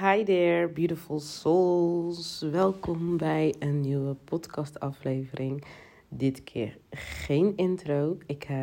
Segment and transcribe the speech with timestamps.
[0.00, 2.40] Hi there, beautiful souls.
[2.50, 5.64] Welkom bij een nieuwe podcastaflevering.
[6.08, 8.18] Dit keer geen intro.
[8.26, 8.56] Ik uh,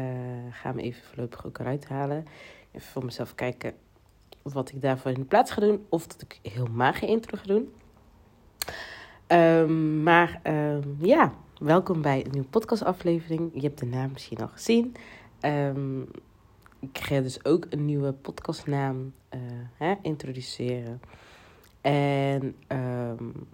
[0.51, 2.25] ga hem even voorlopig ook eruit halen.
[2.71, 3.73] Even voor mezelf kijken
[4.41, 5.85] wat ik daarvoor in de plaats ga doen.
[5.89, 7.73] Of dat ik helemaal geen intro ga doen.
[9.27, 13.51] Um, maar um, ja, welkom bij een nieuwe podcastaflevering.
[13.53, 14.95] Je hebt de naam misschien al gezien.
[15.41, 16.07] Um,
[16.79, 19.41] ik ga dus ook een nieuwe podcastnaam uh,
[19.77, 21.01] hè, introduceren.
[21.85, 23.47] En um,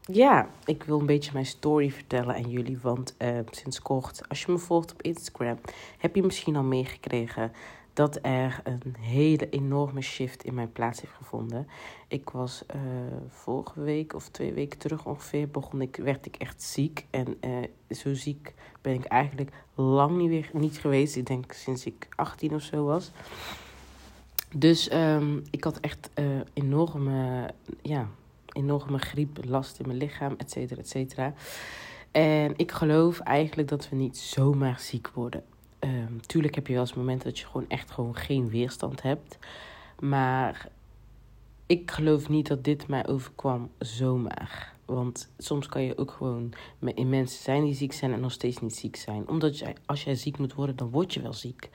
[0.00, 2.78] ja, ik wil een beetje mijn story vertellen aan jullie.
[2.82, 5.58] Want uh, sinds kort, als je me volgt op Instagram,
[5.98, 7.52] heb je misschien al meegekregen
[7.92, 11.68] dat er een hele enorme shift in mijn plaats heeft gevonden.
[12.08, 12.80] Ik was uh,
[13.28, 17.06] vorige week of twee weken terug ongeveer, begon ik, werd ik echt ziek.
[17.10, 17.56] En uh,
[17.90, 21.16] zo ziek ben ik eigenlijk lang niet, weer, niet geweest.
[21.16, 23.10] Ik denk sinds ik 18 of zo was.
[24.54, 27.50] Dus um, ik had echt uh, enorme,
[27.82, 28.08] ja,
[28.52, 31.34] enorme griep, last in mijn lichaam, et cetera, et cetera.
[32.10, 35.44] En ik geloof eigenlijk dat we niet zomaar ziek worden.
[35.80, 39.38] Um, tuurlijk heb je wel eens momenten dat je gewoon echt gewoon geen weerstand hebt.
[40.00, 40.68] Maar
[41.66, 44.74] ik geloof niet dat dit mij overkwam zomaar.
[44.84, 46.52] Want soms kan je ook gewoon
[46.94, 49.28] in mensen zijn die ziek zijn en nog steeds niet ziek zijn.
[49.28, 51.68] Omdat als jij ziek moet worden, dan word je wel ziek.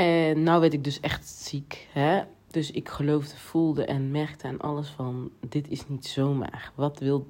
[0.00, 1.88] En nou werd ik dus echt ziek.
[1.92, 2.22] Hè?
[2.46, 5.30] Dus ik geloofde, voelde en merkte aan alles van...
[5.48, 6.72] dit is niet zomaar.
[6.74, 7.26] Wat wil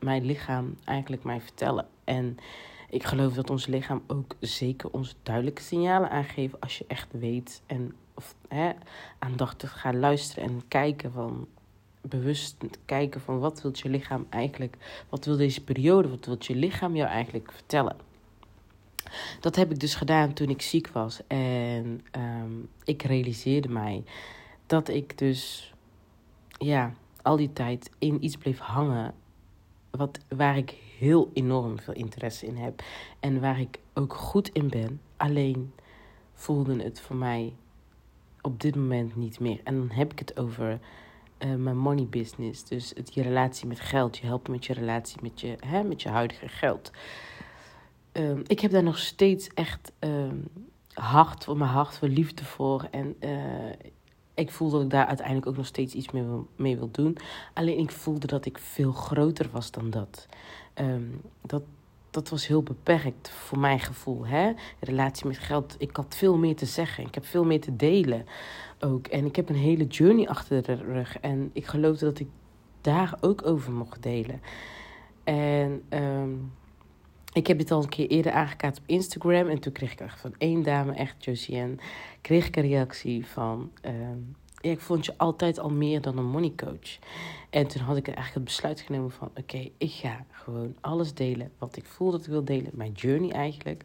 [0.00, 1.86] mijn lichaam eigenlijk mij vertellen?
[2.04, 2.36] En
[2.90, 6.60] ik geloof dat ons lichaam ook zeker ons duidelijke signalen aangeeft...
[6.60, 8.70] als je echt weet en of, hè,
[9.18, 11.46] aandachtig gaat luisteren en kijken van...
[12.00, 14.76] bewust kijken van wat wil je lichaam eigenlijk...
[15.08, 18.07] wat wil deze periode, wat wil je lichaam jou eigenlijk vertellen...
[19.40, 21.20] Dat heb ik dus gedaan toen ik ziek was.
[21.26, 24.04] En um, ik realiseerde mij
[24.66, 25.72] dat ik dus
[26.58, 29.14] ja, al die tijd in iets bleef hangen.
[29.90, 32.82] Wat, waar ik heel enorm veel interesse in heb.
[33.20, 35.00] En waar ik ook goed in ben.
[35.16, 35.72] Alleen
[36.34, 37.52] voelde het voor mij
[38.40, 39.60] op dit moment niet meer.
[39.64, 40.78] En dan heb ik het over
[41.38, 42.64] uh, mijn money business.
[42.64, 44.18] Dus het, je relatie met geld.
[44.18, 46.90] Je helpt met je relatie met je, hè, met je huidige geld.
[48.18, 50.48] Um, ik heb daar nog steeds echt um,
[50.92, 52.88] hart voor mijn hart, voor liefde voor.
[52.90, 53.72] En uh,
[54.34, 57.16] ik voel dat ik daar uiteindelijk ook nog steeds iets mee wil, mee wil doen.
[57.54, 60.26] Alleen ik voelde dat ik veel groter was dan dat.
[60.74, 61.62] Um, dat,
[62.10, 64.26] dat was heel beperkt voor mijn gevoel.
[64.26, 64.52] Hè?
[64.80, 65.74] Relatie met geld.
[65.78, 67.06] Ik had veel meer te zeggen.
[67.06, 68.26] Ik heb veel meer te delen
[68.80, 69.06] ook.
[69.06, 71.18] En ik heb een hele journey achter de rug.
[71.18, 72.28] En ik geloofde dat ik
[72.80, 74.40] daar ook over mocht delen.
[75.24, 75.82] En
[77.32, 79.48] ik heb dit al een keer eerder aangekaart op Instagram.
[79.48, 81.74] En toen kreeg ik echt van één dame, echt Josiane,
[82.20, 83.70] kreeg ik een reactie van...
[84.60, 86.98] Ja, ik vond je altijd al meer dan een money coach.
[87.50, 89.30] En toen had ik eigenlijk het besluit genomen van...
[89.34, 92.70] Oké, ik ga gewoon alles delen wat ik voel dat ik wil delen.
[92.74, 93.84] Mijn journey eigenlijk.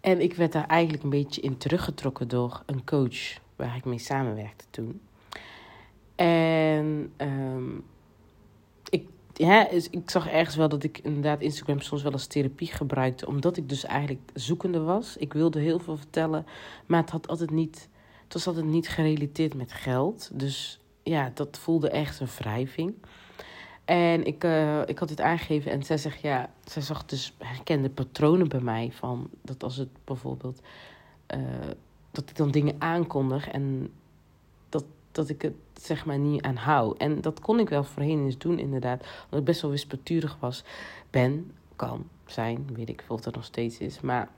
[0.00, 3.38] En ik werd daar eigenlijk een beetje in teruggetrokken door een coach...
[3.56, 5.00] waar ik mee samenwerkte toen.
[6.14, 7.93] En ik
[9.34, 13.26] ja, ik zag ergens wel dat ik inderdaad Instagram soms wel als therapie gebruikte.
[13.26, 15.16] Omdat ik dus eigenlijk zoekende was.
[15.16, 16.46] Ik wilde heel veel vertellen.
[16.86, 17.88] Maar het, had altijd niet,
[18.24, 20.30] het was altijd niet gerelateerd met geld.
[20.32, 22.94] Dus ja, dat voelde echt een wrijving.
[23.84, 27.90] En ik, uh, ik had dit aangegeven en zij zegt ja, zij zag dus herkende
[27.90, 28.90] patronen bij mij.
[28.92, 30.60] Van dat als het bijvoorbeeld,
[31.34, 31.40] uh,
[32.10, 33.92] dat ik dan dingen aankondig en
[34.68, 36.94] dat, dat ik het zeg maar niet aan hou.
[36.98, 39.06] En dat kon ik wel voorheen eens doen, inderdaad.
[39.24, 40.64] Omdat ik best wel wispelturig was.
[41.10, 44.00] Ben, kan zijn, weet ik veel of dat nog steeds is.
[44.00, 44.28] Maar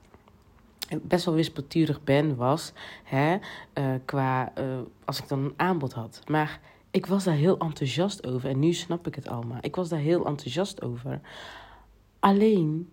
[1.02, 2.72] best wel wispelturig ben was,
[3.04, 3.36] hè,
[3.74, 6.22] uh, qua uh, als ik dan een aanbod had.
[6.26, 6.60] Maar
[6.90, 8.50] ik was daar heel enthousiast over.
[8.50, 9.58] En nu snap ik het allemaal.
[9.60, 11.20] Ik was daar heel enthousiast over.
[12.18, 12.88] Alleen,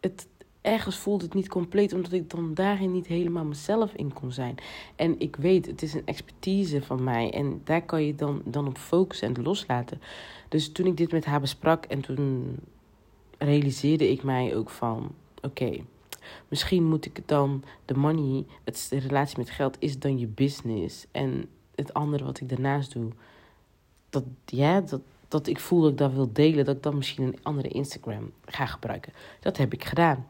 [0.00, 0.26] het,
[0.68, 4.54] ergens voelde het niet compleet, omdat ik dan daarin niet helemaal mezelf in kon zijn.
[4.96, 8.66] En ik weet, het is een expertise van mij en daar kan je dan, dan
[8.66, 10.00] op focussen en loslaten.
[10.48, 12.56] Dus toen ik dit met haar besprak en toen
[13.38, 15.80] realiseerde ik mij ook van: oké,
[16.48, 21.06] misschien moet ik dan de money, het, de relatie met geld, is dan je business.
[21.10, 23.10] En het andere wat ik daarnaast doe,
[24.10, 27.24] dat, ja, dat, dat ik voel dat ik dat wil delen, dat ik dan misschien
[27.24, 29.12] een andere Instagram ga gebruiken.
[29.40, 30.26] Dat heb ik gedaan.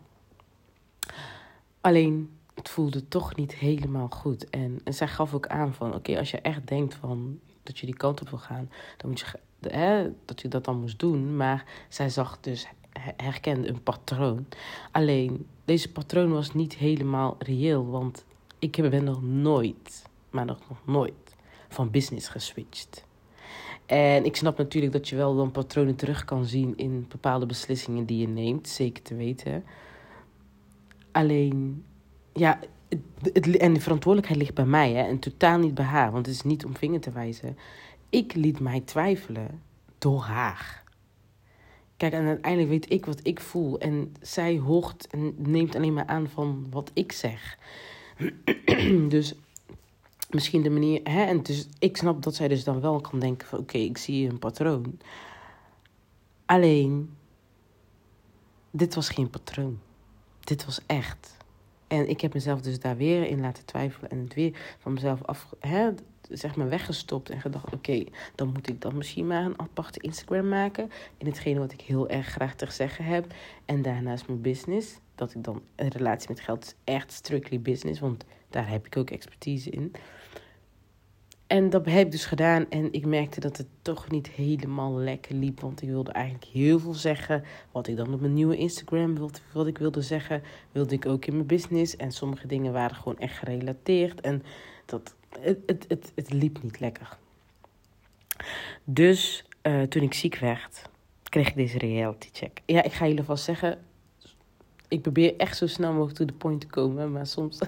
[1.88, 4.50] Alleen, het voelde toch niet helemaal goed.
[4.50, 7.86] En, en zij gaf ook aan van, oké, als je echt denkt van dat je
[7.86, 9.26] die kant op wil gaan, dan moet je,
[9.68, 11.36] hè, dat je dat dan moest doen.
[11.36, 12.66] Maar zij zag dus,
[13.16, 14.46] herkende een patroon.
[14.92, 18.24] Alleen, deze patroon was niet helemaal reëel, want
[18.58, 21.36] ik ben nog nooit, maar nog, nog nooit,
[21.68, 23.04] van business geswitcht.
[23.86, 28.04] En ik snap natuurlijk dat je wel dan patronen terug kan zien in bepaalde beslissingen
[28.04, 29.64] die je neemt, zeker te weten.
[31.18, 31.84] Alleen,
[32.32, 32.58] ja,
[33.32, 36.34] het, en de verantwoordelijkheid ligt bij mij hè, en totaal niet bij haar, want het
[36.34, 37.56] is niet om vinger te wijzen.
[38.08, 39.62] Ik liet mij twijfelen
[39.98, 40.84] door haar.
[41.96, 43.78] Kijk, en uiteindelijk weet ik wat ik voel.
[43.78, 47.58] En zij hoort en neemt alleen maar aan van wat ik zeg.
[49.08, 49.34] dus
[50.30, 51.00] misschien de manier.
[51.04, 53.98] Hè, en dus ik snap dat zij dus dan wel kan denken: van oké, ik
[53.98, 54.98] zie een patroon.
[56.46, 57.10] Alleen,
[58.70, 59.78] dit was geen patroon.
[60.48, 61.36] Dit was echt.
[61.86, 65.24] En ik heb mezelf dus daar weer in laten twijfelen en het weer van mezelf
[65.24, 65.90] af, hè,
[66.30, 68.04] zeg maar weggestopt en gedacht: oké,
[68.34, 70.90] dan moet ik dan misschien maar een aparte Instagram maken.
[71.16, 73.34] In hetgene wat ik heel erg graag te zeggen heb.
[73.64, 74.98] En daarnaast mijn business.
[75.14, 78.96] Dat ik dan een relatie met geld is echt strictly business, want daar heb ik
[78.96, 79.92] ook expertise in.
[81.48, 85.34] En dat heb ik dus gedaan en ik merkte dat het toch niet helemaal lekker
[85.34, 85.60] liep.
[85.60, 87.44] Want ik wilde eigenlijk heel veel zeggen.
[87.72, 90.42] Wat ik dan op mijn nieuwe Instagram wilde, wat ik wilde zeggen,
[90.72, 91.96] wilde ik ook in mijn business.
[91.96, 94.20] En sommige dingen waren gewoon echt gerelateerd.
[94.20, 94.42] En
[94.84, 97.16] dat, het, het, het, het liep niet lekker.
[98.84, 100.82] Dus uh, toen ik ziek werd,
[101.22, 102.60] kreeg ik deze reality check.
[102.66, 103.78] Ja, ik ga jullie vast zeggen,
[104.88, 107.12] ik probeer echt zo snel mogelijk to the point te komen.
[107.12, 107.58] Maar soms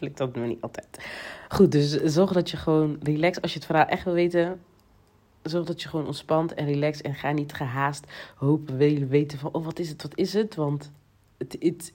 [0.00, 1.06] lukt dat me niet altijd.
[1.48, 3.40] Goed, dus zorg dat je gewoon relax.
[3.40, 4.60] Als je het verhaal echt wil weten,
[5.42, 7.00] zorg dat je gewoon ontspant en relax.
[7.00, 8.06] En ga niet gehaast
[8.36, 10.54] hopen, willen weten van, oh wat is het, wat is het?
[10.54, 10.90] Want
[11.36, 11.92] het, het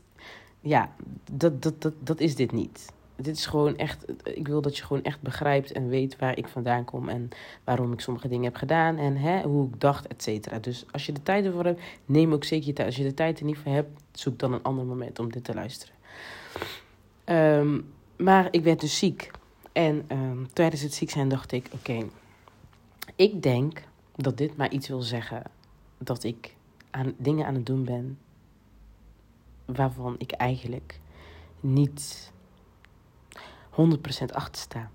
[0.59, 0.89] ja,
[1.31, 2.91] dat, dat, dat, dat is dit niet.
[3.15, 6.47] Dit is gewoon echt, ik wil dat je gewoon echt begrijpt en weet waar ik
[6.47, 7.29] vandaan kom en
[7.63, 10.59] waarom ik sommige dingen heb gedaan en hè, hoe ik dacht, et cetera.
[10.59, 12.87] Dus als je de tijd ervoor hebt, neem ook zeker je tijd.
[12.87, 15.43] Als je de tijd er niet voor hebt, zoek dan een ander moment om dit
[15.43, 15.95] te luisteren.
[17.23, 17.79] Ehm,
[18.17, 19.31] maar ik werd dus ziek.
[19.71, 22.05] En um, tijdens het ziek zijn dacht ik: oké,
[23.15, 23.83] ik denk
[24.15, 25.43] dat dit maar iets wil zeggen
[25.97, 26.55] dat ik
[26.89, 28.17] aan dingen aan het doen ben
[29.65, 30.99] waarvan ik eigenlijk
[31.59, 32.31] niet
[33.71, 34.89] 100% achter sta.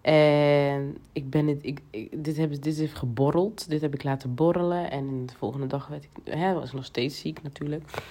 [0.00, 1.80] En ik ben het, ik,
[2.24, 4.90] dit, heb, dit heeft geborreld, dit heb ik laten borrelen.
[4.90, 8.02] En de volgende dag werd ik, hè, was ik nog steeds ziek natuurlijk.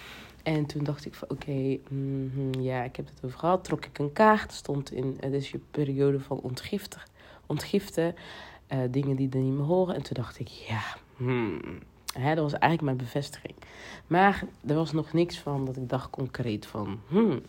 [0.43, 3.63] En toen dacht ik van oké, mhm, ja, ik heb het over gehad.
[3.63, 7.01] Trok ik een kaart, stond in, het is je periode van ontgiften,
[7.45, 8.15] ontgiften
[8.69, 9.95] uh, dingen die er niet meer horen.
[9.95, 10.83] En toen dacht ik, ja,
[11.15, 11.61] hmm.
[12.13, 13.55] Dat was eigenlijk mijn bevestiging.
[14.07, 17.41] Maar er was nog niks van dat ik dacht concreet van, hmm.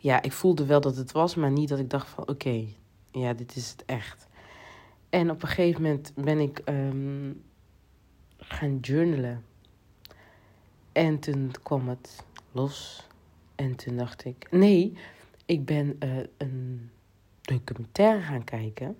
[0.00, 2.64] Ja, ik voelde wel dat het was, maar niet dat ik dacht van oké,
[3.10, 4.26] ja, dit is het echt.
[5.08, 7.42] En op een gegeven moment ben ik um,
[8.38, 9.44] gaan journalen.
[10.98, 13.06] En toen kwam het los.
[13.54, 14.92] En toen dacht ik, nee,
[15.46, 16.90] ik ben uh, een
[17.40, 18.96] documentaire gaan kijken.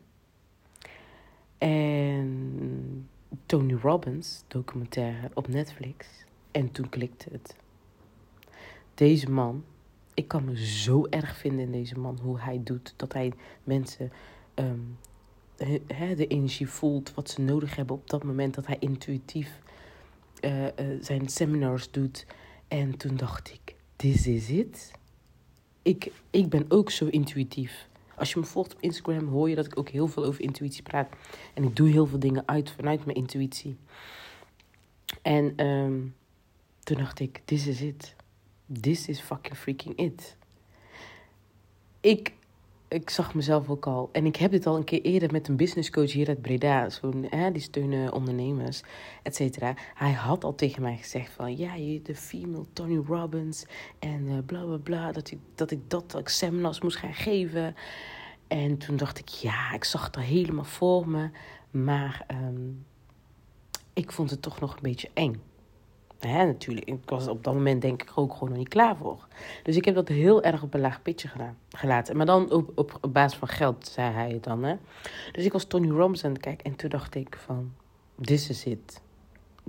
[1.58, 3.08] En
[3.46, 6.06] Tony Robbins documentaire op Netflix.
[6.50, 7.56] En toen klikte het.
[8.94, 9.64] Deze man,
[10.14, 12.94] ik kan me zo erg vinden in deze man, hoe hij doet.
[12.96, 13.32] Dat hij
[13.64, 14.12] mensen
[14.54, 14.98] um,
[16.16, 18.54] de energie voelt wat ze nodig hebben op dat moment.
[18.54, 19.60] Dat hij intuïtief
[20.40, 20.70] uh, uh,
[21.00, 22.26] zijn seminars doet.
[22.68, 24.90] En toen dacht ik, this is it.
[25.82, 27.88] Ik, ik ben ook zo intuïtief.
[28.16, 30.82] Als je me volgt op Instagram hoor je dat ik ook heel veel over intuïtie
[30.82, 31.08] praat.
[31.54, 33.76] En ik doe heel veel dingen uit vanuit mijn intuïtie.
[35.22, 36.14] En um,
[36.82, 38.14] toen dacht ik, this is it.
[38.80, 40.36] This is fucking freaking it.
[42.00, 42.32] Ik
[42.88, 44.08] ik zag mezelf ook al.
[44.12, 46.90] En ik heb dit al een keer eerder met een businesscoach hier uit Breda.
[46.90, 48.82] Zo'n, hè, die steunen ondernemers,
[49.22, 49.74] et cetera.
[49.94, 51.56] Hij had al tegen mij gezegd van...
[51.56, 53.64] Ja, je de female Tony Robbins.
[53.98, 55.12] En uh, bla, bla, bla.
[55.12, 57.74] Dat ik, dat ik dat ik seminars moest gaan geven.
[58.46, 59.28] En toen dacht ik...
[59.28, 61.30] Ja, ik zag het al helemaal voor me.
[61.70, 62.86] Maar um,
[63.92, 65.42] ik vond het toch nog een beetje eng.
[66.18, 69.26] Hè, natuurlijk, ik was op dat moment denk ik ook gewoon nog niet klaar voor.
[69.62, 72.16] Dus ik heb dat heel erg op een laag pitje gedaan, gelaten.
[72.16, 74.62] Maar dan op, op, basis van geld, zei hij het dan.
[74.64, 74.76] Hè.
[75.32, 77.72] Dus ik was Tony Robbins aan het kijken en toen dacht ik van...
[78.20, 79.02] This is it.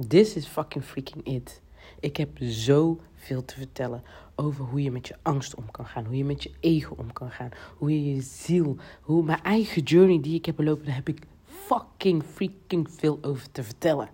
[0.08, 1.62] This is fucking freaking it.
[2.00, 4.04] Ik heb zoveel te vertellen
[4.36, 6.06] over hoe je met je angst om kan gaan.
[6.06, 7.50] Hoe je met je ego om kan gaan.
[7.78, 8.78] Hoe je je ziel...
[9.02, 13.52] Hoe mijn eigen journey die ik heb belopen, daar heb ik fucking freaking veel over
[13.52, 14.10] te vertellen.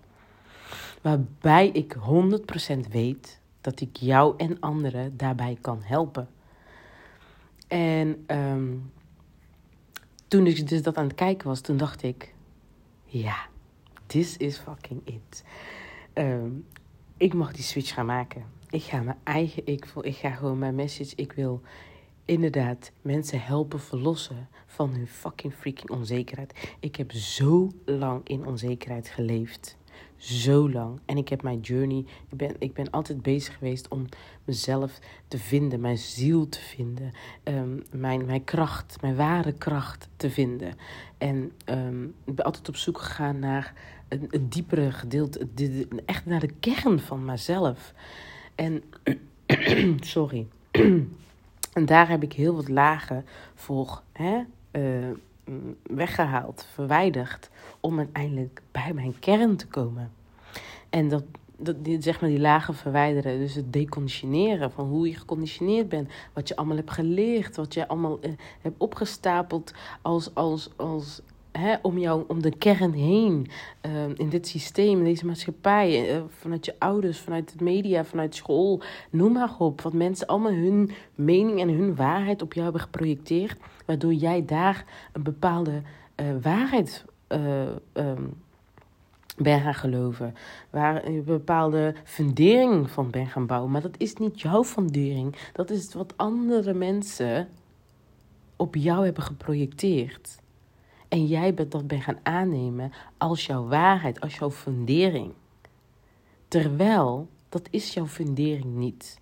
[1.06, 6.28] Waarbij ik 100% weet dat ik jou en anderen daarbij kan helpen.
[7.68, 8.92] En um,
[10.28, 12.34] toen ik dus dat aan het kijken was, toen dacht ik:
[13.04, 13.36] ja,
[14.06, 15.44] this is fucking it.
[16.14, 16.66] Um,
[17.16, 18.44] ik mag die switch gaan maken.
[18.70, 20.04] Ik ga mijn eigen ik voel.
[20.04, 21.12] Ik ga gewoon mijn message.
[21.16, 21.60] Ik wil
[22.24, 26.76] inderdaad mensen helpen verlossen van hun fucking freaking onzekerheid.
[26.80, 29.76] Ik heb zo lang in onzekerheid geleefd.
[30.16, 31.00] Zo lang.
[31.04, 32.04] En ik heb mijn journey.
[32.28, 34.06] Ik ben, ik ben altijd bezig geweest om
[34.44, 37.12] mezelf te vinden, mijn ziel te vinden,
[37.44, 40.74] um, mijn, mijn kracht, mijn ware kracht te vinden.
[41.18, 43.74] En um, ik ben altijd op zoek gegaan naar
[44.08, 45.48] een, een diepere gedeelte,
[46.04, 47.94] echt naar de kern van mezelf.
[48.54, 48.82] En,
[50.00, 50.46] sorry.
[51.72, 54.42] en daar heb ik heel wat lagen voor hè,
[54.72, 55.16] uh,
[55.82, 57.50] weggehaald, verwijderd,
[57.80, 60.12] om uiteindelijk bij mijn kern te komen.
[60.90, 61.24] En dat,
[61.56, 66.48] dat, zeg maar die lagen verwijderen, dus het deconditioneren van hoe je geconditioneerd bent, wat
[66.48, 69.72] je allemaal hebt geleerd, wat je allemaal uh, hebt opgestapeld
[70.02, 71.22] als, als, als
[71.56, 73.46] Hè, om, jou, om de kern heen,
[73.86, 78.34] uh, in dit systeem, in deze maatschappij, uh, vanuit je ouders, vanuit de media, vanuit
[78.34, 79.80] school, noem maar op.
[79.80, 84.84] Wat mensen allemaal hun mening en hun waarheid op jou hebben geprojecteerd, waardoor jij daar
[85.12, 85.82] een bepaalde
[86.16, 88.34] uh, waarheid um,
[89.36, 90.34] ben gaan geloven.
[90.70, 93.70] Waar een bepaalde fundering van ben gaan bouwen.
[93.70, 95.36] Maar dat is niet jouw fundering.
[95.52, 97.48] Dat is wat andere mensen
[98.56, 100.38] op jou hebben geprojecteerd.
[101.08, 105.32] En jij bent dat ben gaan aannemen als jouw waarheid, als jouw fundering.
[106.48, 109.20] Terwijl dat is jouw fundering niet.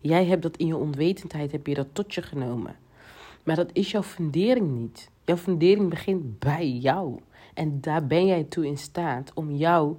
[0.00, 2.76] Jij hebt dat in je onwetendheid, heb je dat tot je genomen.
[3.42, 5.10] Maar dat is jouw fundering niet.
[5.24, 7.20] Jouw fundering begint bij jou.
[7.54, 9.96] En daar ben jij toe in staat om jouw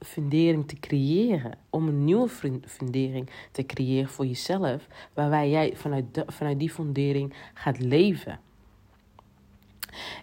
[0.00, 1.58] fundering te creëren.
[1.70, 2.28] Om een nieuwe
[2.64, 4.86] fundering te creëren voor jezelf.
[5.14, 8.40] Waarbij jij vanuit, vanuit die fundering gaat leven.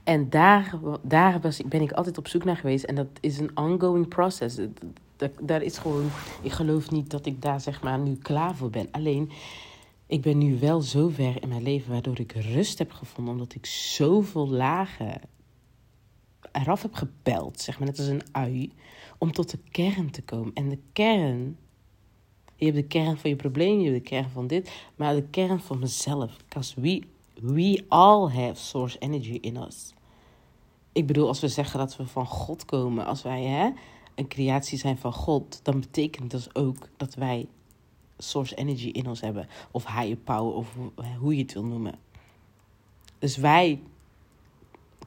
[0.04, 2.84] En daar, daar ben ik altijd op zoek naar geweest.
[2.84, 4.60] En dat is een ongoing process.
[5.42, 6.10] Daar is gewoon,
[6.42, 8.88] ik geloof niet dat ik daar zeg maar nu klaar voor ben.
[8.92, 9.32] Alleen,
[10.14, 13.34] ik ben nu wel zo ver in mijn leven waardoor ik rust heb gevonden.
[13.34, 15.22] Omdat ik zoveel lagen
[16.52, 18.72] eraf heb gepeld, zeg maar net als een ui.
[19.18, 20.54] Om tot de kern te komen.
[20.54, 21.58] En de kern
[22.56, 25.28] je hebt de kern van je probleem, je hebt de kern van dit, maar de
[25.30, 26.38] kern van mezelf.
[26.38, 27.04] Because we
[27.42, 29.94] We all have source energy in us.
[30.92, 33.70] Ik bedoel, als we zeggen dat we van God komen, als wij hè,
[34.16, 37.48] een creatie zijn van God, dan betekent dat ook dat wij
[38.24, 39.48] source energy in ons hebben.
[39.72, 40.76] Of higher power, of
[41.20, 42.00] hoe je het wil noemen.
[43.20, 43.82] Dus wij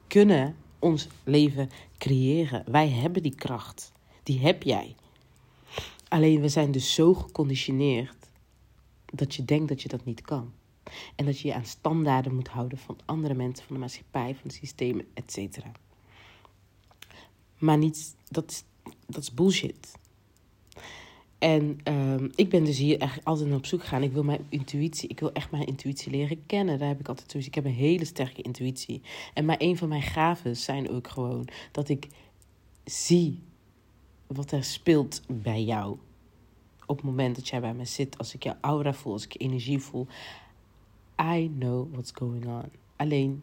[0.06, 2.64] kunnen ons leven creëren.
[2.66, 3.92] Wij hebben die kracht.
[4.22, 4.94] Die heb jij.
[6.08, 8.30] Alleen we zijn dus zo geconditioneerd
[9.04, 10.52] dat je denkt dat je dat niet kan.
[11.16, 14.42] En dat je je aan standaarden moet houden van andere mensen, van de maatschappij, van
[14.42, 15.38] het systeem, et.
[17.58, 18.64] Maar niet, dat, is,
[19.06, 19.92] dat is bullshit.
[21.38, 24.02] En um, ik ben dus hier echt altijd op zoek gegaan.
[24.02, 26.78] Ik wil mijn intuïtie, ik wil echt mijn intuïtie leren kennen.
[26.78, 27.48] Daar heb ik altijd zoiets.
[27.48, 29.02] Ik heb een hele sterke intuïtie.
[29.34, 32.08] En maar een van mijn gaven zijn ook gewoon dat ik
[32.84, 33.42] zie
[34.26, 35.98] wat er speelt bij jou.
[36.86, 39.32] Op het moment dat jij bij me zit, als ik jouw aura voel, als ik
[39.32, 40.06] je energie voel,
[41.20, 42.64] I know what's going on.
[42.96, 43.42] Alleen,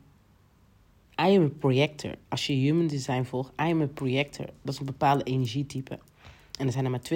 [1.21, 2.15] I am a projector.
[2.27, 4.45] Als je human design volgt, I am a projector.
[4.61, 5.99] Dat is een bepaalde energietype.
[6.59, 7.11] En er zijn er maar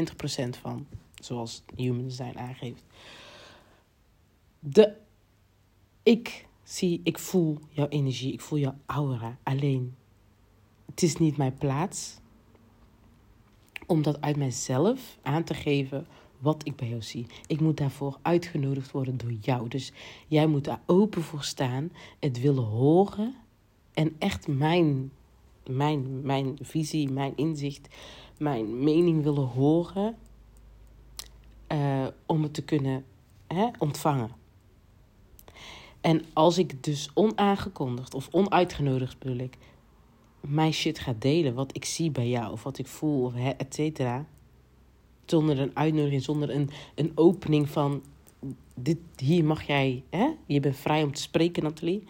[0.56, 0.88] 20% van,
[1.22, 2.84] zoals human design aangeeft.
[4.60, 4.96] De,
[6.03, 9.38] ik zie, ik voel jouw energie, ik voel jouw aura.
[9.44, 9.96] Alleen,
[10.86, 12.17] het is niet mijn plaats
[13.86, 16.08] om dat uit mijzelf aan te geven
[16.39, 17.25] wat ik bij jou zie.
[17.48, 19.67] Ik moet daarvoor uitgenodigd worden door jou.
[19.67, 19.91] Dus
[20.27, 23.36] jij moet daar open voor staan, het willen horen
[23.94, 25.12] en echt mijn,
[25.65, 27.88] mijn, mijn visie, mijn inzicht,
[28.38, 30.15] mijn mening willen horen
[31.72, 33.06] uh, om het te kunnen
[33.48, 34.32] hè, ontvangen.
[36.01, 39.58] En als ik dus onaangekondigd of onuitgenodigd bedoel ik,
[40.41, 43.74] mijn shit ga delen, wat ik zie bij jou of wat ik voel, of et
[43.74, 44.25] cetera
[45.25, 48.01] zonder een uitnodiging, zonder een, een opening van
[48.75, 50.29] dit, hier mag jij, hè?
[50.46, 52.03] je bent vrij om te spreken, Nathalie.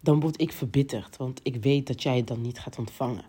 [0.00, 3.24] Dan word ik verbitterd, want ik weet dat jij het dan niet gaat ontvangen.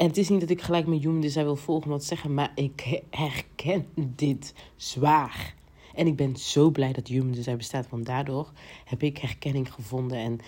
[0.00, 2.52] En het is niet dat ik gelijk met Human Design wil volgen wat zeggen, maar
[2.54, 5.54] ik herken dit zwaar.
[5.94, 8.52] En ik ben zo blij dat Human Design bestaat, want daardoor
[8.84, 10.38] heb ik herkenning gevonden en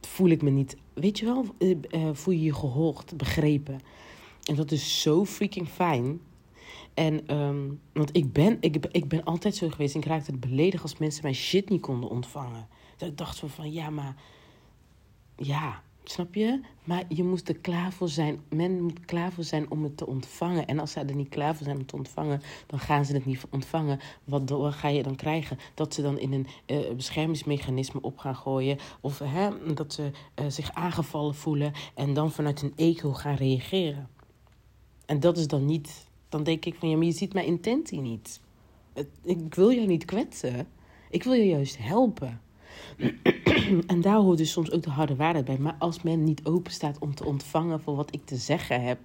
[0.00, 3.80] voel ik me niet, weet je wel, eh, eh, voel je je gehoord, begrepen.
[4.44, 6.20] En dat is zo freaking fijn.
[6.94, 9.94] En, um, want ik ben, ik, ik ben altijd zo geweest.
[9.94, 12.68] Ik raakte het beledigd als mensen mijn shit niet konden ontvangen.
[12.96, 14.16] Dat ik dacht van ja, maar...
[15.36, 16.60] Ja, Snap je?
[16.84, 18.40] Maar je moest er klaar voor zijn.
[18.48, 20.66] Men moet klaar voor zijn om het te ontvangen.
[20.66, 23.26] En als zij er niet klaar voor zijn om te ontvangen, dan gaan ze het
[23.26, 24.00] niet ontvangen.
[24.24, 25.58] Wat, ga je dan krijgen?
[25.74, 28.78] Dat ze dan in een uh, beschermingsmechanisme op gaan gooien.
[29.00, 34.08] Of hè, dat ze uh, zich aangevallen voelen en dan vanuit een ego gaan reageren.
[35.06, 36.08] En dat is dan niet.
[36.28, 38.40] Dan denk ik van ja, maar je ziet mijn intentie niet.
[39.22, 40.68] Ik wil jou niet kwetsen.
[41.10, 42.40] Ik wil je juist helpen.
[43.86, 45.58] En daar hoort dus soms ook de harde waarheid bij.
[45.58, 48.98] Maar als men niet open staat om te ontvangen voor wat ik te zeggen heb,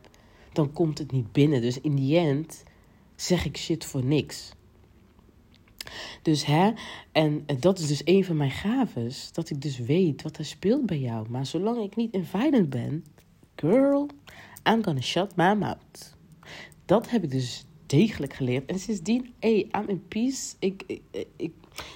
[0.54, 1.62] dan komt het niet binnen.
[1.62, 2.64] Dus in die end
[3.16, 4.52] zeg ik shit voor niks.
[6.22, 6.72] Dus hè,
[7.12, 10.86] en dat is dus een van mijn gaves, dat ik dus weet wat er speelt
[10.86, 11.30] bij jou.
[11.30, 13.06] Maar zolang ik niet invited ben,
[13.56, 14.10] girl,
[14.70, 16.16] I'm gonna shut my mouth.
[16.86, 18.66] Dat heb ik dus degelijk geleerd.
[18.66, 20.56] En sindsdien, hey, I'm in peace.
[20.60, 21.02] Ik, ik,
[21.36, 21.54] ik,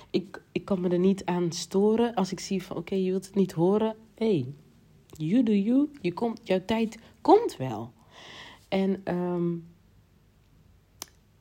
[0.09, 3.25] ik, ik kan me er niet aan storen als ik zie van, oké, je wilt
[3.25, 3.95] het niet horen.
[4.15, 4.53] Hey,
[5.07, 5.89] you do you.
[6.01, 7.91] Je komt, jouw tijd komt wel.
[8.67, 9.67] En um,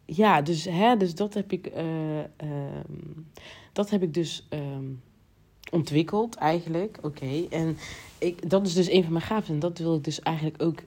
[0.05, 2.21] ja, dus, hè, dus dat heb ik, uh,
[3.73, 5.03] dat heb ik dus um,
[5.71, 6.99] ontwikkeld eigenlijk.
[7.03, 7.77] Oké, en
[8.19, 9.55] ik, dat is dus een van mijn gaven.
[9.55, 10.83] En dat wil ik dus eigenlijk ook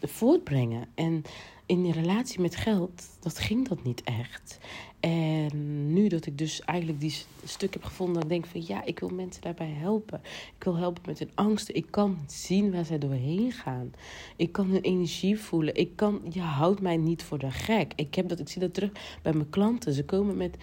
[0.00, 0.88] voortbrengen.
[0.94, 1.22] En
[1.66, 4.58] in die relatie met geld, dat ging dat niet echt.
[5.06, 8.84] En nu dat ik dus eigenlijk die stuk heb gevonden, dan denk ik van ja,
[8.84, 10.20] ik wil mensen daarbij helpen.
[10.58, 11.74] Ik wil helpen met hun angsten.
[11.74, 13.92] Ik kan zien waar zij doorheen gaan.
[14.36, 15.74] Ik kan hun energie voelen.
[15.74, 17.92] Ik kan, je houdt mij niet voor de gek.
[17.96, 18.90] Ik, heb dat, ik zie dat terug
[19.22, 19.92] bij mijn klanten.
[19.92, 20.56] Ze komen met.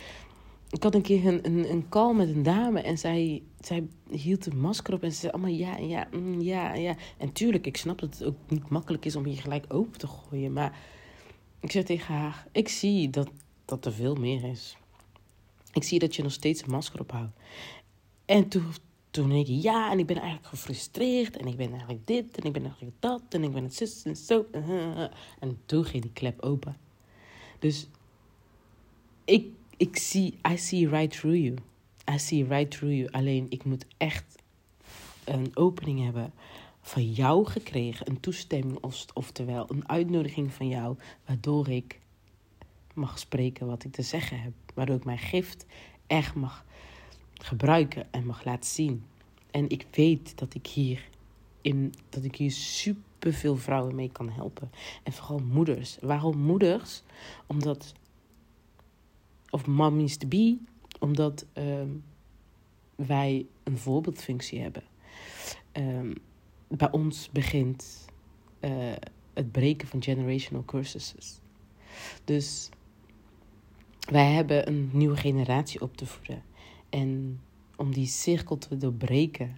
[0.70, 4.46] Ik had een keer een, een, een call met een dame en zij, zij hield
[4.46, 6.96] een masker op en ze zei allemaal ja ja, mm, ja ja.
[7.18, 10.08] En tuurlijk, ik snap dat het ook niet makkelijk is om je gelijk open te
[10.08, 10.54] gooien.
[10.54, 10.78] Maar
[11.60, 13.30] ik zeg tegen haar, ik zie dat
[13.66, 14.78] dat er veel meer is.
[15.74, 17.38] Ik zie dat je nog steeds een masker ophoudt.
[18.26, 18.66] En toen,
[19.10, 21.38] toen ik, ja, en ik ben eigenlijk gefrustreerd.
[21.38, 23.22] En ik ben eigenlijk dit, en ik ben eigenlijk dat.
[23.30, 24.46] En ik ben het zus en zo.
[25.40, 26.78] En toen ging die klep open.
[27.60, 27.88] Dus
[29.26, 31.56] ik, ik zie, I see right through you.
[32.12, 33.12] I see right through you.
[33.12, 34.42] Alleen ik moet echt
[35.24, 36.34] een opening hebben
[36.82, 38.10] van jou gekregen.
[38.10, 38.80] Een toestemming,
[39.14, 40.98] oftewel een uitnodiging van jou.
[41.26, 42.00] Waardoor ik
[42.94, 44.54] mag spreken wat ik te zeggen heb.
[44.74, 45.66] Waardoor ik mijn gift
[46.08, 46.66] echt mag
[47.34, 49.06] gebruiken en mag laten zien.
[49.52, 51.10] En ik weet dat ik hier,
[51.62, 54.72] in, dat ik hier super veel vrouwen mee kan helpen.
[55.04, 55.98] En vooral moeders.
[56.02, 57.04] Waarom moeders?
[57.48, 57.94] Omdat,
[59.50, 60.58] of mommies to be,
[61.00, 61.90] omdat ehm,
[62.96, 64.84] wij een voorbeeldfunctie hebben.
[65.74, 66.14] Um,
[66.68, 68.06] bij ons begint
[68.62, 68.94] uh,
[69.34, 71.40] het breken van generational cursuses.
[72.24, 72.70] Dus
[74.12, 76.44] wij hebben een nieuwe generatie op te voeden.
[76.90, 77.42] En
[77.76, 79.58] om die cirkel te doorbreken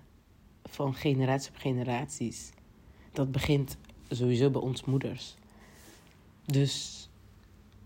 [0.63, 2.51] van generatie op generaties,
[3.11, 3.77] dat begint
[4.09, 5.35] sowieso bij ons moeders.
[6.45, 7.09] Dus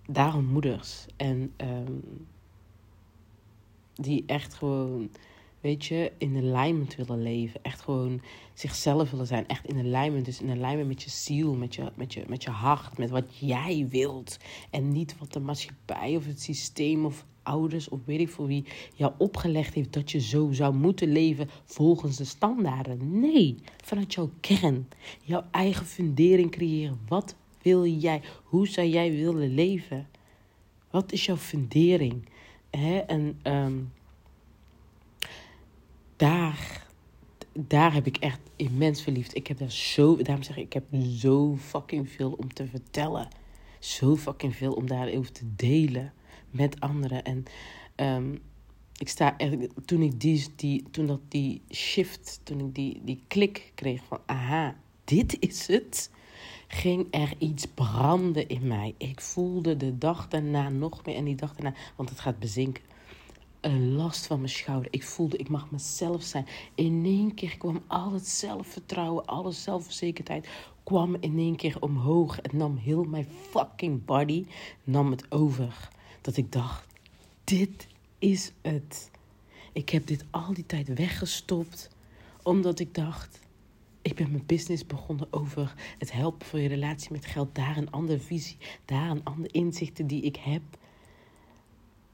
[0.05, 1.05] daarom moeders.
[1.15, 2.27] En um,
[3.93, 5.09] die echt gewoon
[5.61, 7.63] weet je, in alignment willen leven.
[7.63, 8.21] Echt gewoon
[8.53, 9.47] zichzelf willen zijn.
[9.47, 10.25] Echt in alignment.
[10.25, 13.37] Dus in alignment met je ziel, met je, met je, met je hart, met wat
[13.37, 14.37] jij wilt.
[14.69, 18.65] En niet wat de maatschappij of het systeem of ouders of weet ik voor wie
[18.93, 23.19] jou opgelegd heeft dat je zo zou moeten leven volgens de standaarden.
[23.19, 24.87] Nee, vanuit jouw kern.
[25.23, 26.99] Jouw eigen fundering creëren.
[27.07, 28.21] Wat wil jij?
[28.43, 30.07] Hoe zou jij willen leven?
[30.91, 32.29] Wat is jouw fundering?
[32.69, 32.97] Hè?
[32.97, 33.91] En um,
[36.19, 36.85] daar,
[37.53, 39.35] daar heb ik echt immens verliefd.
[39.35, 43.27] Ik heb daar zo, daarom zeg ik, ik heb zo fucking veel om te vertellen.
[43.79, 46.13] Zo fucking veel om daarover te delen
[46.49, 47.23] met anderen.
[47.23, 47.45] En
[47.95, 48.41] um,
[48.97, 49.55] ik sta echt,
[49.85, 54.19] toen ik die, die, toen dat die shift, toen ik die, die klik kreeg van,
[54.25, 56.11] aha, dit is het
[56.67, 58.95] ging er iets branden in mij.
[58.97, 62.83] Ik voelde de dag daarna nog meer en die dag daarna, want het gaat bezinken
[63.61, 64.87] een last van mijn schouder.
[64.91, 66.45] Ik voelde, ik mag mezelf zijn.
[66.75, 70.47] In één keer kwam al het zelfvertrouwen, alle zelfverzekerdheid
[70.83, 72.35] kwam in één keer omhoog.
[72.35, 74.45] Het nam heel mijn fucking body,
[74.83, 75.89] nam het over.
[76.21, 76.85] Dat ik dacht,
[77.43, 77.87] dit
[78.19, 79.11] is het.
[79.73, 81.89] Ik heb dit al die tijd weggestopt,
[82.43, 83.39] omdat ik dacht,
[84.01, 87.55] ik ben mijn business begonnen over het helpen voor je relatie met geld.
[87.55, 90.61] Daar een andere visie, daar een andere inzichten die ik heb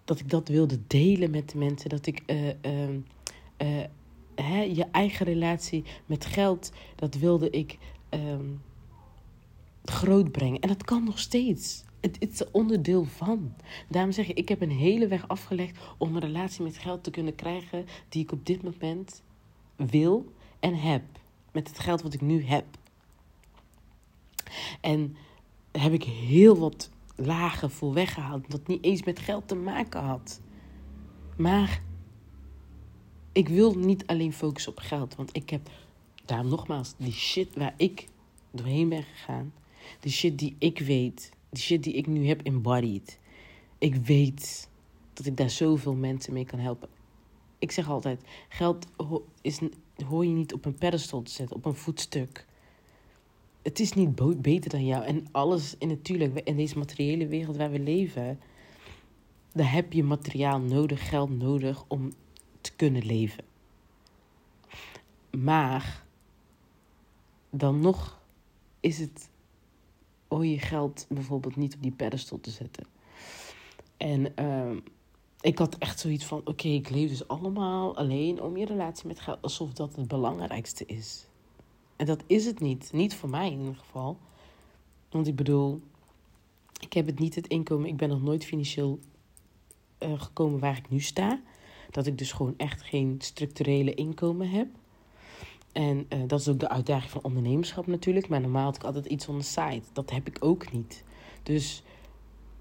[0.05, 1.89] dat ik dat wilde delen met de mensen.
[1.89, 3.83] Dat ik uh, uh,
[4.35, 7.77] hè, je eigen relatie met geld, dat wilde ik
[8.13, 8.19] uh,
[9.83, 10.59] groot brengen.
[10.59, 11.83] En dat kan nog steeds.
[11.99, 13.53] Het, het is een onderdeel van.
[13.89, 17.11] Daarom zeg ik, ik heb een hele weg afgelegd om een relatie met geld te
[17.11, 19.23] kunnen krijgen die ik op dit moment
[19.75, 21.03] wil en heb.
[21.51, 22.65] met het geld wat ik nu heb.
[24.81, 25.15] En
[25.71, 28.51] heb ik heel wat lagen voor weggehaald.
[28.51, 30.41] Dat niet eens met geld te maken had.
[31.37, 31.81] Maar
[33.31, 35.15] ik wil niet alleen focussen op geld.
[35.15, 35.69] Want ik heb
[36.25, 38.07] daar nogmaals die shit waar ik
[38.51, 39.53] doorheen ben gegaan.
[39.99, 41.31] De shit die ik weet.
[41.49, 43.19] Die shit die ik nu heb embodied.
[43.77, 44.69] Ik weet
[45.13, 46.89] dat ik daar zoveel mensen mee kan helpen.
[47.59, 48.87] Ik zeg altijd: geld
[49.41, 49.59] is,
[50.05, 52.45] hoor je niet op een pedestal te zetten, op een voetstuk.
[53.65, 55.03] Het is niet beter dan jou.
[55.03, 58.39] En alles, en natuurlijk, in deze materiële wereld waar we leven,
[59.53, 62.11] daar heb je materiaal nodig, geld nodig om
[62.61, 63.43] te kunnen leven.
[65.31, 66.05] Maar
[67.49, 68.21] dan nog
[68.79, 69.29] is het
[70.27, 72.85] om je geld bijvoorbeeld niet op die pedestal te zetten.
[73.97, 74.77] En uh,
[75.41, 79.19] ik had echt zoiets van: oké, ik leef dus allemaal alleen om je relatie met
[79.19, 81.27] geld, alsof dat het belangrijkste is.
[81.95, 82.89] En dat is het niet.
[82.93, 84.17] Niet voor mij in ieder geval.
[85.09, 85.81] Want ik bedoel,
[86.79, 87.87] ik heb het niet het inkomen.
[87.87, 88.99] Ik ben nog nooit financieel
[89.99, 91.41] uh, gekomen waar ik nu sta.
[91.91, 94.67] Dat ik dus gewoon echt geen structurele inkomen heb.
[95.71, 98.27] En uh, dat is ook de uitdaging van ondernemerschap natuurlijk.
[98.27, 99.81] Maar normaal had ik altijd iets on the side.
[99.93, 101.03] Dat heb ik ook niet.
[101.43, 101.83] Dus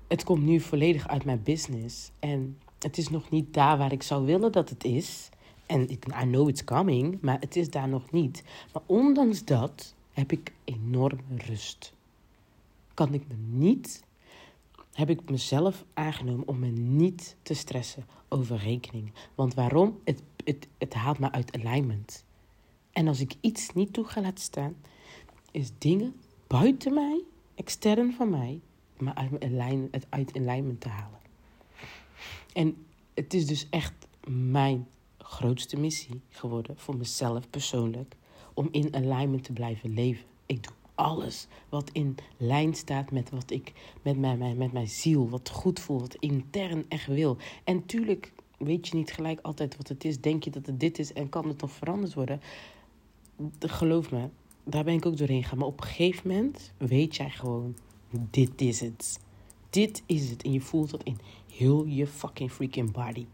[0.09, 2.11] het komt nu volledig uit mijn business.
[2.19, 5.29] En het is nog niet daar waar ik zou willen dat het is.
[5.67, 8.43] En I know it's coming, maar het is daar nog niet.
[8.73, 11.93] Maar ondanks dat heb ik enorm rust.
[12.95, 14.05] Kan ik me niet,
[14.93, 19.13] heb ik mezelf aangenomen om me niet te stressen over rekening.
[19.35, 20.01] Want waarom?
[20.05, 22.25] Het, het, het haalt me uit alignment.
[22.93, 24.77] En als ik iets niet toe ga laten staan,
[25.51, 26.15] is dingen
[26.47, 27.23] buiten mij,
[27.55, 28.61] extern van mij,
[28.99, 29.31] maar uit,
[29.91, 31.21] het uit alignment te halen.
[32.53, 34.87] En het is dus echt mijn
[35.25, 38.17] grootste missie geworden voor mezelf persoonlijk.
[38.55, 40.25] Om in alignment te blijven leven.
[40.47, 45.29] Ik doe alles wat in lijn staat met wat ik met mijn, met mijn ziel,
[45.29, 47.37] wat goed voelt, wat intern echt wil.
[47.65, 50.21] En tuurlijk weet je niet gelijk altijd wat het is.
[50.21, 52.41] Denk je dat het dit is en kan het nog veranderd worden?
[53.59, 54.29] Geloof me,
[54.65, 55.59] daar ben ik ook doorheen gegaan.
[55.59, 57.77] Maar op een gegeven moment weet jij gewoon:
[58.31, 59.21] dit is het.
[59.71, 60.43] Dit is het.
[60.43, 61.19] En je voelt dat in
[61.53, 63.27] heel je fucking freaking body.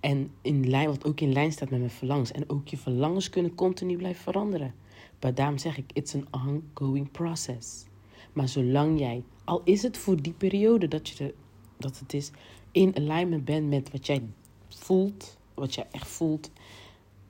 [0.00, 2.32] En in lijn, wat ook in lijn staat met mijn verlangens.
[2.32, 4.74] En ook je verlangens kunnen continu blijven veranderen.
[5.20, 7.84] Maar daarom zeg ik, it's an ongoing process.
[8.32, 11.34] Maar zolang jij, al is het voor die periode dat, je
[11.76, 12.30] dat het is,
[12.72, 14.22] in alignment bent met wat jij
[14.68, 16.50] voelt, wat jij echt voelt,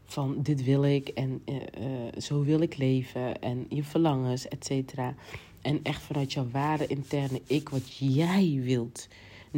[0.04, 1.60] van dit wil ik en uh, uh,
[2.18, 5.14] zo wil ik leven en je verlangens, et cetera.
[5.62, 9.08] En echt vanuit jouw ware interne ik, wat jij wilt.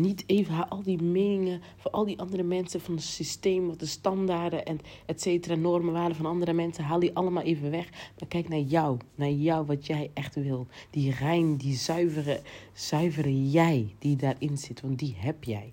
[0.01, 3.87] Niet even al die meningen van al die andere mensen, van het systeem, wat de
[3.87, 7.91] standaarden en et cetera, normen, waarden van andere mensen, haal die allemaal even weg.
[8.19, 10.67] Maar kijk naar jou, naar jou, wat jij echt wil.
[10.91, 12.41] Die rein, die zuivere,
[12.73, 15.73] zuivere jij die daarin zit, want die heb jij.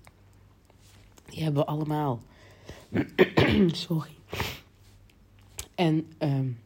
[1.30, 2.20] Die hebben we allemaal.
[3.68, 4.12] Sorry.
[5.76, 6.58] En um,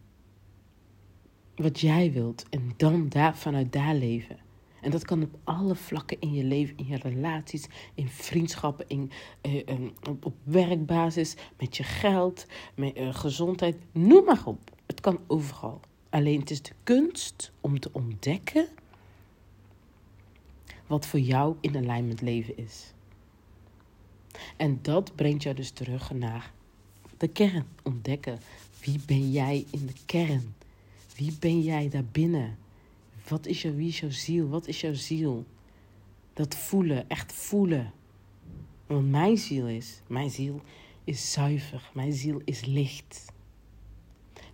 [1.56, 4.38] wat jij wilt en dan daar, vanuit daar leven.
[4.81, 9.11] En dat kan op alle vlakken in je leven, in je relaties, in vriendschappen, in,
[9.41, 14.71] uh, op, op, werkbasis, met je geld, met uh, gezondheid, noem maar op.
[14.85, 15.79] Het kan overal.
[16.09, 18.67] Alleen het is de kunst om te ontdekken
[20.87, 22.93] wat voor jou in alignment leven is.
[24.57, 26.51] En dat brengt jou dus terug naar
[27.17, 27.65] de kern.
[27.83, 28.39] Ontdekken
[28.83, 30.55] wie ben jij in de kern?
[31.15, 32.57] Wie ben jij daarbinnen?
[33.29, 34.47] Wat is jouw, wie is jouw ziel?
[34.47, 35.45] Wat is jouw ziel?
[36.33, 37.93] Dat voelen, echt voelen.
[38.87, 40.61] Want mijn ziel is, mijn ziel
[41.03, 41.91] is zuiver.
[41.93, 43.25] Mijn ziel is licht.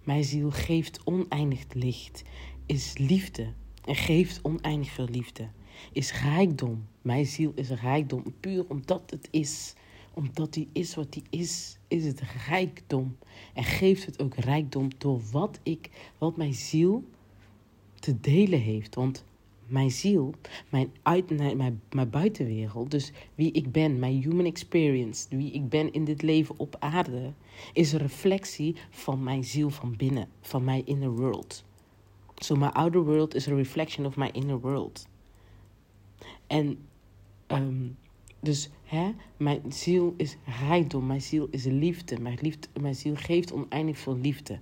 [0.04, 2.24] Mijn ziel geeft oneindig licht.
[2.66, 3.54] Is liefde
[3.86, 5.50] en geeft oneindig veel liefde.
[5.92, 6.88] Is rijkdom.
[7.02, 8.24] Mijn ziel is rijkdom.
[8.40, 9.74] Puur omdat het is.
[10.14, 13.18] Omdat hij is wat hij is, is het rijkdom.
[13.54, 17.04] En geeft het ook rijkdom door wat ik, wat mijn ziel
[18.00, 18.96] te delen heeft.
[18.96, 19.24] Want
[19.68, 20.34] mijn ziel,
[20.70, 25.94] mijn, uit, mijn, mijn buitenwereld, dus wie ik ben, mijn human experience, wie ik ben
[25.94, 27.34] in dit leven op aarde,
[27.74, 31.64] is een reflectie van mijn ziel van binnen, van mijn inner world.
[32.36, 35.08] So my outer world is a reflection of my inner world.
[36.48, 36.78] En
[37.48, 37.98] um,
[38.40, 43.54] dus hè, mijn ziel is rijkdom, mijn ziel is liefde, mijn, liefde, mijn ziel geeft
[43.54, 44.60] oneindig veel liefde.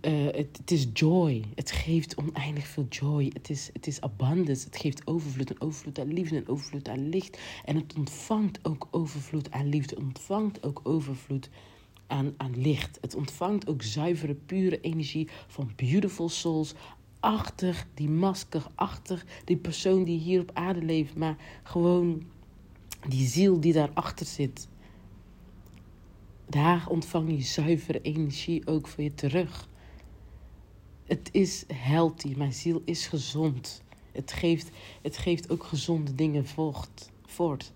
[0.00, 1.44] Uh, het, is joy.
[1.54, 3.30] Het geeft oneindig veel joy.
[3.32, 4.64] Het is, het is abundance.
[4.64, 5.50] Het geeft overvloed.
[5.50, 6.36] Een overvloed aan liefde.
[6.36, 7.38] Een overvloed aan licht.
[7.64, 9.94] En het ontvangt ook overvloed aan liefde.
[9.94, 11.48] Het ontvangt ook overvloed
[12.06, 12.98] aan, aan licht.
[13.00, 16.74] Het ontvangt ook zuivere, pure energie van beautiful souls
[17.20, 22.22] achter die masker, achter die persoon die hier op aarde leeft, maar gewoon
[23.08, 24.68] die ziel die daarachter zit.
[26.48, 29.68] Daar ontvang je zuivere energie ook voor je terug.
[31.04, 33.82] Het is healthy, mijn ziel is gezond.
[34.12, 34.70] Het geeft,
[35.02, 37.10] het geeft ook gezonde dingen voort.
[37.26, 37.72] voort.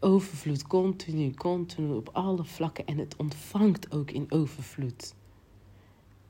[0.00, 2.86] Overvloed, continu, continu op alle vlakken.
[2.86, 5.14] En het ontvangt ook in overvloed.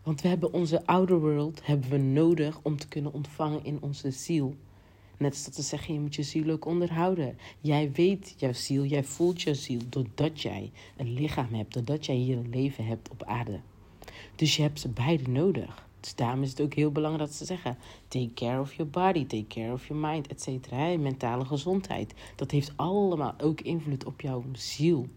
[0.03, 4.11] Want we hebben onze outer world hebben we nodig om te kunnen ontvangen in onze
[4.11, 4.55] ziel.
[5.19, 7.39] Net als dat te zeggen, je moet je ziel ook onderhouden.
[7.61, 12.17] Jij weet jouw ziel, jij voelt jouw ziel doordat jij een lichaam hebt, doordat jij
[12.17, 13.61] hier een leven hebt op aarde.
[14.37, 15.84] Dus je hebt ze beide nodig.
[16.05, 19.27] Dus daarom is het ook heel belangrijk dat ze zeggen: take care of your body,
[19.27, 20.99] take care of your mind, et cetera.
[20.99, 22.15] Mentale gezondheid.
[22.37, 25.09] Dat heeft allemaal ook invloed op jouw ziel.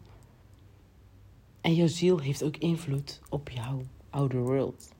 [1.61, 4.93] En jouw ziel heeft ook invloed op jouw outer world.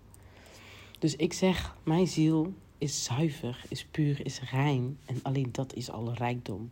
[1.00, 4.98] Dus ik zeg: mijn ziel is zuiver, is puur, is rein.
[5.06, 6.72] En alleen dat is al rijkdom.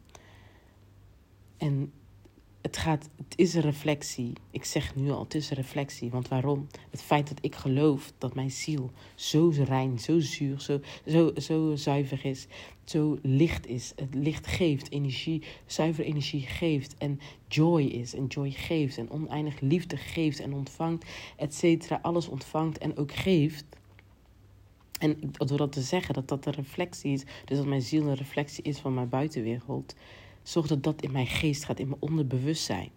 [1.58, 1.92] En
[2.66, 4.34] het, gaat, het is een reflectie.
[4.52, 6.10] Ik zeg nu al, het is een reflectie.
[6.10, 6.68] Want waarom?
[6.90, 11.76] Het feit dat ik geloof dat mijn ziel zo rein, zo zuur, zo, zo, zo
[11.76, 12.48] zuiver is,
[12.84, 13.94] zo licht is.
[13.96, 16.96] Het licht geeft, energie, zuivere energie geeft.
[16.98, 18.98] En joy is, en joy geeft.
[18.98, 22.00] En oneindig liefde geeft en ontvangt, et cetera.
[22.02, 23.66] Alles ontvangt en ook geeft.
[25.00, 28.16] En door dat te zeggen, dat dat een reflectie is, dus dat mijn ziel een
[28.16, 29.96] reflectie is van mijn buitenwereld,
[30.48, 32.90] zorgt dat dat in mijn geest gaat, in mijn onderbewustzijn.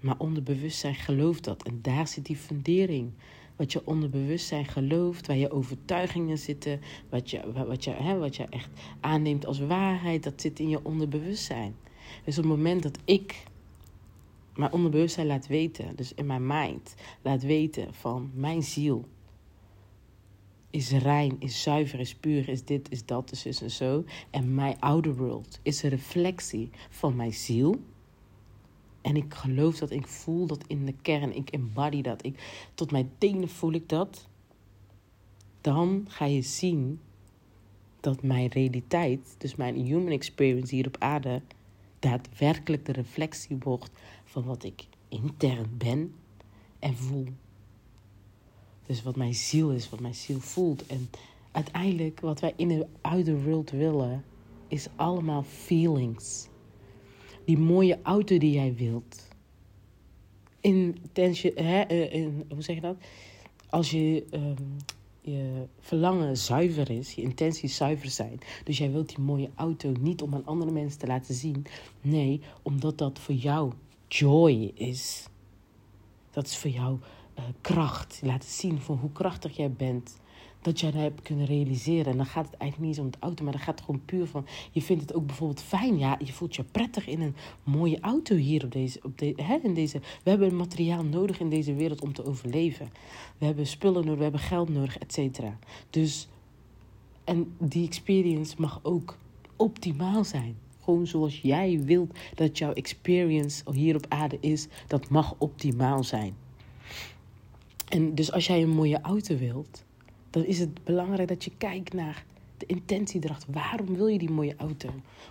[0.00, 1.62] Maar onderbewustzijn gelooft dat.
[1.62, 3.12] En daar zit die fundering.
[3.56, 8.44] Wat je onderbewustzijn gelooft, waar je overtuigingen zitten, wat je, wat je, hè, wat je
[8.44, 8.70] echt
[9.00, 11.76] aanneemt als waarheid, dat zit in je onderbewustzijn.
[12.24, 13.44] Dus op het moment dat ik
[14.54, 19.08] mijn onderbewustzijn laat weten, dus in mijn mind laat weten van mijn ziel,
[20.70, 24.04] is rein, is zuiver, is puur, is dit, is dat, is dus en zo.
[24.30, 27.76] En mijn outer world is een reflectie van mijn ziel.
[29.00, 32.24] En ik geloof dat, ik voel dat in de kern, ik embody dat.
[32.24, 34.28] Ik, tot mijn tenen voel ik dat.
[35.60, 37.00] Dan ga je zien
[38.00, 41.42] dat mijn realiteit, dus mijn human experience hier op aarde,
[41.98, 43.90] daadwerkelijk de reflectie wordt
[44.24, 46.14] van wat ik intern ben
[46.78, 47.26] en voel.
[48.86, 50.86] Dus wat mijn ziel is, wat mijn ziel voelt.
[50.86, 51.10] En
[51.50, 54.24] uiteindelijk wat wij in de outer world willen,
[54.68, 56.48] is allemaal feelings.
[57.44, 59.28] Die mooie auto die jij wilt.
[60.60, 62.96] Intentie, hè, eh, in, hoe zeg je dat?
[63.70, 64.76] Als je, um,
[65.20, 68.40] je verlangen zuiver is, je intenties zuiver zijn.
[68.64, 71.66] Dus jij wilt die mooie auto niet om aan andere mensen te laten zien.
[72.00, 73.72] Nee, omdat dat voor jou
[74.08, 75.26] joy is.
[76.30, 76.98] Dat is voor jou
[77.38, 78.20] uh, kracht.
[78.24, 80.16] Laten zien van hoe krachtig jij bent.
[80.60, 82.12] Dat jij dat hebt kunnen realiseren.
[82.12, 84.04] En dan gaat het eigenlijk niet eens om het auto, maar dan gaat het gewoon
[84.04, 84.46] puur van.
[84.70, 85.98] Je vindt het ook bijvoorbeeld fijn.
[85.98, 89.00] Ja, je voelt je prettig in een mooie auto hier op deze.
[89.02, 92.88] Op de, hè, in deze we hebben materiaal nodig in deze wereld om te overleven.
[93.38, 95.58] We hebben spullen nodig, we hebben geld nodig, et cetera.
[95.90, 96.28] Dus.
[97.24, 99.18] En die experience mag ook
[99.56, 100.56] optimaal zijn.
[100.82, 106.34] Gewoon zoals jij wilt dat jouw experience hier op aarde is, dat mag optimaal zijn.
[107.88, 109.84] En dus als jij een mooie auto wilt,
[110.30, 112.24] dan is het belangrijk dat je kijkt naar
[112.56, 113.52] de intentie erachter.
[113.52, 114.88] Waarom wil je die mooie auto?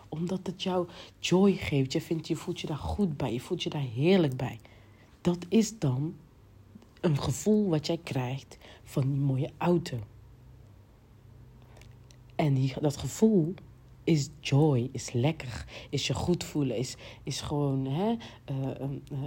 [0.10, 0.88] Omdat het jou
[1.20, 1.91] joy geeft.
[1.94, 3.34] Je, vindt, je voelt je daar goed bij.
[3.34, 4.60] Je voelt je daar heerlijk bij.
[5.22, 6.15] Dat is dan
[7.02, 10.00] een gevoel wat jij krijgt van die mooie auto.
[12.36, 13.54] En die, dat gevoel
[14.04, 18.15] is joy, is lekker, is je goed voelen, is, is gewoon, hè,
[18.52, 19.20] uh, uh,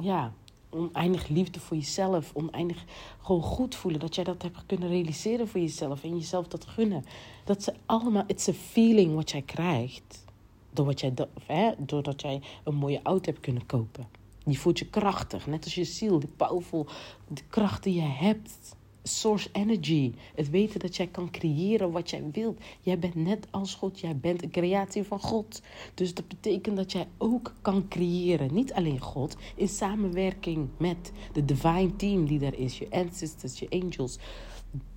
[0.00, 0.34] ja,
[0.76, 2.30] oneindig liefde voor jezelf.
[2.34, 2.84] Oneindig
[3.22, 4.00] gewoon goed voelen.
[4.00, 6.04] Dat jij dat hebt kunnen realiseren voor jezelf.
[6.04, 7.04] En jezelf dat gunnen.
[7.44, 10.24] Dat ze allemaal, it's a feeling wat jij krijgt.
[10.70, 11.14] Doordat jij,
[11.46, 14.08] hè, doordat jij een mooie auto hebt kunnen kopen.
[14.44, 15.46] Die voelt je krachtig.
[15.46, 16.18] Net als je ziel.
[16.18, 16.86] Die powerful,
[17.28, 20.12] de kracht die je hebt source energy.
[20.34, 22.60] Het weten dat jij kan creëren wat jij wilt.
[22.80, 24.00] Jij bent net als God.
[24.00, 25.62] Jij bent een creatie van God.
[25.94, 28.54] Dus dat betekent dat jij ook kan creëren.
[28.54, 29.36] Niet alleen God.
[29.54, 32.78] In samenwerking met de divine team die er is.
[32.78, 34.18] Je ancestors, je angels.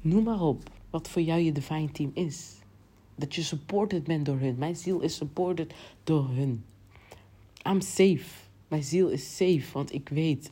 [0.01, 2.57] Noem maar op wat voor jou je divine team is.
[3.15, 4.55] Dat je supported bent door hun.
[4.57, 6.63] Mijn ziel is supported door hun.
[7.69, 8.47] I'm safe.
[8.67, 10.51] Mijn ziel is safe, want ik weet,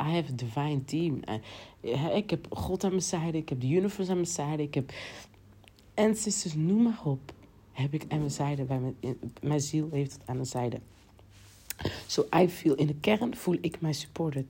[0.00, 1.20] I have a divine team.
[2.14, 4.92] Ik heb God aan mijn zijde, ik heb de universe aan mijn zijde, ik heb
[5.94, 7.32] ancestors, noem maar op.
[7.72, 10.80] Heb ik aan mijn zijde, bij mijn, mijn ziel heeft het aan mijn zijde.
[12.06, 14.46] So I feel, in de kern voel ik mij supported.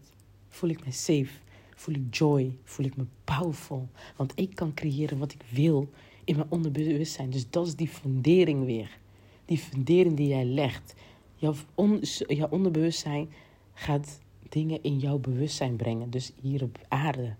[0.49, 1.31] voel ik me safe.
[1.75, 2.57] Voel ik joy.
[2.64, 3.88] Voel ik me powerful.
[4.16, 5.88] Want ik kan creëren wat ik wil
[6.25, 7.31] in mijn onderbewustzijn.
[7.31, 8.99] Dus dat is die fundering weer.
[9.44, 10.94] Die fundering die jij legt.
[11.37, 13.29] Jouw, on, jouw onderbewustzijn
[13.75, 14.20] gaat
[14.55, 16.11] dingen in jouw bewustzijn brengen.
[16.11, 17.35] Dus hier op aarde.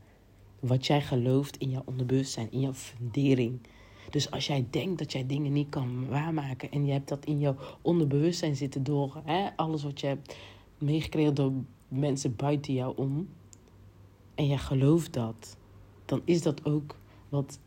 [0.61, 3.61] Wat jij gelooft in jouw onderbewustzijn, in jouw fundering.
[4.11, 7.39] Dus als jij denkt dat jij dingen niet kan waarmaken en je hebt dat in
[7.39, 10.37] jouw onderbewustzijn zitten door hè, alles wat je hebt
[10.79, 11.53] meegekregen door
[11.89, 13.29] mensen buiten jou om,
[14.35, 15.57] en jij gelooft dat,
[16.05, 16.97] dan is dat ook
[17.29, 17.59] wat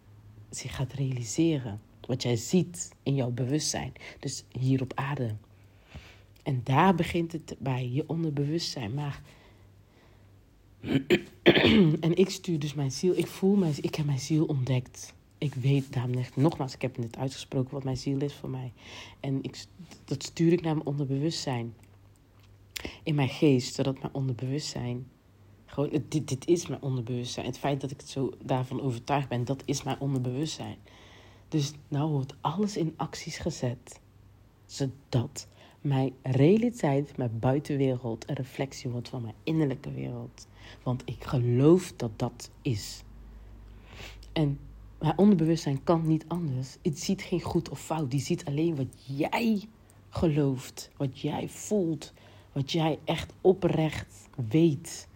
[0.50, 1.82] zich gaat realiseren.
[2.02, 3.94] Wat jij ziet in jouw bewustzijn.
[4.20, 5.36] Dus hier op aarde.
[6.44, 8.94] En daar begint het bij, je onderbewustzijn.
[8.94, 9.22] Maar.
[12.06, 13.18] en ik stuur dus mijn ziel.
[13.18, 15.14] Ik voel mijn Ik heb mijn ziel ontdekt.
[15.38, 18.74] Ik weet daarom nogmaals, ik heb net uitgesproken wat mijn ziel is voor mij.
[19.20, 19.66] En ik,
[20.06, 21.74] dat stuur ik naar mijn onderbewustzijn.
[23.04, 25.08] In mijn geest, zodat mijn onderbewustzijn
[25.66, 27.46] gewoon, dit, dit is mijn onderbewustzijn.
[27.46, 30.78] Het feit dat ik het zo daarvan overtuigd ben, dat is mijn onderbewustzijn.
[31.48, 34.00] Dus nou wordt alles in acties gezet.
[34.66, 35.48] Zodat
[35.82, 40.48] mijn realiteit, mijn buitenwereld, een reflectie wordt van mijn innerlijke wereld.
[40.84, 43.04] Want ik geloof dat dat is.
[44.34, 44.60] En
[45.00, 46.78] mijn onderbewustzijn kan niet anders.
[46.82, 48.12] Het ziet geen goed of fout.
[48.12, 49.64] Die ziet alleen wat jij
[50.10, 52.14] gelooft, wat jij voelt,
[52.52, 55.08] wat jij echt oprecht weet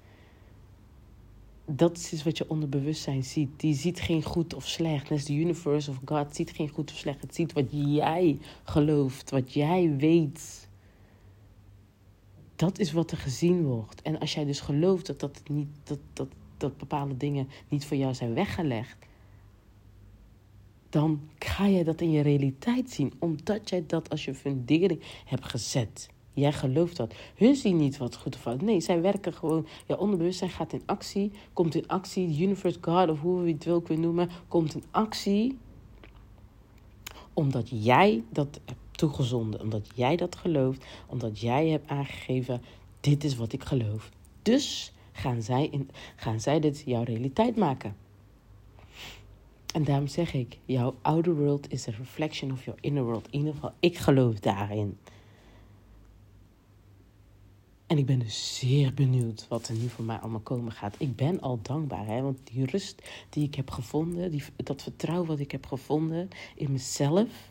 [1.77, 3.49] dat is wat je onderbewustzijn ziet.
[3.59, 5.09] Die ziet geen goed of slecht.
[5.09, 7.21] Net de universe of God ziet geen goed of slecht.
[7.21, 10.60] Het ziet wat jij gelooft, wat jij weet.
[12.61, 14.01] Dat is wat er gezien wordt.
[14.01, 17.97] En als jij dus gelooft dat, dat, niet, dat, dat, dat bepaalde dingen niet voor
[17.97, 18.97] jou zijn weggelegd,
[20.89, 25.45] dan ga je dat in je realiteit zien, omdat jij dat als je fundering hebt
[25.45, 26.09] gezet.
[26.33, 27.13] Jij gelooft dat.
[27.35, 28.61] Hun zien niet wat goed of fout.
[28.61, 29.67] Nee, zij werken gewoon.
[29.87, 31.31] Ja, onderbewustzijn gaat in actie.
[31.53, 32.41] Komt in actie.
[32.41, 34.29] Universe, God of hoe we het wil kunnen noemen.
[34.47, 35.57] Komt in actie.
[37.33, 38.59] Omdat jij dat
[39.01, 39.61] toegezonden.
[39.61, 40.85] Omdat jij dat gelooft.
[41.07, 42.61] Omdat jij hebt aangegeven.
[42.99, 44.09] Dit is wat ik geloof.
[44.41, 47.95] Dus gaan zij, in, gaan zij dit jouw realiteit maken.
[49.73, 53.27] En daarom zeg ik, jouw outer world is a reflection of your inner world.
[53.29, 54.97] In ieder geval, ik geloof daarin.
[57.87, 60.95] En ik ben dus zeer benieuwd wat er nu voor mij allemaal komen gaat.
[60.97, 65.27] Ik ben al dankbaar, hè, want die rust die ik heb gevonden, die, dat vertrouwen
[65.27, 67.50] wat ik heb gevonden in mezelf.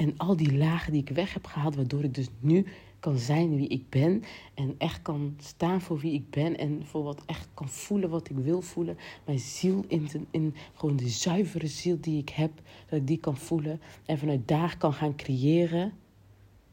[0.00, 2.66] En al die lagen die ik weg heb gehaald, waardoor ik dus nu
[3.00, 4.22] kan zijn wie ik ben.
[4.54, 6.58] En echt kan staan voor wie ik ben.
[6.58, 8.96] En voor wat echt kan voelen wat ik wil voelen.
[9.26, 12.50] Mijn ziel in, in gewoon de zuivere ziel die ik heb,
[12.88, 13.80] dat ik die kan voelen.
[14.06, 15.92] En vanuit daar kan gaan creëren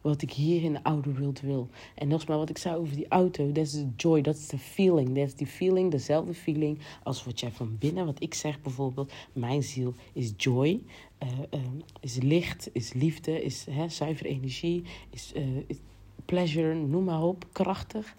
[0.08, 1.70] wat ik hier in de oude wereld wil.
[1.96, 4.58] En nogmaals, wat ik zei over die auto, dat is de joy, dat is de
[4.58, 5.08] feeling.
[5.08, 9.14] Dat is die feeling, dezelfde feeling als wat jij van binnen, wat ik zeg bijvoorbeeld,
[9.34, 10.82] mijn ziel is joy,
[11.24, 11.60] uh, uh,
[12.00, 15.78] is licht, is liefde, is hè, zuivere energie, is, uh, is
[16.26, 18.16] pleasure, noem maar op, krachtig.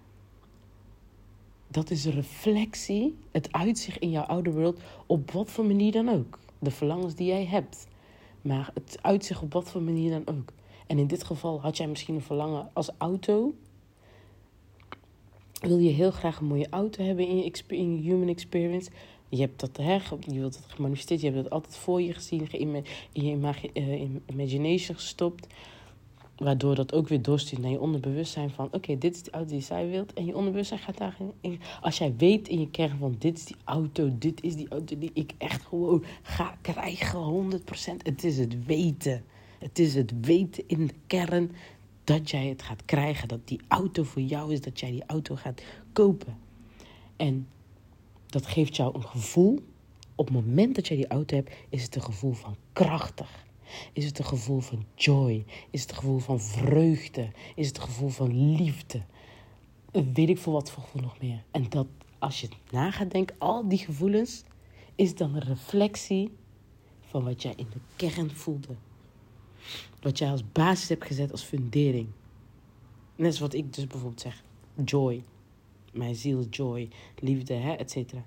[1.69, 6.09] Dat is een reflectie, het uitzicht in jouw oude wereld, op wat voor manier dan
[6.09, 6.39] ook.
[6.59, 7.87] De verlangens die jij hebt.
[8.43, 10.53] Maar het uitzicht op wat voor manier dan ook.
[10.89, 13.55] En in dit geval had jij misschien een verlangen als auto.
[15.61, 18.91] Wil je heel graag een mooie auto hebben in je, in human experience?
[19.29, 22.49] Je hebt dat, hè, je wilt het gemanifesteerd, je hebt dat altijd voor je gezien,
[22.53, 25.47] in je uh, imagination gestopt.
[26.37, 28.69] Waardoor dat ook weer doorstuurt naar je onderbewustzijn van...
[28.73, 30.13] oké, dit is de auto die zij wilt.
[30.13, 31.33] En je onderbewustzijn gaat daarin...
[31.41, 34.11] In, als jij weet in je kern van dit is die auto...
[34.19, 37.63] dit is die auto die ik echt gewoon ga krijgen, 100%.
[38.03, 39.25] Het is het weten.
[39.59, 41.51] Het is het weten in de kern
[42.05, 43.29] dat jij het gaat krijgen.
[43.29, 46.39] Dat die auto voor jou is, dat jij die auto gaat kopen.
[47.17, 47.49] En
[48.27, 49.59] dat geeft jou een gevoel.
[50.15, 53.47] Op het moment dat jij die auto hebt, is het een gevoel van krachtig.
[53.93, 55.45] Is het een gevoel van joy?
[55.71, 57.31] Is het een gevoel van vreugde?
[57.55, 59.03] Is het een gevoel van liefde?
[59.93, 61.45] Weet ik veel wat voor gevoel nog meer.
[61.51, 61.87] En dat
[62.19, 64.43] als je na gaat denken, al die gevoelens,
[64.95, 66.31] is dan een reflectie
[67.01, 68.75] van wat jij in de kern voelde.
[70.01, 72.09] Wat jij als basis hebt gezet als fundering.
[73.17, 74.43] Net als wat ik dus bijvoorbeeld zeg.
[74.85, 75.23] Joy.
[75.93, 76.89] Mijn ziel joy.
[77.19, 78.25] Liefde, et cetera.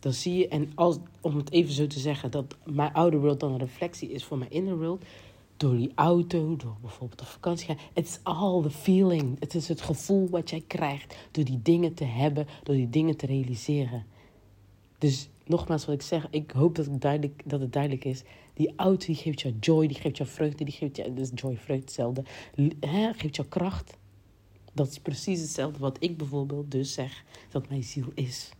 [0.00, 3.40] Dan zie je, en als, om het even zo te zeggen, dat mijn outer world
[3.40, 5.04] dan een reflectie is voor mijn inner world.
[5.56, 7.78] Door die auto, door bijvoorbeeld op vakantie gaan.
[7.92, 9.40] Het is the feeling.
[9.40, 13.16] Het is het gevoel wat jij krijgt door die dingen te hebben, door die dingen
[13.16, 14.06] te realiseren.
[14.98, 18.22] Dus nogmaals wat ik zeg, ik hoop dat, het duidelijk, dat het duidelijk is.
[18.60, 21.56] Die auto die geeft jou joy, die geeft jou vreugde, die geeft jou, dus joy,
[21.56, 22.24] vreugde, hetzelfde.
[22.80, 23.96] He, geeft jou kracht.
[24.72, 28.50] Dat is precies hetzelfde wat ik bijvoorbeeld dus zeg dat mijn ziel is.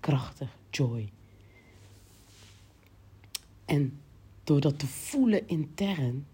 [0.00, 1.08] Krachtig, joy.
[3.64, 4.00] En
[4.44, 6.26] door dat te voelen intern,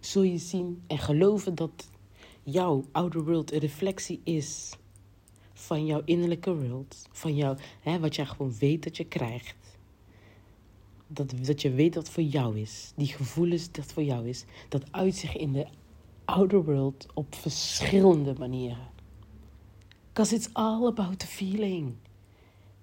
[0.00, 1.90] zul je zien en geloven dat
[2.42, 4.76] jouw outer world een reflectie is
[5.52, 7.08] van jouw innerlijke world.
[7.12, 7.58] Van jou,
[8.00, 9.63] wat jij gewoon weet dat je krijgt.
[11.14, 12.92] Dat, dat je weet dat voor jou is.
[12.96, 14.44] Die gevoelens dat voor jou is.
[14.68, 15.66] Dat uitzicht in de
[16.24, 18.92] outer world op verschillende manieren.
[20.08, 21.94] Because it's all about the feeling.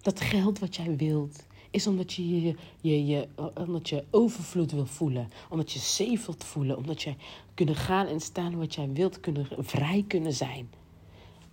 [0.02, 4.86] Dat geld wat jij wilt, is omdat je, je, je, je, omdat je overvloed wil
[4.86, 5.30] voelen.
[5.50, 6.78] Omdat je safe wilt voelen.
[6.78, 7.16] Omdat je
[7.54, 9.20] kunnen gaan en staan wat jij wilt.
[9.20, 10.70] Kunnen, vrij kunnen zijn.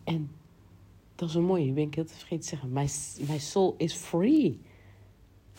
[0.05, 0.31] En
[1.15, 1.73] dat is een mooie.
[1.73, 2.73] Ben ik heel vergeten te zeggen.
[2.73, 2.89] My,
[3.29, 4.61] my soul is free.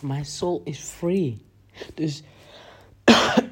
[0.01, 1.45] My soul is free.
[1.93, 2.23] Dus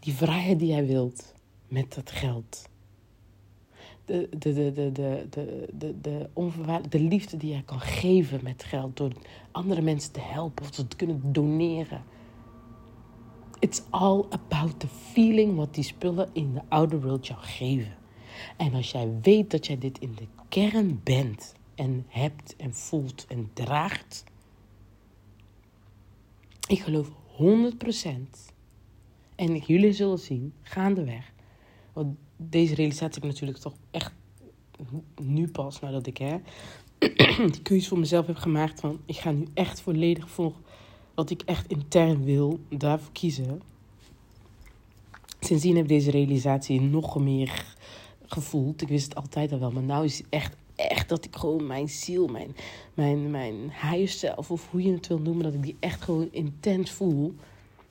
[0.00, 1.34] die vrijheid die jij wilt
[1.68, 2.68] met dat geld.
[4.04, 8.40] De, de, de, de, de, de, de, de, onvoorwaardelijke, de liefde die jij kan geven
[8.42, 8.96] met geld.
[8.96, 9.12] Door
[9.52, 12.02] andere mensen te helpen of te kunnen doneren.
[13.58, 17.96] It's all about the feeling wat die spullen in de outer world jou geven.
[18.56, 23.26] En als jij weet dat jij dit in de kern bent en hebt en voelt
[23.28, 24.24] en draagt.
[26.68, 27.12] Ik geloof 100%.
[29.34, 31.32] En jullie zullen zien, gaandeweg.
[31.92, 34.12] Want deze realisatie heb ik natuurlijk toch echt
[35.22, 36.36] nu pas nadat ik hè,
[37.52, 38.80] die keuze voor mezelf heb gemaakt.
[38.80, 40.54] Van ik ga nu echt volledig voor
[41.14, 43.62] wat ik echt intern wil, daarvoor kiezen.
[45.40, 47.76] Sindsdien heb ik deze realisatie nog meer
[48.26, 48.82] gevoeld.
[48.82, 51.66] Ik wist het altijd al wel, maar nu is het echt, echt dat ik gewoon
[51.66, 52.56] mijn ziel, mijn,
[52.94, 56.28] mijn, mijn higher self, of hoe je het wil noemen, dat ik die echt gewoon
[56.30, 57.34] intens voel.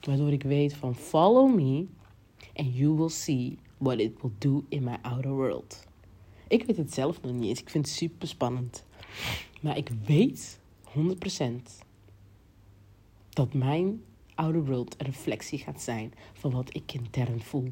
[0.00, 1.86] Waardoor ik weet van follow me
[2.54, 5.86] and you will see what it will do in my outer world.
[6.48, 7.60] Ik weet het zelf nog niet eens.
[7.60, 8.84] Ik vind het super spannend.
[9.60, 10.92] Maar ik weet 100%
[13.28, 14.02] dat mijn
[14.34, 17.68] outer world een reflectie gaat zijn van wat ik intern voel.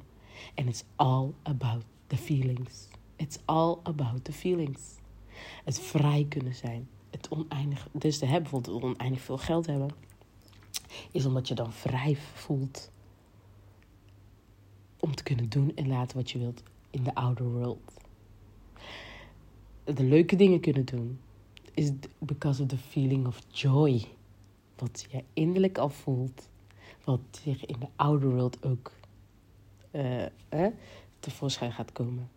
[0.54, 2.88] En it's all about the feelings.
[3.16, 4.80] It's all about the feelings.
[5.64, 6.88] Het vrij kunnen zijn.
[7.10, 9.90] Het oneindig, dus te hebben, bijvoorbeeld oneindig veel geld hebben,
[11.10, 12.90] is omdat je dan vrij voelt
[15.00, 17.78] om te kunnen doen en laten wat je wilt in de outer world.
[19.84, 21.20] De leuke dingen kunnen doen
[21.74, 24.04] is because of the feeling of joy.
[24.76, 26.48] Wat je innerlijk al voelt,
[27.04, 28.92] wat zich in de outer world ook
[29.90, 30.72] uh, eh,
[31.18, 32.30] tevoorschijn gaat komen.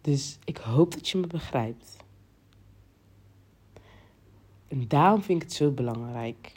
[0.00, 1.96] Dus ik hoop dat je me begrijpt.
[4.68, 6.52] En daarom vind ik het zo belangrijk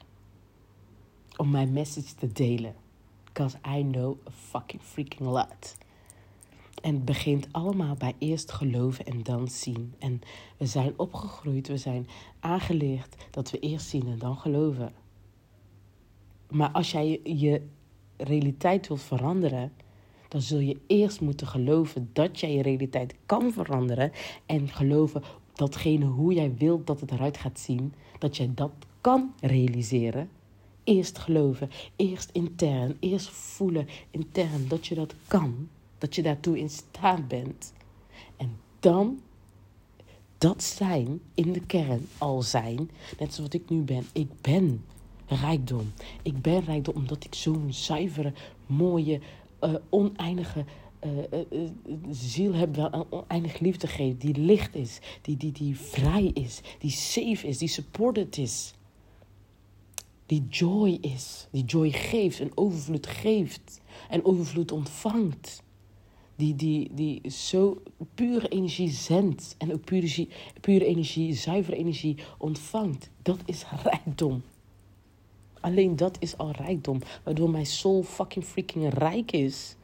[1.37, 2.75] om mijn message te delen.
[3.23, 5.77] Because I know a fucking freaking lot.
[6.81, 9.93] En het begint allemaal bij eerst geloven en dan zien.
[9.99, 10.21] En
[10.57, 12.07] we zijn opgegroeid, we zijn
[12.39, 14.93] aangeleerd dat we eerst zien en dan geloven.
[16.49, 17.67] Maar als jij je
[18.17, 19.71] realiteit wilt veranderen,
[20.34, 24.11] dan zul je eerst moeten geloven dat jij je realiteit kan veranderen.
[24.45, 25.23] En geloven
[25.53, 28.71] datgene hoe jij wilt dat het eruit gaat zien, dat jij dat
[29.01, 30.29] kan realiseren.
[30.84, 36.69] Eerst geloven, eerst intern, eerst voelen intern dat je dat kan, dat je daartoe in
[36.69, 37.73] staat bent.
[38.38, 39.19] En dan
[40.38, 44.05] dat zijn in de kern al zijn, net zoals ik nu ben.
[44.13, 44.84] Ik ben
[45.25, 45.91] rijkdom.
[46.21, 48.34] Ik ben rijkdom omdat ik zo'n zuivere,
[48.65, 49.19] mooie,
[49.64, 50.66] uh, oneindige
[51.05, 51.39] uh,
[52.09, 56.91] ziel heb, wel oneindig liefde geeft, die licht is, die, die, die vrij is, die
[56.91, 58.74] safe is, die supported is.
[60.26, 65.64] Die joy is, die joy geeft en overvloed geeft en overvloed ontvangt.
[66.36, 67.82] Die, die, die zo
[68.16, 70.28] pure energie zendt en ook pure,
[70.61, 73.09] pure energie, zuivere energie ontvangt.
[73.22, 74.43] Dat is rijkdom.
[75.64, 76.99] Alleen dat is al rijkdom.
[77.24, 79.76] Waardoor mijn soul fucking freaking rijk is.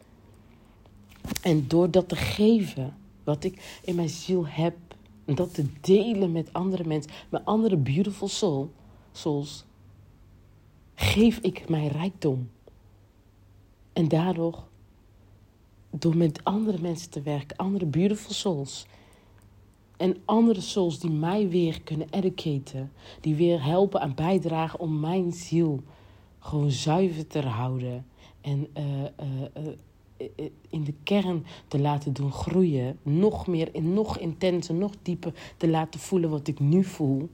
[1.42, 4.76] En door dat te geven, wat ik in mijn ziel heb.
[5.26, 8.72] En dat te delen met andere mensen, met andere beautiful soul,
[9.12, 9.66] souls.
[10.96, 12.50] Geef ik mijn rijkdom.
[13.94, 14.64] En daardoor,
[15.90, 18.86] door met andere mensen te werken, andere beautiful souls
[20.00, 22.92] en andere souls die mij weer kunnen educaten.
[23.22, 25.84] Die weer helpen en bijdragen om mijn ziel
[26.40, 28.06] gewoon zuiver te houden.
[28.42, 29.68] En uh, uh,
[30.38, 33.00] uh, in de kern te laten doen groeien.
[33.04, 37.30] Nog meer, in nog intenser, nog dieper te laten voelen wat ik nu voel.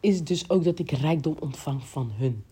[0.00, 2.44] Is dus ook dat ik rijkdom ontvang van hun.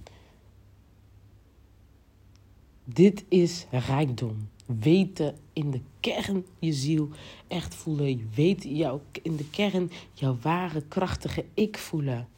[2.84, 4.48] Dit is rijkdom.
[4.78, 7.08] Weten in de kern je ziel
[7.48, 8.08] echt voelen.
[8.08, 12.28] Je weet jou, in de kern jouw ware, krachtige ik voelen.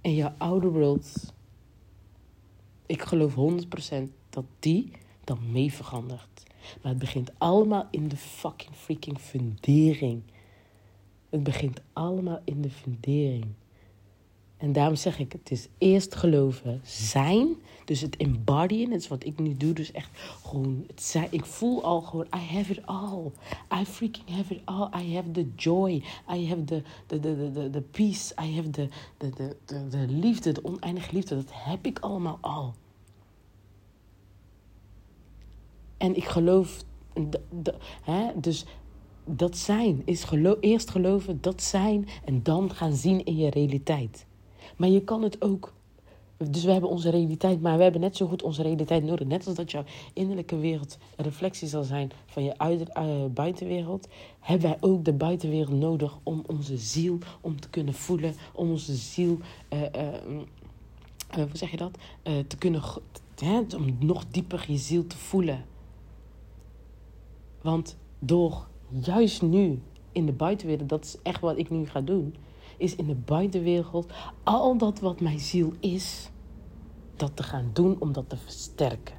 [0.00, 1.32] En jouw outer world,
[2.86, 3.36] ik geloof 100%
[4.30, 4.90] dat die
[5.24, 6.42] dan mee verandert.
[6.82, 10.22] Maar het begint allemaal in de fucking freaking fundering.
[11.28, 13.46] Het begint allemaal in de fundering.
[14.58, 17.48] En daarom zeg ik, het is eerst geloven, zijn.
[17.84, 19.72] Dus het embodyen, dat is wat ik nu doe.
[19.72, 20.10] Dus echt
[20.44, 21.26] gewoon het.
[21.30, 23.30] Ik voel al gewoon, I have it all.
[23.80, 24.88] I freaking have it all.
[25.02, 26.02] I have the joy.
[26.34, 28.34] I have the, the, the, the, the peace.
[28.42, 31.34] I have the, the, the, the, de liefde, de oneindige liefde.
[31.34, 32.74] Dat heb ik allemaal al.
[35.96, 36.84] En ik geloof,
[38.02, 38.64] hè, dus
[39.24, 40.24] dat zijn is
[40.60, 44.26] eerst geloven, dat zijn en dan gaan zien in je realiteit.
[44.78, 45.72] Maar je kan het ook.
[46.50, 49.26] Dus we hebben onze realiteit, maar we hebben net zo goed onze realiteit nodig.
[49.26, 52.54] Net als dat jouw innerlijke wereld een reflectie zal zijn van je
[52.96, 54.08] uh, buitenwereld,
[54.40, 58.94] hebben wij ook de buitenwereld nodig om onze ziel om te kunnen voelen, om onze
[58.94, 59.38] ziel,
[59.72, 59.88] uh, uh,
[61.34, 62.82] hoe zeg je dat, te kunnen,
[63.34, 65.64] hè, om nog dieper je ziel te voelen.
[67.62, 72.34] Want door juist nu in de buitenwereld, dat is echt wat ik nu ga doen,
[72.78, 74.12] is in de buitenwereld
[74.42, 76.30] al dat wat mijn ziel is,
[77.16, 79.16] dat te gaan doen om dat te versterken.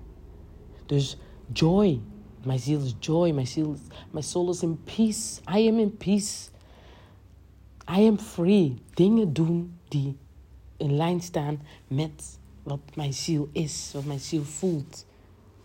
[0.86, 1.18] Dus
[1.54, 2.02] joy.
[2.44, 3.32] Mijn ziel is joy.
[3.32, 3.76] Mijn, ziel,
[4.12, 5.42] mijn soul is in peace.
[5.58, 6.50] I am in peace.
[7.98, 8.76] I am free.
[8.94, 10.18] Dingen doen die
[10.78, 15.06] in lijn staan met wat mijn ziel is, wat mijn ziel voelt.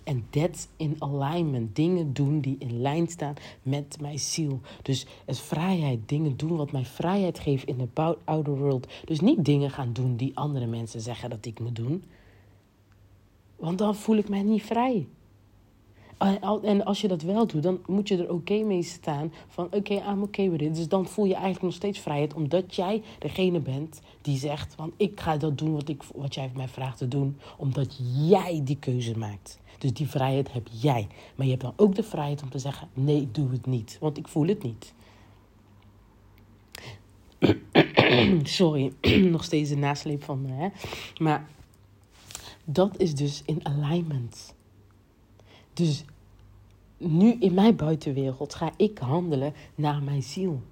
[0.05, 1.76] En that's in alignment.
[1.76, 4.61] Dingen doen die in lijn staan met mijn ziel.
[4.82, 6.09] Dus het vrijheid.
[6.09, 8.86] Dingen doen wat mij vrijheid geeft in de outer world.
[9.05, 12.05] Dus niet dingen gaan doen die andere mensen zeggen dat ik moet doen.
[13.57, 15.07] Want dan voel ik mij niet vrij.
[16.19, 19.33] En als je dat wel doet, dan moet je er oké mee staan.
[19.49, 20.75] Van oké, okay, I'm okay with it.
[20.75, 22.35] Dus dan voel je eigenlijk nog steeds vrijheid.
[22.35, 26.51] Omdat jij degene bent die zegt: van ik ga dat doen wat, ik, wat jij
[26.55, 27.39] mij vraagt te doen.
[27.57, 27.99] Omdat
[28.29, 29.59] jij die keuze maakt.
[29.79, 31.07] Dus die vrijheid heb jij.
[31.35, 33.97] Maar je hebt dan ook de vrijheid om te zeggen: nee, doe het niet.
[34.01, 34.95] Want ik voel het niet.
[38.43, 38.93] Sorry,
[39.31, 40.53] nog steeds de nasleep van me.
[40.53, 40.69] Hè?
[41.19, 41.49] Maar
[42.65, 44.53] dat is dus in alignment.
[45.75, 46.05] Dus
[46.97, 50.62] nu in mijn buitenwereld ga ik handelen naar mijn ziel.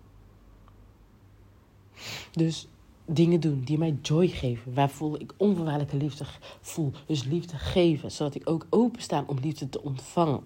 [2.33, 2.69] Dus
[3.07, 4.75] dingen doen die mij joy geven.
[4.75, 6.25] Waar voel ik onvoorwaardelijke liefde
[6.61, 6.93] voel.
[7.07, 8.11] Dus liefde geven.
[8.11, 10.45] Zodat ik ook openstaan om liefde te ontvangen.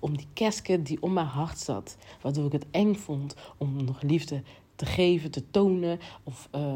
[0.00, 1.96] Om, die kerstket die om mijn hart zat.
[2.20, 4.42] Waardoor ik het eng vond om nog liefde
[4.74, 5.98] te geven, te tonen.
[6.22, 6.74] Of uh,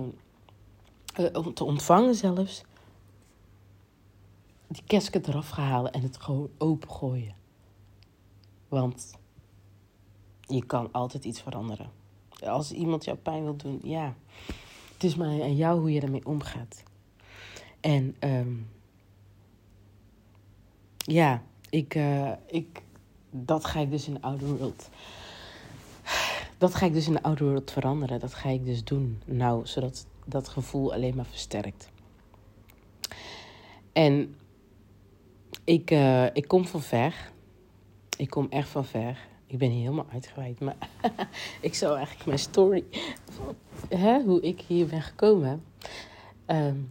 [1.54, 2.64] te ontvangen zelfs.
[4.68, 7.34] Die kerstket eraf gehaald en het gewoon opengooien.
[8.68, 9.14] Want
[10.40, 11.90] je kan altijd iets veranderen.
[12.44, 14.14] Als iemand jou pijn wil doen, ja.
[14.92, 16.82] Het is maar aan jou hoe je ermee omgaat.
[17.80, 18.68] En um,
[20.96, 22.82] ja, ik, uh, ik,
[23.30, 24.88] dat ga ik dus in de oude world.
[26.58, 28.20] Dat ga ik dus in de oude world veranderen.
[28.20, 29.22] Dat ga ik dus doen.
[29.24, 31.90] Nou, zodat dat gevoel alleen maar versterkt.
[33.92, 34.36] En
[35.66, 37.30] ik, uh, ik kom van ver.
[38.16, 39.18] Ik kom echt van ver.
[39.46, 40.60] Ik ben hier helemaal uitgeweid.
[40.60, 40.76] Maar
[41.60, 42.84] ik zou eigenlijk mijn story.
[43.88, 45.64] Hè, hoe ik hier ben gekomen.
[46.46, 46.90] Um,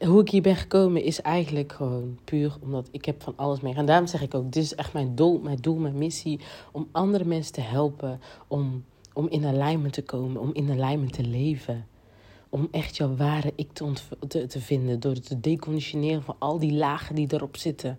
[0.00, 3.86] hoe ik hier ben gekomen is eigenlijk gewoon puur omdat ik heb van alles meegaan.
[3.86, 6.40] Daarom zeg ik ook, dit is echt mijn doel, mijn doel, mijn missie.
[6.72, 8.20] Om andere mensen te helpen.
[8.48, 10.40] Om, om in alignment te komen.
[10.40, 11.86] Om in alignment te leven.
[12.54, 15.00] Om echt jouw ware ik te, te, vinden.
[15.00, 17.98] Door het te deconditioneren van al die lagen die erop zitten.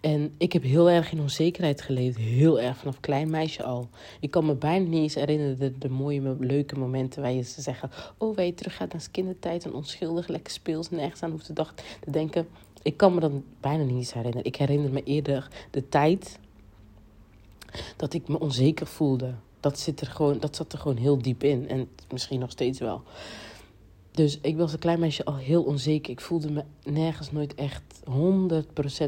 [0.00, 2.16] En ik heb heel erg in onzekerheid geleefd.
[2.16, 3.88] Heel erg, vanaf klein meisje al.
[4.20, 7.22] Ik kan me bijna niet eens herinneren de, de mooie, leuke momenten...
[7.22, 9.64] waar je ze zeggen, oh, waar je terug gaat naar kindertijd...
[9.64, 12.46] en onschuldig, lekker speels, nergens aan hoeft te, dacht, te denken.
[12.82, 14.46] Ik kan me dan bijna niet eens herinneren.
[14.46, 16.38] Ik herinner me eerder de tijd
[17.96, 19.34] dat ik me onzeker voelde.
[19.60, 21.68] Dat, zit er gewoon, dat zat er gewoon heel diep in.
[21.68, 23.02] En misschien nog steeds wel.
[24.12, 26.10] Dus ik was een klein meisje al heel onzeker.
[26.12, 28.04] Ik voelde me nergens nooit echt 100%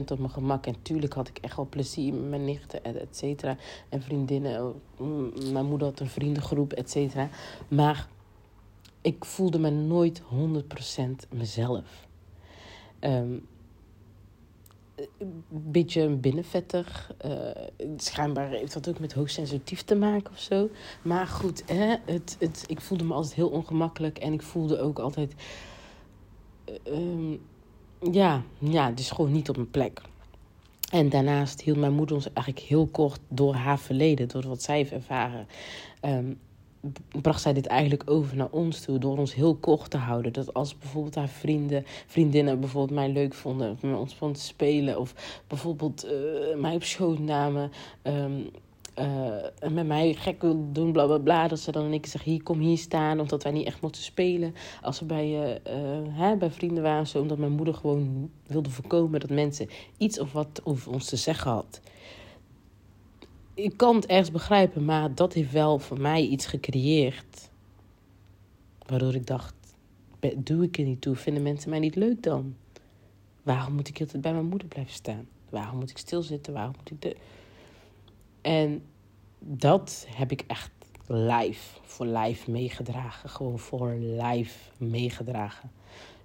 [0.08, 0.66] op mijn gemak.
[0.66, 3.56] En tuurlijk had ik echt wel plezier met mijn nichten, et cetera.
[3.88, 4.74] En vriendinnen.
[4.98, 7.28] Mm, mijn moeder had een vriendengroep, et cetera.
[7.68, 8.08] Maar
[9.00, 12.06] ik voelde me nooit 100% mezelf.
[13.00, 13.46] Um,
[15.18, 17.06] een beetje binnenvetter.
[17.26, 17.32] Uh,
[17.96, 20.68] schijnbaar heeft dat ook met hoogsensitief te maken of zo.
[21.02, 24.18] Maar goed, hè, het, het, ik voelde me altijd heel ongemakkelijk.
[24.18, 25.34] En ik voelde ook altijd...
[26.92, 27.38] Uh,
[28.12, 30.00] ja, ja, dus gewoon niet op mijn plek.
[30.90, 34.76] En daarnaast hield mijn moeder ons eigenlijk heel kort door haar verleden, door wat zij
[34.76, 35.46] heeft ervaren.
[36.02, 36.38] Um,
[37.20, 40.32] bracht zij dit eigenlijk over naar ons toe door ons heel kort te houden.
[40.32, 45.14] Dat als bijvoorbeeld haar vrienden, vriendinnen bijvoorbeeld mij leuk vonden, met ons spelen, of
[45.46, 47.70] bijvoorbeeld uh, mij op schoot namen,
[48.02, 48.50] um,
[49.72, 51.48] met mij gek wil doen, bla bla bla.
[51.48, 53.20] Dat ze dan één keer zeggen: hier, kom hier staan.
[53.20, 54.54] Omdat wij niet echt mochten spelen.
[54.82, 55.78] Als we bij, uh,
[56.08, 57.20] hè, bij vrienden waren, zo.
[57.20, 59.68] Omdat mijn moeder gewoon wilde voorkomen dat mensen
[59.98, 61.80] iets of wat over ons te zeggen had.
[63.54, 67.50] Ik kan het ergens begrijpen, maar dat heeft wel voor mij iets gecreëerd.
[68.86, 69.54] Waardoor ik dacht:
[70.36, 71.16] doe ik er niet toe?
[71.16, 72.56] Vinden mensen mij niet leuk dan?
[73.42, 75.28] Waarom moet ik altijd bij mijn moeder blijven staan?
[75.48, 76.52] Waarom moet ik stilzitten?
[76.52, 77.16] Waarom moet ik de.
[78.40, 78.82] En
[79.38, 80.70] dat heb ik echt
[81.06, 83.28] live, voor live meegedragen.
[83.28, 85.70] Gewoon voor live meegedragen.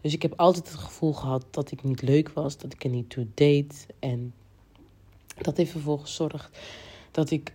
[0.02, 2.90] Dus ik heb altijd het gevoel gehad dat ik niet leuk was, dat ik er
[2.90, 3.88] niet toe deed.
[4.00, 4.34] En
[5.42, 6.58] dat heeft ervoor gezorgd
[7.20, 7.54] dat ik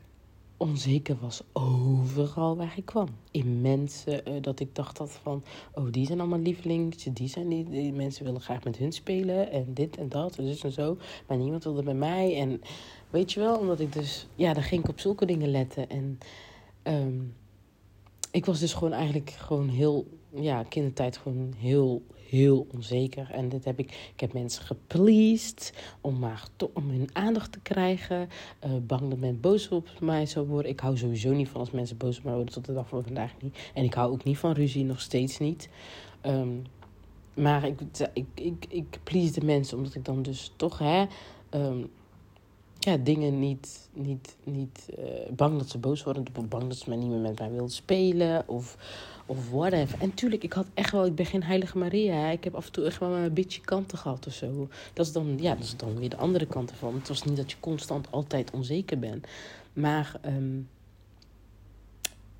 [0.56, 3.08] onzeker was overal waar ik kwam.
[3.30, 7.48] In mensen, uh, dat ik dacht dat van, oh die zijn allemaal lievelings, die zijn
[7.48, 10.72] die, die, mensen willen graag met hun spelen en dit en dat en dus en
[10.72, 10.96] zo.
[11.26, 12.60] Maar niemand wilde bij mij en
[13.10, 16.18] weet je wel, omdat ik dus, ja, dan ging ik op zulke dingen letten en
[16.82, 17.34] um,
[18.30, 22.02] ik was dus gewoon eigenlijk gewoon heel, ja, kindertijd gewoon heel,
[22.34, 23.30] heel onzeker.
[23.30, 28.28] En dit heb ik, ik heb mensen gepleased om maar om hun aandacht te krijgen.
[28.64, 30.70] Uh, bang dat men boos op mij zou worden.
[30.70, 33.02] Ik hou sowieso niet van als mensen boos op mij worden tot de dag van
[33.02, 33.58] vandaag niet.
[33.74, 35.68] En ik hou ook niet van ruzie, nog steeds niet.
[36.26, 36.62] Um,
[37.34, 37.80] maar ik,
[38.34, 41.04] ik, ik, please de mensen omdat ik dan dus toch, hè...
[41.50, 41.90] Um,
[42.78, 46.24] ja, dingen niet, niet, niet uh, bang dat ze boos worden.
[46.48, 48.48] Bang dat ze niet meer met mij willen spelen.
[48.48, 48.76] Of,
[49.26, 50.00] of whatever.
[50.00, 52.30] En tuurlijk, ik had echt wel, ik ben geen heilige Maria.
[52.30, 54.68] Ik heb af en toe echt wel een beetje kanten gehad of zo.
[54.92, 56.94] Dat is dan, ja, dat is dan weer de andere kant ervan.
[56.94, 59.26] Het was niet dat je constant altijd onzeker bent.
[59.72, 60.68] Maar um,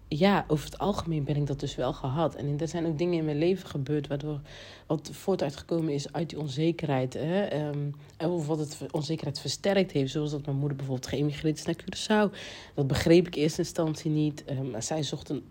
[0.09, 2.35] ja, over het algemeen ben ik dat dus wel gehad.
[2.35, 4.41] En er zijn ook dingen in mijn leven gebeurd waardoor
[4.87, 7.15] wat voortuitgekomen is uit die onzekerheid.
[7.15, 7.67] Hè?
[7.69, 10.13] Um, of wat het onzekerheid versterkt heeft.
[10.13, 12.35] Zoals dat mijn moeder bijvoorbeeld geëmigreerd is naar Curaçao.
[12.75, 14.45] Dat begreep ik in eerste instantie niet.
[14.51, 15.43] Um, zij zocht een.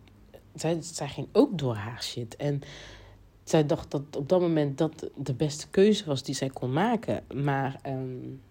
[0.56, 2.36] Zij, ging ook door haar shit.
[2.36, 2.62] En
[3.43, 7.24] zij dacht dat op dat moment dat de beste keuze was die zij kon maken.
[7.34, 7.80] Maar.
[7.88, 8.41] Um,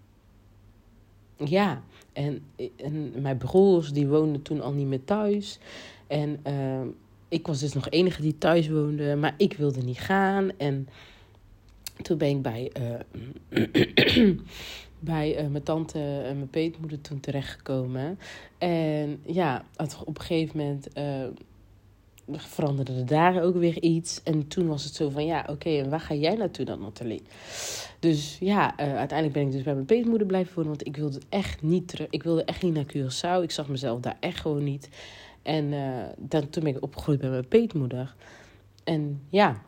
[1.36, 1.82] ja,
[2.12, 2.42] en,
[2.76, 5.58] en mijn broers die woonden toen al niet meer thuis.
[6.06, 6.80] En uh,
[7.28, 10.50] ik was dus nog enige die thuis woonde, maar ik wilde niet gaan.
[10.56, 10.88] En
[12.02, 14.36] toen ben ik bij, uh,
[15.00, 18.18] bij uh, mijn tante en mijn peetmoeder toen terechtgekomen.
[18.58, 19.64] En ja,
[20.04, 20.88] op een gegeven moment
[22.38, 24.22] veranderde er daar ook weer iets.
[24.22, 27.22] En toen was het zo van, ja, oké, en waar ga jij naartoe dan, Nathalie?
[27.98, 30.70] Dus ja, uh, uiteindelijk ben ik dus bij mijn peetmoeder blijven wonen.
[30.70, 32.06] Want ik wilde echt niet terug.
[32.10, 33.42] Ik wilde echt niet naar Curaçao.
[33.42, 34.88] Ik zag mezelf daar echt gewoon niet.
[35.42, 38.14] En uh, dan, toen ben ik opgegroeid bij mijn peetmoeder.
[38.84, 39.62] En ja,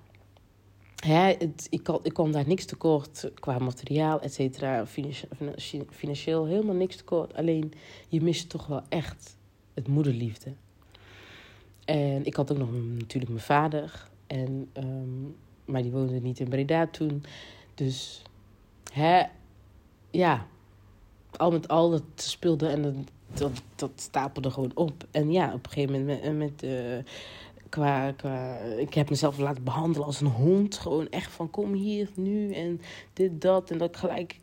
[1.07, 4.87] hè, het, ik, ik kwam daar niks tekort qua materiaal, et cetera.
[4.87, 7.35] Financieel, financieel helemaal niks tekort.
[7.35, 7.73] Alleen,
[8.09, 9.37] je mist toch wel echt
[9.75, 10.53] het moederliefde.
[11.85, 14.09] En ik had ook nog natuurlijk mijn vader.
[14.27, 17.25] En, um, maar die woonde niet in Breda toen.
[17.75, 18.23] Dus
[18.93, 19.23] hè,
[20.11, 20.47] ja,
[21.37, 22.95] al met al dat speelde en dat,
[23.35, 25.07] dat, dat stapelde gewoon op.
[25.11, 26.99] En ja, op een gegeven moment met, met uh,
[27.69, 28.15] qua,
[28.79, 30.79] ik heb mezelf laten behandelen als een hond.
[30.79, 32.81] Gewoon echt van kom hier nu en
[33.13, 33.71] dit, dat.
[33.71, 34.37] En dat gelijk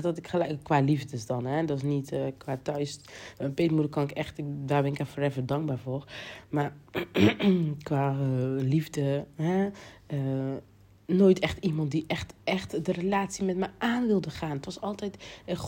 [0.00, 1.64] dat ik gelijk qua liefdes dan, hè.
[1.64, 3.00] Dat is niet uh, qua thuis.
[3.38, 6.04] Mijn peetmoeder kan ik echt, daar ben ik er forever dankbaar voor.
[6.48, 6.74] Maar
[7.82, 9.68] qua uh, liefde, hè.
[10.08, 10.56] Uh,
[11.06, 14.56] nooit echt iemand die echt, echt de relatie met me aan wilde gaan.
[14.56, 15.16] Het was altijd,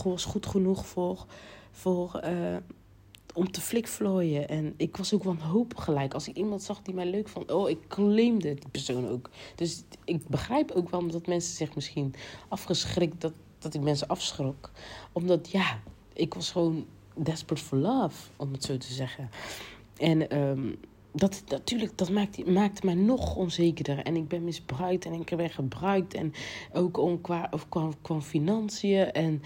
[0.03, 1.25] was goed genoeg voor,
[1.71, 2.19] voor
[3.35, 4.47] om te flikvlooien.
[4.47, 6.13] En ik was ook wanhopig gelijk.
[6.13, 9.29] Als ik iemand zag die mij leuk vond, oh, ik claimde die persoon ook.
[9.55, 12.13] Dus ik begrijp ook wel dat mensen zich misschien
[12.47, 13.33] afgeschrikt dat
[13.65, 14.71] dat ik mensen afschrok.
[15.11, 15.79] Omdat ja,
[16.13, 16.85] ik was gewoon
[17.15, 19.29] desperate for love, om het zo te zeggen.
[19.97, 20.79] En um,
[21.11, 23.97] dat natuurlijk, dat maakte, maakte mij nog onzekerder.
[23.97, 26.13] En ik ben misbruikt en ik ben gebruikt.
[26.13, 26.33] En
[26.73, 29.11] ook om qua, of qua, qua financiën.
[29.11, 29.41] En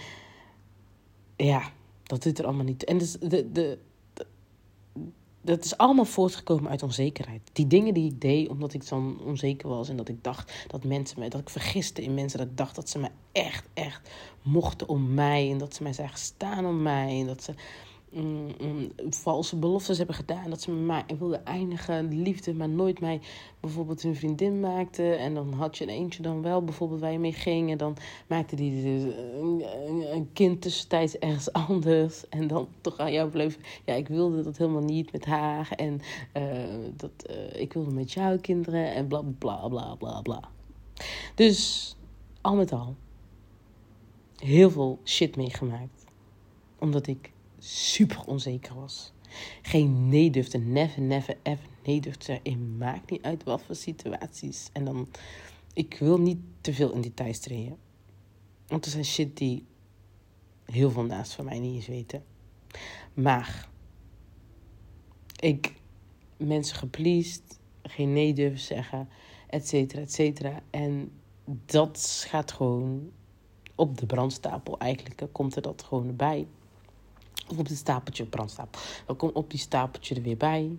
[1.35, 1.71] ja,
[2.03, 2.83] dat doet er allemaal niet.
[2.83, 3.77] En dus de, de,
[5.41, 7.41] dat is allemaal voortgekomen uit onzekerheid.
[7.53, 10.83] Die dingen die ik deed omdat ik dan onzeker was en dat ik dacht dat
[10.83, 14.09] mensen mij, dat ik vergiste in mensen, dat ik dacht dat ze me echt, echt
[14.41, 17.53] mochten om mij en dat ze mij zagen staan om mij en dat ze,
[18.11, 20.49] mm, mm, valse beloftes hebben gedaan.
[20.49, 23.21] Dat ze mij wilden eindigen, liefde, maar nooit mij
[23.59, 25.13] bijvoorbeeld hun vriendin maakte.
[25.13, 27.71] En dan had je een eentje dan wel bijvoorbeeld waar je mee ging.
[27.71, 27.97] En dan
[28.27, 29.13] maakte die dus
[30.11, 32.29] een, kind tussentijds ergens anders.
[32.29, 33.57] En dan toch aan jou bleef.
[33.85, 35.71] Ja, ik wilde dat helemaal niet met haar.
[35.75, 36.01] En
[36.37, 36.43] uh,
[36.95, 38.93] dat, uh, ik wilde met jouw kinderen.
[38.93, 40.49] En bla bla bla bla bla.
[41.35, 41.95] Dus
[42.41, 42.95] al met al
[44.39, 46.05] heel veel shit meegemaakt.
[46.79, 49.11] Omdat ik super onzeker was.
[49.61, 54.69] Geen nee durfde, never, never, ever nee durfde in Maakt niet uit wat voor situaties.
[54.73, 55.07] En dan,
[55.73, 57.77] ik wil niet te veel in details treden.
[58.67, 59.65] Want er zijn shit die
[60.65, 62.23] heel veel naast van mij niet eens weten.
[63.13, 63.69] Maar
[65.39, 65.73] ik
[66.37, 69.09] mensen gepleased, geen nee durven zeggen,
[69.47, 70.61] et cetera, et cetera.
[70.69, 71.11] En
[71.65, 73.11] dat gaat gewoon
[73.75, 74.79] op de brandstapel.
[74.79, 76.47] Eigenlijk komt er dat gewoon bij.
[77.57, 78.81] Op het stapeltje brandstapel.
[79.05, 80.77] Dan komt op die stapeltje er weer bij.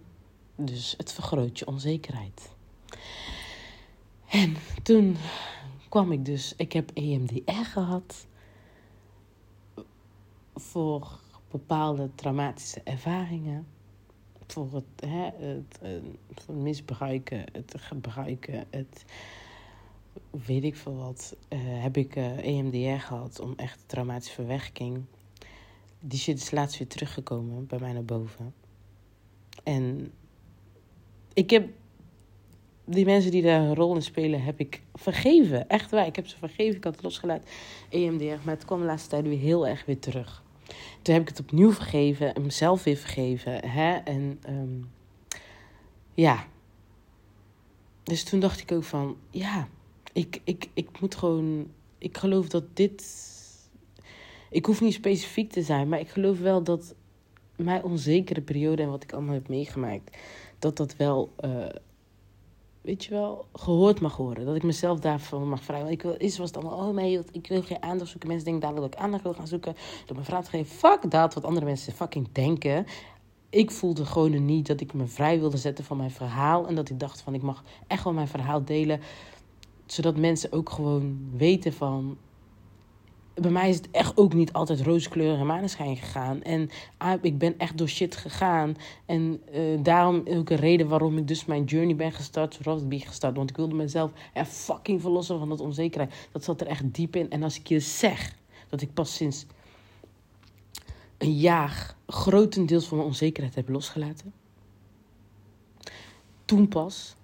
[0.57, 2.51] Dus het vergroot je onzekerheid.
[4.29, 5.17] En toen
[5.89, 8.27] kwam ik dus, ik heb EMDR gehad
[10.55, 11.19] voor
[11.51, 13.67] bepaalde traumatische ervaringen.
[14.47, 15.79] Voor het, hè, het,
[16.35, 19.05] het misbruiken, het gebruiken, het
[20.31, 25.05] weet ik veel wat, uh, heb ik uh, eh, EMDR gehad om echt traumatische verwerking.
[26.01, 28.55] Die shit is laatst weer teruggekomen bij mij naar boven.
[29.63, 30.13] En
[31.33, 31.69] ik heb
[32.85, 35.69] die mensen die daar een rol in spelen, heb ik vergeven.
[35.69, 36.77] Echt waar, ik heb ze vergeven.
[36.77, 37.49] Ik had het losgelaten,
[37.89, 40.43] EMDR, maar het kwam de laatste tijd weer heel erg weer terug.
[41.03, 43.69] Toen heb ik het opnieuw vergeven en mezelf weer vergeven.
[43.69, 43.97] Hè?
[43.97, 44.91] En um,
[46.15, 46.47] ja.
[48.03, 49.69] Dus toen dacht ik ook van, ja,
[50.13, 51.71] ik, ik, ik moet gewoon.
[51.99, 53.29] Ik geloof dat dit.
[54.51, 56.95] Ik hoef niet specifiek te zijn, maar ik geloof wel dat
[57.57, 60.17] mijn onzekere periode en wat ik allemaal heb meegemaakt,
[60.59, 61.33] dat dat wel.
[61.45, 61.67] Uh,
[62.81, 64.45] weet je wel, gehoord mag worden.
[64.45, 65.89] Dat ik mezelf daarvan mag vragen.
[65.89, 68.29] Ik wil, is was het allemaal, oh ik wil geen aandacht zoeken.
[68.29, 69.75] Mensen denken dadelijk dat ik aandacht wil gaan zoeken.
[70.07, 72.87] Door mijn vrouw te fuck dat, wat andere mensen fucking denken.
[73.51, 76.67] Ik voelde gewoon niet dat ik me vrij wilde zetten van mijn verhaal.
[76.67, 79.01] En dat ik dacht van, ik mag echt wel mijn verhaal delen
[79.87, 82.19] zodat mensen ook gewoon weten van.
[83.41, 86.43] Bij mij is het echt ook niet altijd rooskleur en maneschijn gegaan.
[86.43, 88.77] En ah, ik ben echt door shit gegaan.
[89.07, 92.59] En uh, daarom ook een reden waarom ik dus mijn journey ben gestart.
[92.63, 93.37] Zoals ik gestart.
[93.37, 96.29] Want ik wilde mezelf er fucking verlossen van dat onzekerheid.
[96.33, 97.31] Dat zat er echt diep in.
[97.31, 98.35] En als ik je zeg
[98.69, 99.47] dat ik pas sinds
[101.19, 104.33] een jaar grotendeels van mijn onzekerheid heb losgelaten.
[106.45, 107.15] Toen pas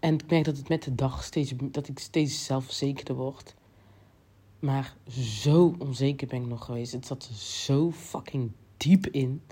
[0.00, 3.54] en ik merk dat het met de dag steeds, dat ik steeds zelfverzekerder word.
[4.58, 4.96] Maar
[5.40, 6.92] zo onzeker ben ik nog geweest.
[6.92, 9.42] Het zat er zo fucking diep in.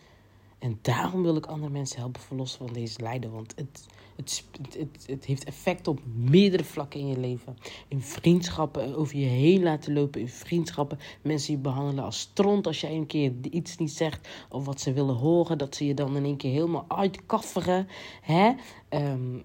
[0.59, 3.31] En daarom wil ik andere mensen helpen verlossen van deze lijden.
[3.33, 3.87] Want het,
[4.17, 4.45] het,
[4.79, 7.57] het, het, heeft effect op meerdere vlakken in je leven.
[7.89, 10.21] In vriendschappen, over je heen laten lopen.
[10.21, 12.67] In vriendschappen, mensen je behandelen als stront.
[12.67, 15.59] Als jij een keer iets niet zegt of wat ze willen horen.
[15.59, 17.89] Dat ze je dan in één keer helemaal uitkafferen.
[18.21, 18.53] Hè?
[18.91, 19.45] Um,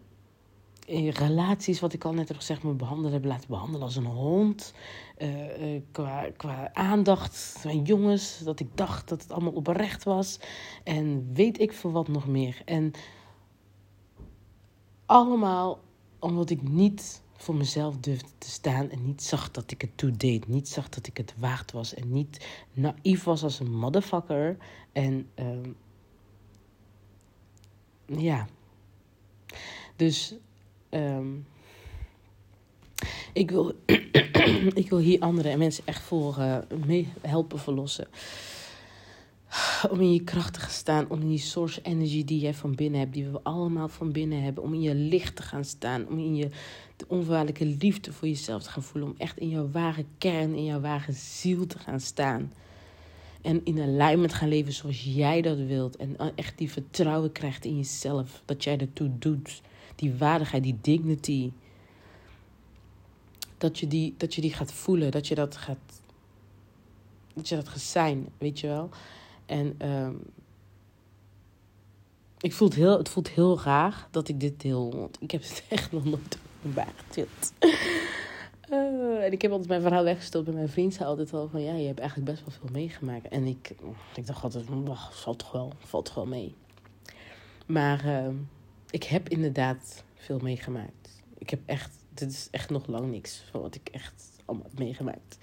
[0.91, 4.05] in relaties, wat ik al net heb gezegd, me behandelen hebben laten behandelen als een
[4.05, 4.73] hond.
[5.17, 10.39] Uh, uh, qua, qua aandacht van jongens, dat ik dacht dat het allemaal oprecht was.
[10.83, 12.61] En weet ik veel wat nog meer.
[12.65, 12.91] En
[15.05, 15.79] allemaal
[16.19, 20.11] omdat ik niet voor mezelf durfde te staan en niet zag dat ik het toe
[20.11, 20.47] deed.
[20.47, 24.57] Niet zag dat ik het waard was en niet naïef was als een motherfucker.
[24.91, 25.57] En uh,
[28.05, 28.47] ja.
[29.95, 30.35] Dus
[30.91, 31.45] Um,
[33.33, 33.73] ik, wil,
[34.81, 38.07] ik wil hier anderen en mensen echt voor uh, mee helpen verlossen.
[39.89, 42.75] Om in je kracht te gaan staan, om in die source energy die jij van
[42.75, 46.07] binnen hebt, die we allemaal van binnen hebben, om in je licht te gaan staan,
[46.07, 46.49] om in je
[46.95, 50.65] de onvoorwaardelijke liefde voor jezelf te gaan voelen, om echt in jouw ware kern, in
[50.65, 52.51] jouw ware ziel te gaan staan.
[53.41, 55.95] En in alignment gaan leven zoals jij dat wilt.
[55.95, 58.41] En eh, echt die vertrouwen krijgt in jezelf.
[58.45, 59.61] Dat jij ertoe doet
[60.01, 61.51] die waardigheid, die dignity.
[63.57, 66.01] Dat je die, dat je die gaat voelen, dat je dat gaat,
[67.33, 68.89] dat je dat gaat zijn, weet je wel.
[69.45, 70.21] En um,
[72.39, 75.41] ik voel het, heel, het voelt heel raar dat ik dit deel, want ik heb
[75.41, 77.53] het echt nog nooit bijgetild.
[78.69, 81.61] Uh, en ik heb altijd mijn verhaal weggestopt bij mijn vriend zei altijd al van
[81.61, 83.27] ja, je hebt eigenlijk best wel veel meegemaakt.
[83.27, 83.75] En ik,
[84.15, 84.65] ik dacht altijd,
[85.11, 86.55] valt toch wel, valt toch wel mee.
[87.65, 88.27] Maar uh,
[88.91, 91.23] ik heb inderdaad veel meegemaakt.
[91.37, 94.79] Ik heb echt, dit is echt nog lang niks van wat ik echt allemaal heb
[94.79, 95.37] meegemaakt.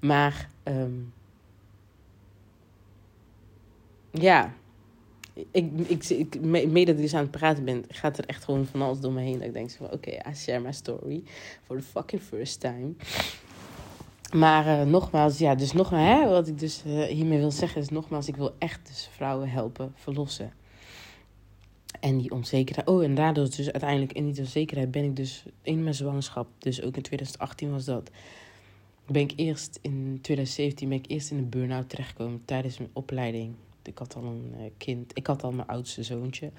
[0.00, 1.12] Maar um,
[4.10, 4.54] ja,
[5.50, 8.66] ik, ik, ik, mee dat ik dus aan het praten ben, gaat er echt gewoon
[8.66, 9.38] van alles door me heen.
[9.38, 11.22] Dat ik denk van, oké, I share my story
[11.64, 12.94] for the fucking first time.
[14.34, 17.88] Maar uh, nogmaals, ja, dus nogmaals, hè, wat ik dus uh, hiermee wil zeggen is
[17.88, 20.52] nogmaals, ik wil echt dus vrouwen helpen verlossen.
[22.00, 22.88] En die onzekerheid.
[22.88, 26.82] Oh, en daardoor dus uiteindelijk in die onzekerheid ben ik dus in mijn zwangerschap, dus
[26.82, 28.10] ook in 2018 was dat,
[29.06, 33.54] ben ik eerst in 2017 ben ik eerst in een burn-out terechtgekomen tijdens mijn opleiding.
[33.82, 36.50] Ik had al een uh, kind, ik had al mijn oudste zoontje.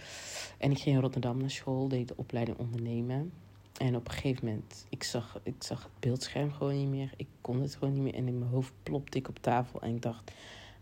[0.58, 3.32] En ik ging in Rotterdam naar school, deed de opleiding ondernemen.
[3.78, 7.12] En op een gegeven moment, ik zag, ik zag het beeldscherm gewoon niet meer.
[7.16, 8.14] Ik kon het gewoon niet meer.
[8.14, 10.32] En in mijn hoofd plopte ik op tafel en ik dacht...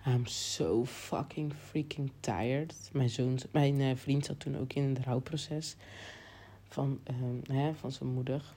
[0.07, 2.73] I'm so fucking freaking tired.
[2.93, 5.75] Mijn, zoon, mijn uh, vriend zat toen ook in het rouwproces
[6.67, 8.51] van, uh, hè, van zijn moeder.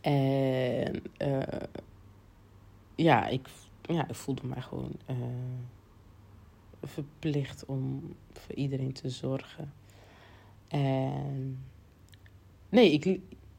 [0.00, 1.42] En uh,
[2.94, 3.48] ja, ik,
[3.82, 4.92] ja, ik voelde mij gewoon
[6.82, 9.72] verplicht om voor iedereen te zorgen.
[10.68, 11.64] En
[12.68, 13.04] nee, ik,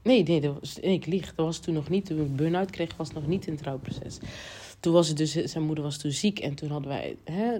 [0.01, 1.35] nee, nee, dat ik lieg.
[1.35, 2.05] Dat was toen nog niet.
[2.05, 4.19] Toen ik burn-out kreeg, was nog niet in het trouwproces.
[4.85, 7.57] Toen was het dus, zijn moeder was toen ziek en toen hadden wij, hè,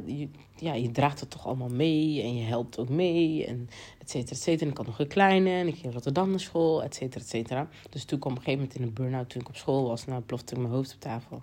[0.56, 3.70] ja, je draagt het toch allemaal mee en je helpt ook mee en
[4.00, 4.66] et cetera, et cetera.
[4.66, 7.30] En ik had nog een kleine en ik ging Rotterdam naar school, et cetera, et
[7.30, 7.70] cetera.
[7.90, 10.06] Dus toen kwam op een gegeven moment in een burn-out toen ik op school was.
[10.06, 11.42] Nou, plofte ik mijn hoofd op tafel.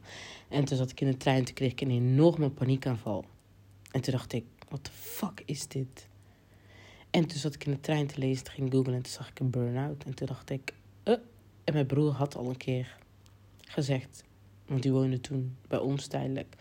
[0.48, 3.24] En toen zat ik in de trein, toen kreeg ik een enorme paniekaanval.
[3.90, 6.08] En toen dacht ik, wat de fuck is dit?
[7.10, 9.40] En toen zat ik in de trein te lezen, ging googlen en toen zag ik
[9.40, 10.04] een burn-out.
[10.04, 10.74] En toen dacht ik,
[11.04, 11.14] uh.
[11.64, 12.98] en mijn broer had al een keer
[13.60, 14.24] gezegd,
[14.72, 16.54] want die woonde toen bij ons tijdelijk.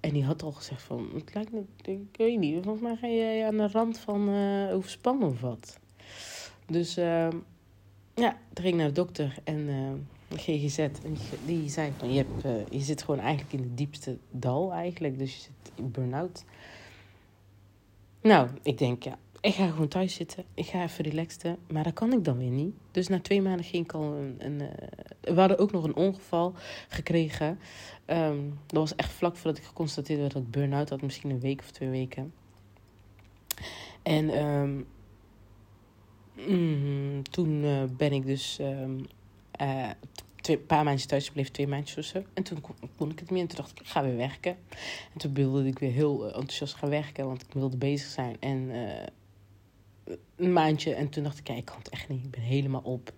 [0.00, 3.06] En die had al gezegd van, het lijkt me, ik weet niet, volgens mij ga
[3.06, 5.78] je aan de rand van uh, overspannen of wat.
[6.66, 7.28] Dus uh,
[8.14, 10.78] ja, toen ging naar de dokter en uh, GGZ.
[10.78, 11.16] En
[11.46, 15.18] die zei van, je, uh, je zit gewoon eigenlijk in het diepste dal eigenlijk.
[15.18, 16.44] Dus je zit in burn-out.
[18.20, 20.44] Nou, ik denk, ja, ik ga gewoon thuis zitten.
[20.54, 21.58] Ik ga even relaxen.
[21.68, 22.74] Maar dat kan ik dan weer niet.
[22.90, 24.60] Dus na twee maanden ging ik al een...
[24.60, 24.68] uh,
[25.20, 26.54] we hadden ook nog een ongeval
[26.88, 27.58] gekregen.
[28.06, 31.02] Um, dat was echt vlak voordat ik geconstateerd werd dat ik burn-out had.
[31.02, 32.32] Misschien een week of twee weken.
[34.02, 34.86] En um,
[36.48, 38.58] mm, toen uh, ben ik dus...
[38.60, 39.06] Um,
[40.40, 42.22] twee, paar maandjes thuis gebleven, twee maandjes zo.
[42.34, 42.60] En toen
[42.96, 44.56] kon, ik het meer en toen dacht ik, ik ga weer werken.
[45.12, 48.36] En toen wilde ik weer heel enthousiast gaan werken, want ik wilde bezig zijn.
[48.40, 48.70] En
[50.36, 52.24] een maandje en toen dacht ik, ja, ik kan het echt niet.
[52.24, 53.12] Ik ben helemaal op.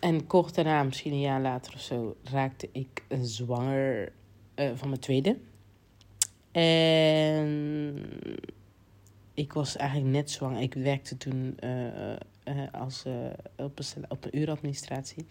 [0.00, 4.12] En kort daarna, misschien een jaar later of zo, raakte ik zwanger
[4.56, 5.38] uh, van mijn tweede.
[6.50, 8.08] En
[9.34, 10.60] ik was eigenlijk net zwanger.
[10.60, 11.86] Ik werkte toen uh,
[12.44, 13.04] uh, als,
[13.56, 15.26] op, een, op een uuradministratie.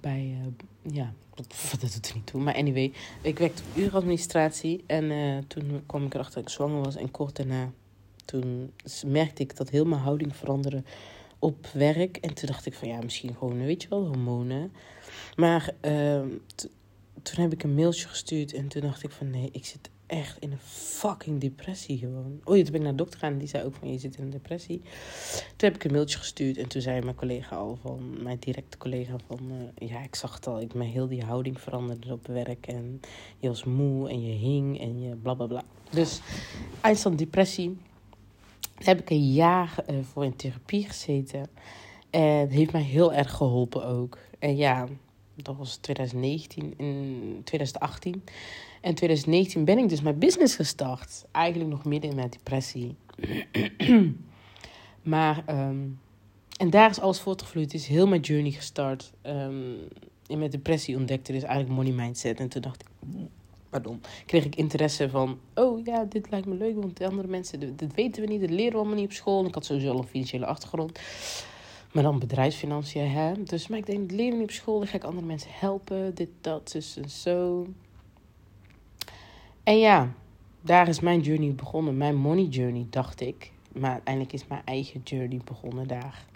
[0.00, 0.36] Bij,
[0.82, 2.40] ja, dat doet er niet toe.
[2.40, 2.92] Maar anyway,
[3.22, 4.84] ik werkte op uuradministratie.
[4.86, 6.96] En toen kwam ik erachter dat ik zwanger was.
[6.96, 7.72] En kort daarna,
[8.24, 8.72] toen
[9.06, 10.82] merkte ik dat heel mijn houding veranderde
[11.38, 12.16] op werk.
[12.16, 14.72] En toen dacht ik van ja, misschien gewoon, weet je wel, hormonen.
[15.36, 15.74] Maar
[17.22, 18.52] toen heb ik een mailtje gestuurd.
[18.52, 22.40] En toen dacht ik van nee, ik zit echt in een fucking depressie gewoon.
[22.44, 23.98] Oh ja, toen ben ik naar de dokter gegaan en die zei ook van je
[23.98, 24.80] zit in een depressie.
[25.56, 28.78] Toen heb ik een mailtje gestuurd en toen zei mijn collega al van, mijn directe
[28.78, 32.26] collega van, uh, ja ik zag het al, ik mijn heel die houding veranderde op
[32.26, 33.00] werk en
[33.38, 35.62] je was moe en je hing en je bla bla bla.
[35.90, 36.20] Dus
[36.80, 37.76] eindstand depressie.
[38.84, 41.48] Daar heb ik een jaar uh, voor in therapie gezeten.
[42.10, 44.18] En heeft mij heel erg geholpen ook.
[44.38, 44.88] En ja,
[45.34, 48.24] dat was 2019, in 2018.
[48.80, 51.24] En 2019 ben ik dus mijn business gestart.
[51.30, 52.96] Eigenlijk nog midden in mijn depressie.
[55.02, 55.98] maar, um,
[56.56, 57.74] en daar is alles voortgevloeid.
[57.74, 59.12] is heel mijn journey gestart.
[59.22, 59.76] Um,
[60.26, 62.40] in mijn depressie ontdekte dus eigenlijk money mindset.
[62.40, 62.88] En toen dacht ik,
[63.72, 65.38] pardon, kreeg ik interesse van...
[65.54, 68.40] Oh ja, dit lijkt me leuk, want de andere mensen, dit weten we niet.
[68.40, 69.44] Dat leren we allemaal niet op school.
[69.44, 71.00] Ik had sowieso al een financiële achtergrond.
[71.92, 73.42] Maar dan bedrijfsfinanciën, hè.
[73.42, 74.78] Dus, maar ik denk, leren we niet op school.
[74.78, 76.14] Dan ga ik andere mensen helpen.
[76.14, 77.66] Dit, dat, dus en zo.
[79.62, 80.12] En ja,
[80.60, 81.96] daar is mijn journey begonnen.
[81.96, 83.52] Mijn money journey, dacht ik.
[83.72, 86.26] Maar uiteindelijk is mijn eigen journey begonnen daar.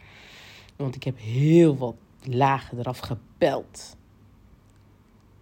[0.76, 3.95] Want ik heb heel wat lagen eraf gepeld.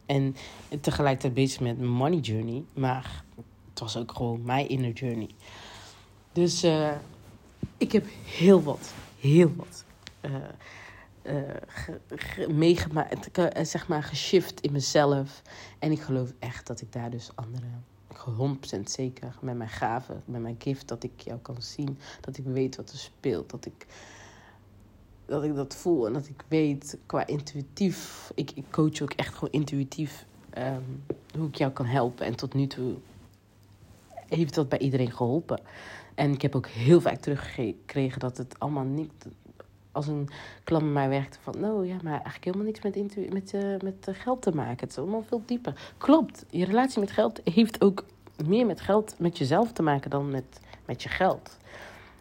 [0.06, 0.36] En
[0.80, 2.64] tegelijkertijd bezig met mijn money journey.
[2.74, 3.24] Maar
[3.70, 5.30] het was ook gewoon mijn inner journey.
[6.32, 6.92] Dus uh,
[7.76, 9.84] ik heb heel wat, heel wat
[10.20, 10.34] uh,
[11.22, 13.30] uh, meegemaakt,
[13.62, 15.42] zeg maar, geshift in mezelf.
[15.78, 17.84] En ik geloof echt dat ik daar dus anderen,
[18.78, 22.44] 100% zeker, met mijn gaven, met mijn gift, dat ik jou kan zien, dat ik
[22.44, 23.86] weet wat er speelt, dat ik
[25.26, 29.34] dat, ik dat voel en dat ik weet qua intuïtief, ik, ik coach ook echt
[29.34, 30.26] gewoon intuïtief
[30.58, 31.02] um,
[31.38, 32.26] hoe ik jou kan helpen.
[32.26, 32.94] En tot nu toe
[34.28, 35.60] heeft dat bij iedereen geholpen.
[36.14, 39.26] En ik heb ook heel vaak teruggekregen dat het allemaal niet
[39.92, 40.28] als een
[40.64, 44.08] klant bij mij werkte van, nou ja, maar eigenlijk helemaal niks met, met, uh, met
[44.12, 44.80] geld te maken.
[44.80, 45.92] Het is allemaal veel dieper.
[45.98, 48.04] Klopt, je relatie met geld heeft ook
[48.46, 51.56] meer met geld, met jezelf te maken dan met, met je geld.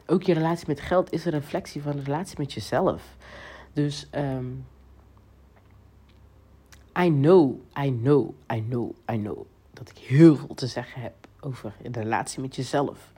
[0.06, 3.16] Ook je relatie met geld is een reflectie van de relatie met jezelf.
[3.74, 4.66] Dus um,
[7.00, 11.14] I know, I know, I know, I know dat ik heel veel te zeggen heb
[11.40, 13.12] over de relatie met jezelf.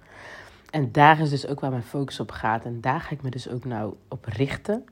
[0.70, 2.66] En daar is dus ook waar mijn focus op gaat.
[2.66, 4.86] En daar ga ik me dus ook nou op richten.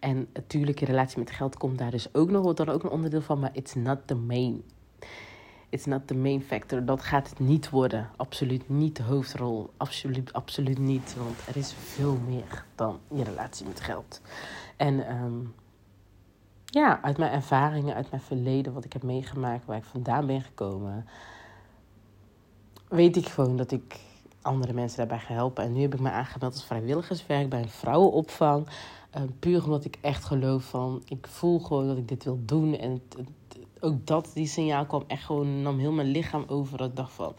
[0.00, 2.90] En natuurlijk, je relatie met geld komt daar dus ook nog, wordt dan ook een
[2.90, 3.38] onderdeel van.
[3.38, 4.62] Maar it's not the main.
[5.70, 6.84] It's not the main factor.
[6.84, 8.08] Dat gaat het niet worden.
[8.16, 9.70] Absoluut niet de hoofdrol.
[9.76, 11.14] Absoluut, absoluut niet.
[11.18, 14.20] Want er is veel meer dan je relatie met geld.
[14.76, 15.54] En um,
[16.64, 20.42] ja, uit mijn ervaringen, uit mijn verleden, wat ik heb meegemaakt, waar ik vandaan ben
[20.42, 21.06] gekomen,
[22.88, 24.00] weet ik gewoon dat ik
[24.42, 25.64] andere mensen daarbij ga helpen.
[25.64, 28.66] En nu heb ik me aangemeld als vrijwilligerswerk bij een vrouwenopvang.
[29.16, 32.76] Uh, puur omdat ik echt geloof van, ik voel gewoon dat ik dit wil doen.
[32.76, 33.02] En
[33.80, 36.78] ook dat, die signaal kwam echt gewoon, nam heel mijn lichaam over.
[36.78, 37.34] Dat ik dacht van,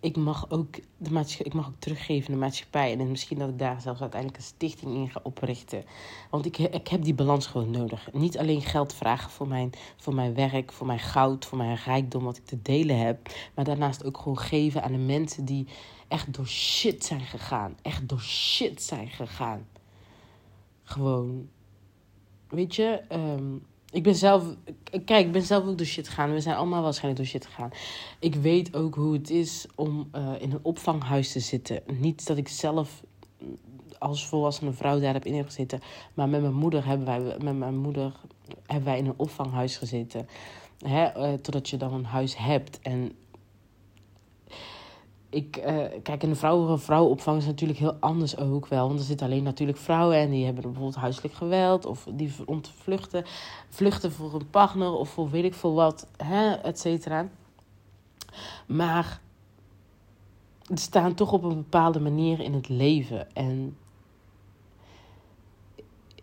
[0.00, 2.98] ik mag ook, de maatschappij, ik mag ook teruggeven de maatschappij.
[2.98, 5.84] En misschien dat ik daar zelfs uiteindelijk een stichting in ga oprichten.
[6.30, 8.12] Want ik, ik heb die balans gewoon nodig.
[8.12, 12.24] Niet alleen geld vragen voor mijn, voor mijn werk, voor mijn goud, voor mijn rijkdom
[12.24, 13.28] wat ik te delen heb.
[13.54, 15.66] Maar daarnaast ook gewoon geven aan de mensen die
[16.08, 17.76] echt door shit zijn gegaan.
[17.82, 19.66] Echt door shit zijn gegaan.
[20.82, 21.48] Gewoon.
[22.48, 23.66] Weet je, um,
[23.96, 24.44] ik ben zelf,
[25.04, 26.32] kijk, ik ben zelf ook door shit gegaan.
[26.32, 27.70] We zijn allemaal waarschijnlijk door shit gegaan.
[28.18, 31.82] Ik weet ook hoe het is om uh, in een opvanghuis te zitten.
[31.98, 33.02] Niet dat ik zelf
[33.98, 35.80] als volwassene vrouw daar heb in gezeten.
[36.14, 38.12] Maar met mijn moeder hebben wij, met mijn moeder
[38.66, 40.28] hebben wij in een opvanghuis gezeten.
[40.78, 42.78] Hè, uh, totdat je dan een huis hebt.
[42.80, 43.12] En
[45.36, 48.86] ik, uh, kijk, een vrouwen, vrouwenopvang is natuurlijk heel anders ook wel.
[48.86, 51.86] Want er zitten alleen natuurlijk vrouwen en die hebben bijvoorbeeld huiselijk geweld.
[51.86, 53.24] Of die ontvluchten,
[53.68, 57.28] vluchten voor een partner of voor weet ik veel wat, hè, et cetera.
[58.66, 59.20] Maar
[60.68, 63.34] ze staan toch op een bepaalde manier in het leven.
[63.34, 63.76] En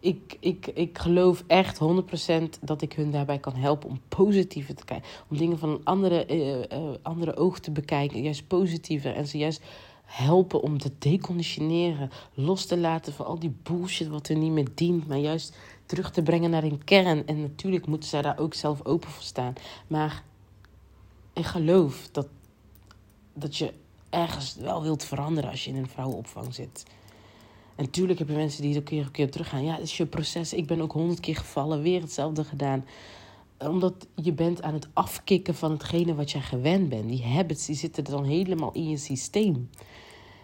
[0.04, 4.86] ik, ik, ik geloof echt 100% dat ik hun daarbij kan helpen om positiever te
[4.86, 5.10] kijken.
[5.30, 8.22] Om dingen van een andere, uh, uh, andere oog te bekijken.
[8.22, 9.16] Juist positiever.
[9.16, 9.62] En ze juist
[10.04, 12.10] helpen om te deconditioneren.
[12.34, 15.08] Los te laten van al die bullshit wat er niet meer dient.
[15.08, 17.28] Maar juist terug te brengen naar een kern.
[17.28, 19.54] En natuurlijk moeten zij daar ook zelf open voor staan.
[19.88, 20.24] Maar
[21.34, 22.28] ik geloof dat,
[23.34, 23.74] dat je
[24.10, 26.86] ergens wel wilt veranderen als je in een vrouwenopvang zit.
[27.76, 29.64] En natuurlijk heb je mensen die er keer op keer teruggaan.
[29.64, 30.54] Ja, het is je proces.
[30.54, 32.86] Ik ben ook honderd keer gevallen, weer hetzelfde gedaan.
[33.60, 37.10] Omdat je bent aan het afkicken van hetgene wat jij gewend bent.
[37.10, 39.70] Die habits die zitten dan helemaal in je systeem.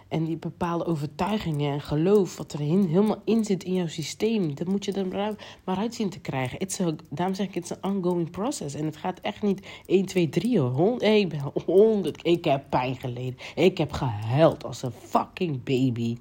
[0.08, 4.56] En die bepaalde overtuigingen en geloof wat er helemaal in zit in jouw systeem.
[4.56, 6.68] Dat moet je er maar uit zien te krijgen.
[7.10, 8.76] Daarom zeg ik, het is een ongoing process.
[8.76, 11.04] En het gaat echt niet 1, 2, 3 hoor.
[11.04, 12.26] ik ben 100.
[12.26, 13.38] Ik heb pijn geleden.
[13.56, 16.18] Ik heb gehuild als een fucking baby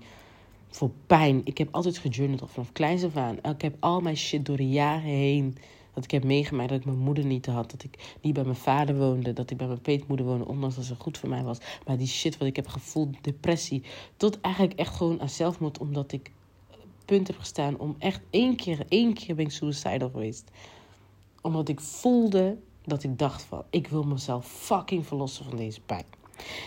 [0.69, 1.41] voor pijn.
[1.45, 3.37] Ik heb altijd gejournald vanaf kleins af aan.
[3.37, 5.57] Ik heb al mijn shit door de jaren heen.
[5.95, 7.71] Dat ik heb meegemaakt dat ik mijn moeder niet had.
[7.71, 9.33] Dat ik niet bij mijn vader woonde.
[9.33, 10.47] Dat ik bij mijn peetmoeder woonde.
[10.47, 11.59] Ondanks dat ze goed voor mij was.
[11.87, 13.17] Maar die shit wat ik heb gevoeld.
[13.25, 13.83] Depressie.
[14.17, 15.79] Tot eigenlijk echt gewoon aan zelfmoord.
[15.79, 16.31] Omdat ik
[17.05, 18.85] punt heb gestaan om echt één keer.
[18.89, 20.51] één keer ben ik suicidal geweest.
[21.43, 23.63] Omdat ik voelde dat ik dacht van.
[23.71, 26.18] Ik wil mezelf fucking verlossen van deze pijn.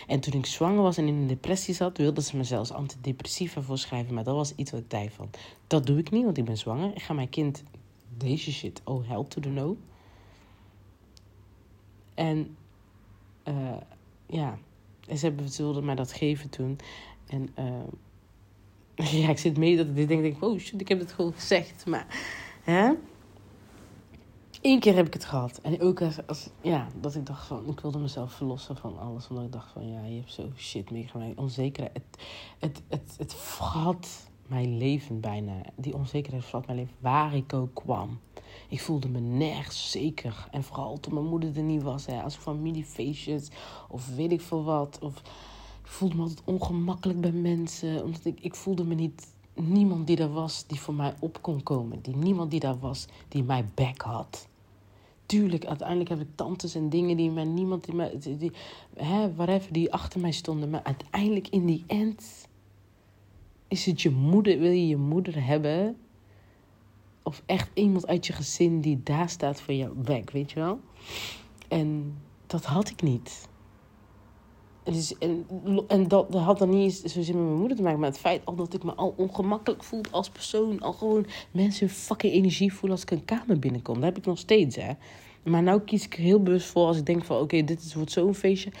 [0.06, 3.60] En toen ik zwanger was en in een depressie zat, wilden ze me zelfs antidepressiva
[3.60, 4.14] voorschrijven.
[4.14, 5.30] Maar dat was iets wat ik dacht van,
[5.66, 6.90] dat doe ik niet, want ik ben zwanger.
[6.94, 7.62] Ik ga mijn kind
[8.16, 9.76] deze shit, oh help to the no.
[12.14, 12.56] En
[13.48, 13.76] uh,
[14.26, 14.58] ja,
[15.06, 16.78] ze, hebben, ze wilden mij dat geven toen.
[17.26, 21.12] En uh, ja, ik zit mee dat ik denk, denk, oh shit, ik heb het
[21.12, 21.86] gewoon gezegd.
[21.86, 22.06] Maar,
[22.62, 22.92] hè?
[24.62, 25.58] Eén keer heb ik het gehad.
[25.62, 29.28] En ook als, ja, dat ik dacht van, ik wilde mezelf verlossen van alles.
[29.28, 31.38] Omdat ik dacht van, ja, je hebt zo shit meegemaakt.
[31.38, 31.94] Onzekerheid.
[31.94, 32.18] Het,
[32.58, 35.52] het, het, het vrat mijn leven bijna.
[35.76, 36.94] Die onzekerheid vrat mijn leven.
[36.98, 38.18] Waar ik ook kwam.
[38.68, 40.48] Ik voelde me nergens zeker.
[40.50, 42.06] En vooral toen mijn moeder er niet was.
[42.06, 43.48] Hè, als familiefeestjes
[43.88, 44.98] of weet ik veel wat.
[45.00, 45.18] Of,
[45.82, 48.04] ik voelde me altijd ongemakkelijk bij mensen.
[48.04, 51.62] Omdat ik, ik voelde me niet niemand die er was die voor mij op kon
[51.62, 52.02] komen.
[52.02, 54.50] Die, niemand die daar was die mij back had
[55.32, 58.52] tuurlijk, uiteindelijk heb ik tantes en dingen die mij niemand mij, die, die
[58.96, 60.70] hè, whatever, die achter mij stonden.
[60.70, 62.48] Maar uiteindelijk in die end
[63.68, 65.96] is het je moeder, wil je je moeder hebben?
[67.22, 70.80] Of echt iemand uit je gezin die daar staat voor jouw back, weet je wel?
[71.68, 73.48] En dat had ik niet.
[74.84, 75.46] Dus, en
[75.88, 78.00] en dat, dat had dan niet eens zozeer met mijn moeder te maken.
[78.00, 80.80] Maar het feit al dat ik me al ongemakkelijk voel als persoon.
[80.80, 83.94] Al gewoon mensen hun fucking energie voelen als ik een kamer binnenkom.
[83.94, 84.92] Dat heb ik nog steeds, hè.
[85.42, 87.40] Maar nou kies ik heel bewust voor als ik denk van...
[87.40, 88.72] Oké, dit is, wordt zo'n feestje.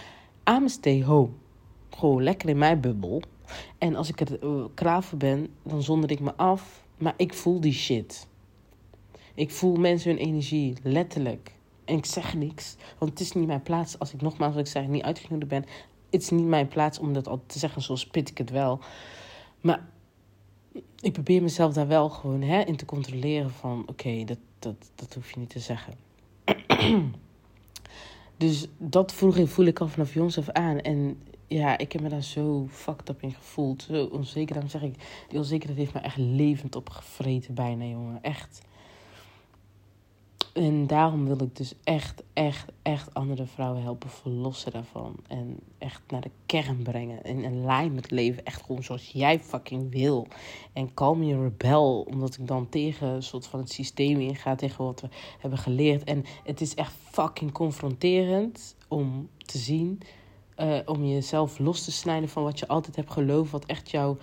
[0.50, 1.30] I'm stay home.
[1.90, 3.22] Gewoon lekker in mijn bubbel.
[3.78, 4.38] En als ik er
[4.74, 6.84] klaar voor ben, dan zonder ik me af.
[6.98, 8.28] Maar ik voel die shit.
[9.34, 11.54] Ik voel mensen hun energie, letterlijk.
[11.84, 13.98] En ik zeg niks, want het is niet mijn plaats.
[13.98, 15.64] Als ik nogmaals, wat ik zeg, niet uitgenodigd ben,
[16.12, 18.80] het is niet mijn plaats om dat al te zeggen, zo spit ik het wel.
[19.60, 19.88] Maar
[21.00, 23.82] ik probeer mezelf daar wel gewoon hè, in te controleren van...
[23.86, 25.94] oké, dat, dat, dat hoef je niet te zeggen.
[28.36, 30.80] dus dat vroeger voel ik al vanaf jongs af aan.
[30.80, 33.82] En ja, ik heb me daar zo fucked up in gevoeld.
[33.82, 34.52] Zo onzeker.
[34.52, 38.22] Daarom zeg ik, die onzekerheid heeft me echt levend opgevreten bijna, jongen.
[38.22, 38.62] Echt.
[40.52, 45.16] En daarom wil ik dus echt, echt, echt andere vrouwen helpen verlossen daarvan.
[45.28, 47.24] En echt naar de kern brengen.
[47.24, 48.44] En een lijn met leven.
[48.44, 50.26] Echt gewoon zoals jij fucking wil.
[50.72, 52.00] En kalm je rebel.
[52.00, 54.54] Omdat ik dan tegen een soort van het systeem inga.
[54.54, 56.04] Tegen wat we hebben geleerd.
[56.04, 60.00] En het is echt fucking confronterend om te zien.
[60.58, 63.50] Uh, om jezelf los te snijden van wat je altijd hebt geloofd.
[63.50, 64.18] Wat echt jouw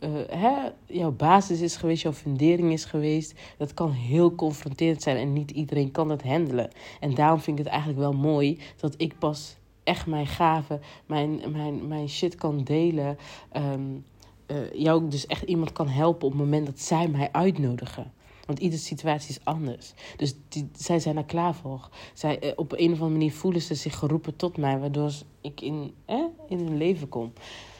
[0.00, 3.34] uh, hè, jouw basis is geweest, jouw fundering is geweest.
[3.58, 6.70] Dat kan heel confronterend zijn en niet iedereen kan dat handelen.
[7.00, 11.40] En daarom vind ik het eigenlijk wel mooi dat ik pas echt mijn gaven, mijn,
[11.52, 13.18] mijn, mijn shit kan delen.
[13.56, 14.04] Um,
[14.46, 18.12] uh, jou dus echt iemand kan helpen op het moment dat zij mij uitnodigen.
[18.46, 19.92] Want iedere situatie is anders.
[20.16, 21.88] Dus die, zij zijn er klaar voor.
[22.14, 25.60] Zij, uh, op een of andere manier voelen ze zich geroepen tot mij, waardoor ik
[25.60, 27.32] in, eh, in hun leven kom.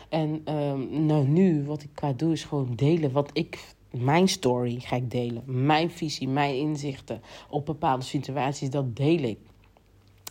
[0.09, 3.75] En um, nou, nu, wat ik qua doe, is gewoon delen wat ik.
[3.91, 5.43] Mijn story ga ik delen.
[5.67, 9.39] Mijn visie, mijn inzichten op bepaalde situaties, dat deel ik.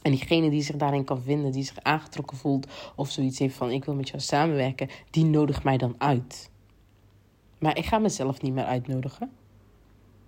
[0.01, 3.71] En diegene die zich daarin kan vinden, die zich aangetrokken voelt of zoiets heeft van
[3.71, 6.49] ik wil met jou samenwerken, die nodigt mij dan uit.
[7.59, 9.32] Maar ik ga mezelf niet meer uitnodigen.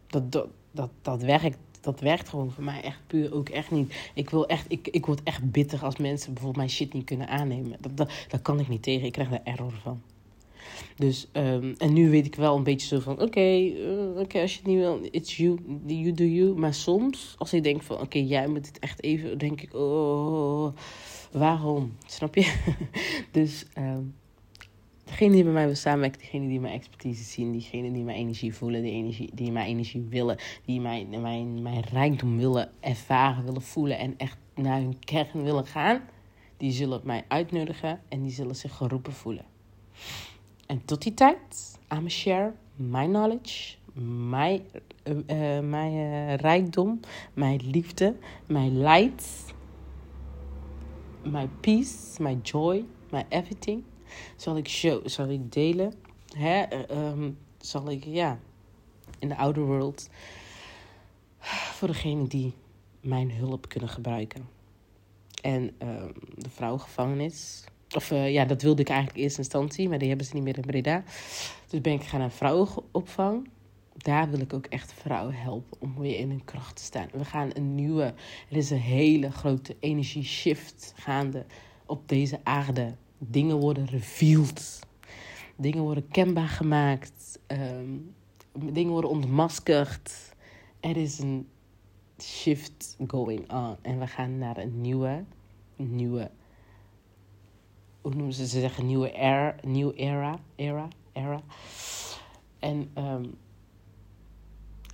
[0.07, 1.57] Dat, dat, dat, dat werkt
[1.87, 3.93] dat werkt gewoon voor mij echt puur ook echt niet.
[4.13, 7.27] Ik, wil echt, ik, ik word echt bitter als mensen bijvoorbeeld mijn shit niet kunnen
[7.27, 7.77] aannemen.
[7.79, 9.05] Dat, dat, daar kan ik niet tegen.
[9.05, 10.01] Ik krijg er error van.
[10.95, 14.51] Dus, um, en nu weet ik wel een beetje zo van: oké, uh, okay, als
[14.51, 16.57] je het niet wil, it's you, you do you.
[16.57, 20.73] Maar soms, als ik denk van: oké, jij moet het echt even, denk ik: oh,
[21.31, 21.93] waarom?
[22.05, 22.53] Snap je?
[23.31, 24.13] dus, um,
[25.07, 28.53] Degene die bij mij wil samenwerken, degene die mijn expertise zien, diegene die mijn energie
[28.53, 33.61] voelen, die, energie, die mijn energie willen, die mijn, mijn, mijn rijkdom willen ervaren, willen
[33.61, 36.01] voelen en echt naar hun kern willen gaan,
[36.57, 39.45] die zullen mij uitnodigen en die zullen zich geroepen voelen.
[40.65, 43.75] En tot die tijd, I'm share my knowledge,
[44.29, 44.61] mijn,
[45.03, 46.99] uh, mijn uh, rijkdom,
[47.33, 48.15] mijn liefde,
[48.47, 49.53] mijn light,
[51.23, 53.83] mijn peace, mijn joy, my everything
[54.35, 55.93] zal ik, show, zal ik delen.
[56.37, 56.65] Hè?
[56.91, 58.39] Um, zal ik, ja,
[59.19, 60.09] in de outer world.
[61.39, 62.53] Voor degene die
[63.01, 64.49] mijn hulp kunnen gebruiken.
[65.41, 67.63] En um, de vrouwengevangenis.
[67.95, 70.43] Of uh, ja, dat wilde ik eigenlijk in eerste instantie, maar die hebben ze niet
[70.43, 71.03] meer in Breda.
[71.67, 73.49] Dus ben ik gaan naar vrouwenopvang.
[73.97, 77.07] Daar wil ik ook echt vrouwen helpen om weer in hun kracht te staan.
[77.11, 78.13] We gaan een nieuwe,
[78.49, 81.45] er is een hele grote energie shift gaande
[81.85, 84.79] op deze aarde Dingen worden revealed.
[85.55, 87.39] Dingen worden kenbaar gemaakt.
[87.47, 88.15] Um,
[88.51, 90.35] dingen worden ontmaskerd.
[90.79, 91.47] Er is een
[92.21, 93.75] shift going on.
[93.81, 95.23] En we gaan naar een nieuwe,
[95.75, 96.31] nieuwe,
[98.01, 101.41] hoe noemen ze, ze zeggen nieuwe era, nieuw era, era, era.
[102.59, 103.37] En um,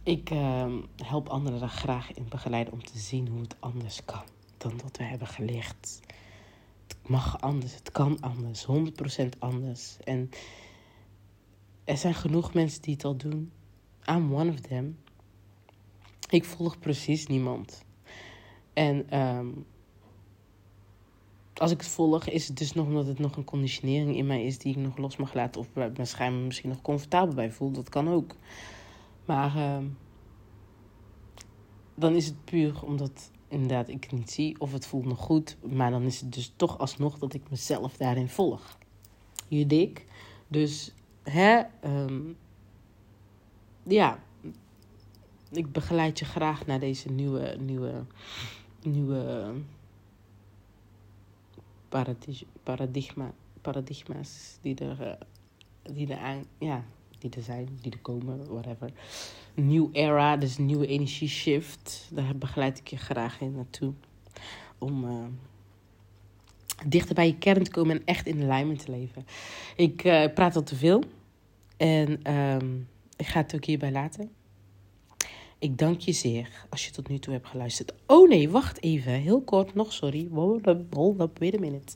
[0.04, 4.24] ik um, help anderen daar graag in begeleiden om te zien hoe het anders kan
[4.58, 6.00] dan wat we hebben geleerd
[7.08, 9.98] mag anders, het kan anders, 100% anders.
[10.04, 10.30] En
[11.84, 13.52] er zijn genoeg mensen die het al doen.
[14.10, 14.98] I'm one of them.
[16.30, 17.84] Ik volg precies niemand.
[18.74, 19.66] En um,
[21.54, 24.46] als ik het volg, is het dus nog omdat het nog een conditionering in mij
[24.46, 25.62] is die ik nog los mag laten.
[25.62, 27.72] Of bij mijn scherm misschien nog comfortabel bij voel.
[27.72, 28.36] Dat kan ook.
[29.26, 29.98] Maar um,
[31.96, 35.58] dan is het puur omdat inderdaad ik niet zie of het voelt nog goed.
[35.62, 38.78] Maar dan is het dus toch alsnog dat ik mezelf daarin volg.
[39.48, 40.06] Je dik.
[40.48, 40.94] Dus
[41.24, 42.38] hè, um,
[43.84, 44.20] ja,
[45.52, 48.04] ik begeleid je graag naar deze nieuwe, nieuwe,
[48.82, 49.54] nieuwe
[52.64, 55.14] paradigma, paradigma's die er, eh,
[55.94, 56.84] die er aan, ja,
[57.20, 58.92] die er zijn, die er komen, whatever.
[59.54, 62.10] New era, dus nieuwe energie shift.
[62.12, 63.94] Daar begeleid ik je graag in naartoe.
[64.78, 65.26] Om uh,
[66.86, 69.26] dichter bij je kern te komen en echt in alignment te leven.
[69.76, 71.04] Ik uh, praat al te veel
[71.78, 74.32] en um, ik ga het ook hierbij laten.
[75.60, 77.94] Ik dank je zeer als je tot nu toe hebt geluisterd.
[78.08, 79.14] Oh nee, wacht even.
[79.14, 80.28] Heel kort nog, sorry.
[80.32, 81.94] Hold up, hold up, wait a minute.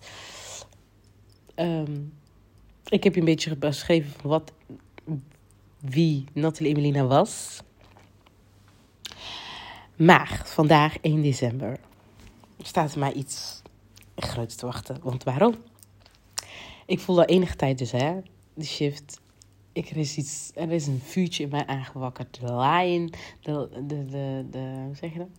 [1.55, 2.13] Um,
[2.85, 4.53] ik heb je een beetje beschreven wat,
[5.79, 7.61] wie Nathalie Emelina was.
[9.95, 11.79] Maar vandaag 1 december
[12.61, 13.61] staat mij iets
[14.15, 14.97] groots te wachten.
[15.03, 15.55] Want waarom?
[16.85, 18.19] Ik voel al enige tijd dus, hè,
[18.53, 19.21] de shift.
[19.73, 22.39] Ik, er, is iets, er is een vuurtje in mij aangewakkerd.
[22.39, 25.29] De lion, de, de, de, de hoe zeg je dat?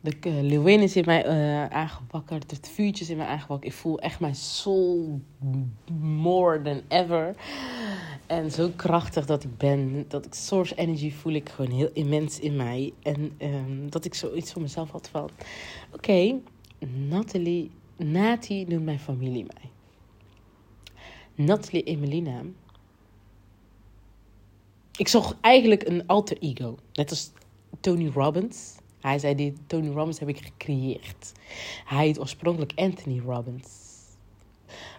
[0.00, 2.50] De uh, leeuwin is in mij uh, aangewakkerd.
[2.50, 3.72] Het vuurtje is in mij aangewakkerd.
[3.72, 5.20] Ik voel echt mijn soul
[6.00, 7.34] more than ever.
[8.26, 10.04] En zo krachtig dat ik ben.
[10.08, 12.92] Dat ik source energy voel ik gewoon heel immens in mij.
[13.02, 15.22] En um, dat ik zoiets voor mezelf had van...
[15.22, 15.32] Oké,
[15.92, 16.40] okay,
[17.08, 17.70] Nathalie...
[17.96, 19.70] Nati noemt mijn familie mij.
[21.46, 22.42] Nathalie Emelina...
[24.96, 26.76] Ik zocht eigenlijk een alter ego.
[26.92, 27.32] Net als
[27.80, 28.74] Tony Robbins.
[29.00, 31.32] Hij zei, die Tony Robbins heb ik gecreëerd.
[31.84, 33.68] Hij heet oorspronkelijk Anthony Robbins.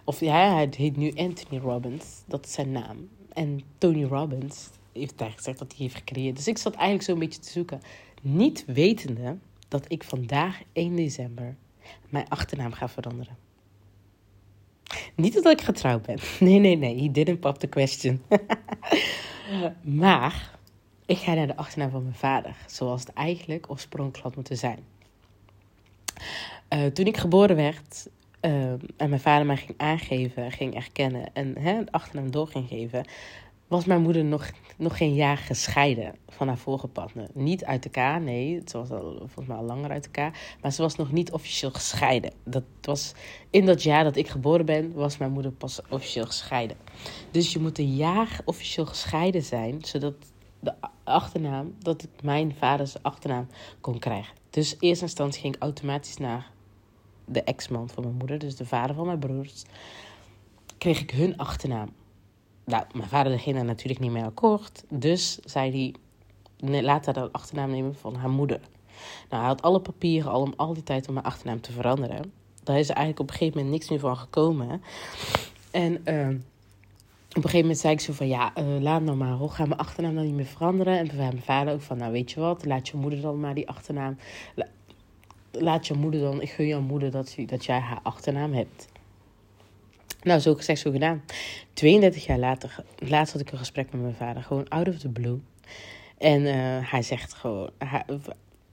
[0.04, 2.22] Of ja, hij heet nu Anthony Robbins.
[2.26, 3.08] Dat is zijn naam.
[3.38, 6.36] En Tony Robbins heeft eigenlijk gezegd dat hij heeft gecreëerd.
[6.36, 7.80] Dus ik zat eigenlijk zo'n beetje te zoeken.
[8.22, 9.36] Niet wetende
[9.68, 11.56] dat ik vandaag 1 december
[12.08, 13.36] mijn achternaam ga veranderen.
[15.14, 16.18] Niet dat ik getrouwd ben.
[16.48, 17.02] Nee, nee, nee.
[17.02, 18.22] He didn't pop the question.
[20.02, 20.58] maar
[21.06, 22.56] ik ga naar de achternaam van mijn vader.
[22.66, 24.78] Zoals het eigenlijk oorspronkelijk had moeten zijn.
[26.72, 28.08] Uh, toen ik geboren werd,
[28.40, 33.04] uh, en mijn vader mij ging aangeven, ging erkennen en hè, achternaam door ging geven,
[33.68, 37.28] was mijn moeder nog, nog geen jaar gescheiden van haar vorige partner.
[37.34, 40.82] Niet uit elkaar, nee, ze was al, volgens mij al langer uit elkaar, maar ze
[40.82, 42.32] was nog niet officieel gescheiden.
[42.44, 43.12] Dat was
[43.50, 46.76] in dat jaar dat ik geboren ben, was mijn moeder pas officieel gescheiden.
[47.30, 50.14] Dus je moet een jaar officieel gescheiden zijn, zodat
[50.60, 50.74] de
[51.04, 53.46] achternaam, dat ik mijn vaders achternaam
[53.80, 54.34] kon krijgen.
[54.50, 56.50] Dus in eerste instantie ging ik automatisch naar
[57.28, 59.64] de ex-man van mijn moeder, dus de vader van mijn broers,
[60.78, 61.88] kreeg ik hun achternaam.
[62.64, 64.84] Nou, mijn vader ging daar natuurlijk niet mee akkoord.
[64.88, 65.94] Dus zei
[66.60, 68.60] hij, laat haar de achternaam nemen van haar moeder.
[69.28, 72.32] Nou, hij had alle papieren al om al die tijd om mijn achternaam te veranderen.
[72.62, 74.82] Daar is er eigenlijk op een gegeven moment niks meer van gekomen.
[75.70, 76.28] En uh,
[77.28, 79.66] op een gegeven moment zei ik zo van, ja, uh, laat nou maar, hoor, ga
[79.66, 80.98] mijn achternaam dan niet meer veranderen.
[80.98, 83.40] En toen zei mijn vader ook van, nou weet je wat, laat je moeder dan
[83.40, 84.16] maar die achternaam
[85.52, 88.88] laat je moeder dan, ik gun jouw moeder dat, dat jij haar achternaam hebt.
[90.22, 91.22] Nou, zo gezegd, zo gedaan.
[91.72, 95.08] 32 jaar later, laatst had ik een gesprek met mijn vader, gewoon out of the
[95.08, 95.40] blue.
[96.18, 96.52] En uh,
[96.90, 98.04] hij zegt gewoon, hij,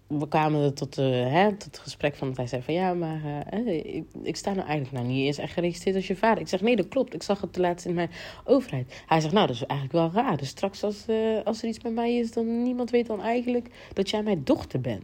[0.08, 3.22] we kwamen tot, uh, hè, tot het gesprek van dat hij zei van ja, maar
[3.54, 6.42] uh, ik, ik, sta nou eigenlijk nou niet eens echt geregistreerd als je vader.
[6.42, 7.14] Ik zeg nee, dat klopt.
[7.14, 8.10] Ik zag het laatst in mijn
[8.44, 9.04] overheid.
[9.06, 10.38] Hij zegt nou, dat is eigenlijk wel raar.
[10.38, 13.68] Dus straks als, uh, als er iets met mij is, dan niemand weet dan eigenlijk
[13.94, 15.04] dat jij mijn dochter bent.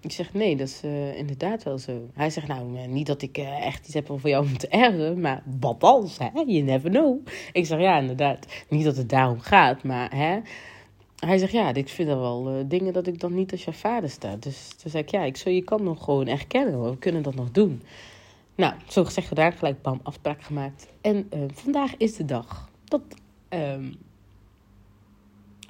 [0.00, 0.82] Ik zeg nee, dat is
[1.16, 2.08] inderdaad wel zo.
[2.14, 5.42] Hij zegt nou, niet dat ik echt iets heb om voor jou te erven, maar
[5.60, 6.28] wat als, hè?
[6.32, 7.26] You never know.
[7.52, 8.46] Ik zeg ja, inderdaad.
[8.68, 10.40] Niet dat het daarom gaat, maar hè
[11.26, 13.72] hij zegt, ja, ik vind er wel uh, dingen dat ik dan niet als je
[13.72, 14.36] vader sta.
[14.36, 16.90] Dus toen zei ik, ja, ik zou je kan nog gewoon erkennen.
[16.90, 17.82] We kunnen dat nog doen.
[18.54, 20.88] Nou, zo gezegd daar gelijk bam, afspraak gemaakt.
[21.00, 23.02] En uh, vandaag is de dag dat
[23.48, 23.96] um,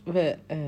[0.04, 0.58] we, uh,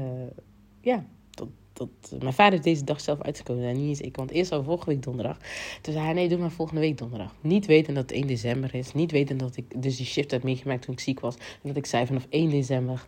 [0.81, 1.89] ja, dat, dat,
[2.23, 3.65] mijn vader is deze dag zelf uitgekomen.
[3.65, 5.37] En niet eens ik, want eerst al vorige week donderdag.
[5.81, 7.35] Toen zei hij, nee, doe maar volgende week donderdag.
[7.41, 8.93] Niet weten dat het 1 december is.
[8.93, 11.35] Niet weten dat ik dus die shift had meegemaakt toen ik ziek was.
[11.37, 13.07] En dat ik zei vanaf 1 december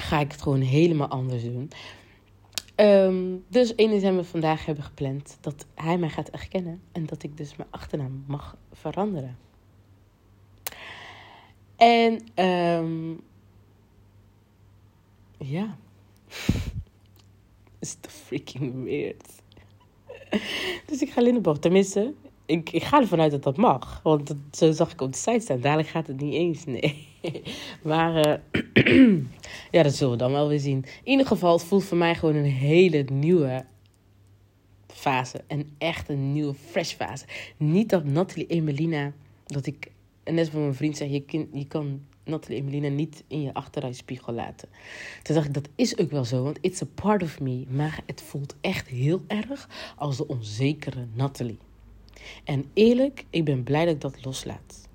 [0.00, 1.70] ga ik het gewoon helemaal anders doen.
[2.76, 7.22] Um, dus 1 december vandaag hebben we gepland dat hij mij gaat erkennen en dat
[7.22, 9.38] ik dus mijn achternaam mag veranderen.
[11.76, 13.20] En um,
[15.38, 15.76] ja,
[17.78, 19.42] is toch freaking weird.
[20.86, 22.14] dus ik ga Lindenborg, tenminste,
[22.46, 24.00] ik, ik ga ervan uit dat dat mag.
[24.02, 25.60] Want zo zag ik op de site staan.
[25.60, 27.07] Dadelijk gaat het niet eens, nee.
[27.82, 29.18] maar uh,
[29.70, 30.84] ja, dat zullen we dan wel weer zien.
[31.02, 33.64] In ieder geval, het voelt voor mij gewoon een hele nieuwe
[34.86, 35.40] fase.
[35.46, 37.24] En echt een nieuwe, fresh fase.
[37.56, 39.12] Niet dat Nathalie Emelina,
[39.46, 39.90] dat ik,
[40.22, 43.54] en net van mijn vriend zei, je, kind, je kan Nathalie Emelina niet in je
[43.54, 44.68] achteruitspiegel laten.
[45.22, 47.64] Toen dacht ik, dat is ook wel zo, want it's a part of me.
[47.68, 51.58] Maar het voelt echt heel erg als de onzekere Nathalie.
[52.44, 54.87] En eerlijk, ik ben blij dat ik dat loslaat.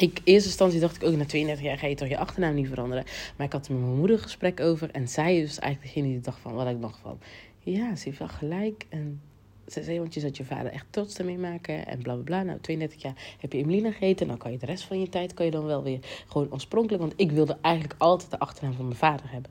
[0.00, 2.54] Ik, in eerste instantie dacht ik ook, na 32 jaar ga je toch je achternaam
[2.54, 3.04] niet veranderen.
[3.36, 4.90] Maar ik had er met mijn moeder een gesprek over.
[4.90, 7.18] En zij is eigenlijk degene die dacht van, wat ik nog van.
[7.58, 8.86] Ja, ze heeft wel gelijk.
[8.88, 9.20] En
[9.66, 12.42] Ze zei, want je zat je vader echt trots ermee maken en bla bla bla.
[12.42, 14.26] Nou, 32 jaar heb je Emelina gegeten.
[14.26, 15.98] Dan kan je de rest van je tijd kan je dan wel weer
[16.28, 17.02] gewoon oorspronkelijk.
[17.02, 19.50] Want ik wilde eigenlijk altijd de achternaam van mijn vader hebben.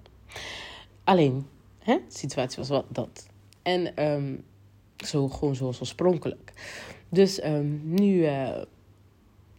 [1.04, 1.46] Alleen,
[1.80, 3.28] hè, de situatie was wel dat.
[3.62, 4.44] En um,
[4.98, 6.54] zo gewoon zoals oorspronkelijk.
[7.10, 8.62] Dus um, nu uh,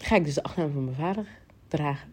[0.03, 1.27] ga ik dus de achternaam van mijn vader
[1.69, 2.13] dragen.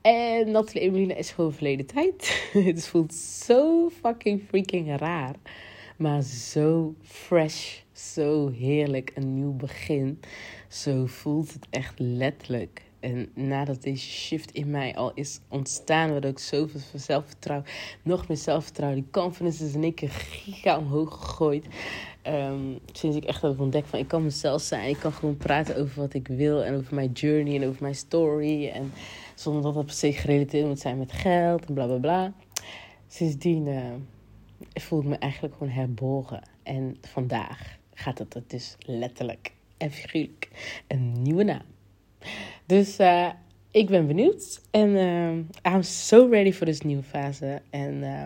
[0.00, 2.42] En Nathalie Emelina is gewoon verleden tijd.
[2.52, 5.34] Het voelt zo fucking freaking raar.
[5.96, 10.20] Maar zo fresh, zo heerlijk, een nieuw begin.
[10.68, 12.82] Zo voelt het echt letterlijk.
[13.00, 17.68] En nadat deze shift in mij al is ontstaan, waardoor ik zoveel zelfvertrouwen,
[18.02, 21.66] nog meer zelfvertrouwen, die confidence is in één keer giga omhoog gegooid.
[22.26, 25.76] Um, sinds ik echt heb ontdekt van ik kan mezelf zijn, ik kan gewoon praten
[25.76, 28.68] over wat ik wil en over mijn journey en over mijn story.
[28.68, 28.92] En
[29.34, 32.32] zonder dat dat per se gerelateerd moet zijn met geld en bla bla bla.
[33.06, 33.82] Sindsdien uh,
[34.74, 36.42] voel ik me eigenlijk gewoon herboren.
[36.62, 40.48] En vandaag gaat het dus letterlijk en figuurlijk
[40.86, 41.62] een nieuwe naam.
[42.68, 43.28] Dus uh,
[43.70, 44.60] ik ben benieuwd.
[44.70, 47.62] En uh, I'm so ready for this nieuwe fase.
[47.70, 48.24] En uh,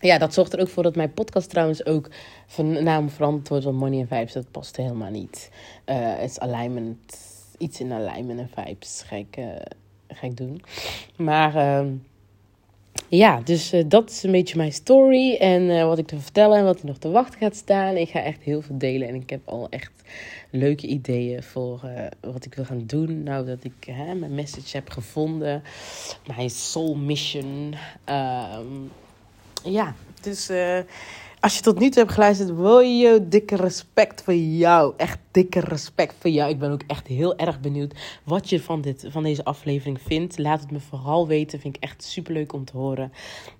[0.00, 2.10] ja, dat zorgt er ook voor dat mijn podcast trouwens ook
[2.46, 3.64] van naam veranderd wordt.
[3.64, 5.50] Want Money and Vibes, dat past helemaal niet.
[5.84, 7.18] Het is alignment,
[7.58, 9.38] iets in alignment en vibes ga ik,
[10.08, 10.62] ga ik doen.
[11.16, 11.92] Maar ehm,
[13.08, 15.34] ja, dus uh, dat is een beetje mijn story.
[15.34, 17.96] En uh, wat ik te vertellen en wat er nog te wachten gaat staan.
[17.96, 19.08] Ik ga echt heel veel delen.
[19.08, 19.92] En ik heb al echt
[20.50, 23.22] leuke ideeën voor uh, wat ik wil gaan doen.
[23.22, 23.86] Nou, dat ik
[24.18, 25.62] mijn message heb gevonden.
[26.36, 27.74] Mijn soul mission.
[28.08, 28.90] Um,
[29.64, 30.50] ja, dus
[31.40, 34.94] als je tot nu toe hebt geluisterd, wow, dikke respect voor jou.
[34.96, 36.50] Echt dikke respect voor jou.
[36.50, 37.94] Ik ben ook echt heel erg benieuwd
[38.24, 40.38] wat je van, dit, van deze aflevering vindt.
[40.38, 41.60] Laat het me vooral weten.
[41.60, 43.12] Vind ik echt super leuk om te horen.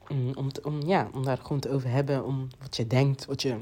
[0.09, 2.25] Mm, om, om, ja, om daar gewoon te over hebben.
[2.25, 3.57] Om wat je denkt, wat je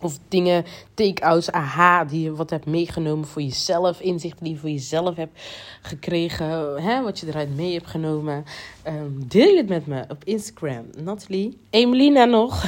[0.00, 0.64] of dingen,
[0.94, 4.00] take-outs, aha, die je wat hebt meegenomen voor jezelf.
[4.00, 5.42] Inzichten die je voor jezelf hebt
[5.82, 6.82] gekregen.
[6.82, 8.44] Hè, wat je eruit mee hebt genomen.
[8.86, 10.84] Um, deel het met me op Instagram.
[11.02, 12.64] Natalie, Emelina nog.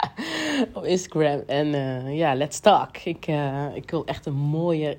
[0.74, 1.42] op Instagram.
[1.46, 2.96] En uh, ja, let's talk.
[2.96, 4.98] Ik, uh, ik wil echt een mooie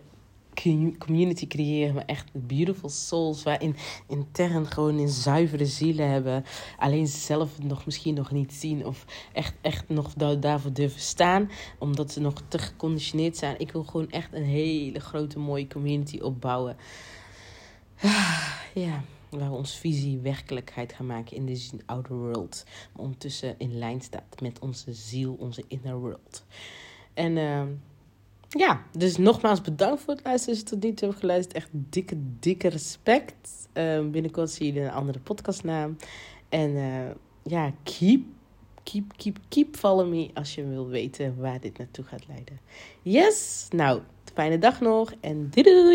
[0.98, 3.76] community creëren, maar echt beautiful souls, waarin
[4.08, 6.44] intern gewoon in zuivere zielen hebben,
[6.78, 11.50] alleen zelf nog misschien nog niet zien of echt, echt nog daarvoor durven staan,
[11.80, 13.60] omdat ze nog te geconditioneerd zijn.
[13.60, 16.78] Ik wil gewoon echt een hele grote mooie community opbouwen.
[18.74, 22.64] Ja, waar we onze visie werkelijkheid gaan maken in deze outer world.
[22.94, 26.46] Maar ondertussen in lijn staat met onze ziel, onze inner world.
[27.14, 27.64] En uh,
[28.58, 30.56] ja, dus nogmaals bedankt voor het luisteren.
[30.56, 33.68] Als je tot nu toe hebt geluisterd, echt dikke, dikke respect.
[33.74, 35.98] Uh, binnenkort zie je een andere podcastnaam.
[36.50, 37.10] En uh,
[37.44, 38.22] ja, keep,
[38.84, 42.60] keep, keep, keep follow me als je wil weten waar dit naartoe gaat leiden.
[43.02, 44.02] Yes, nou,
[44.34, 45.94] fijne dag nog en doei doei!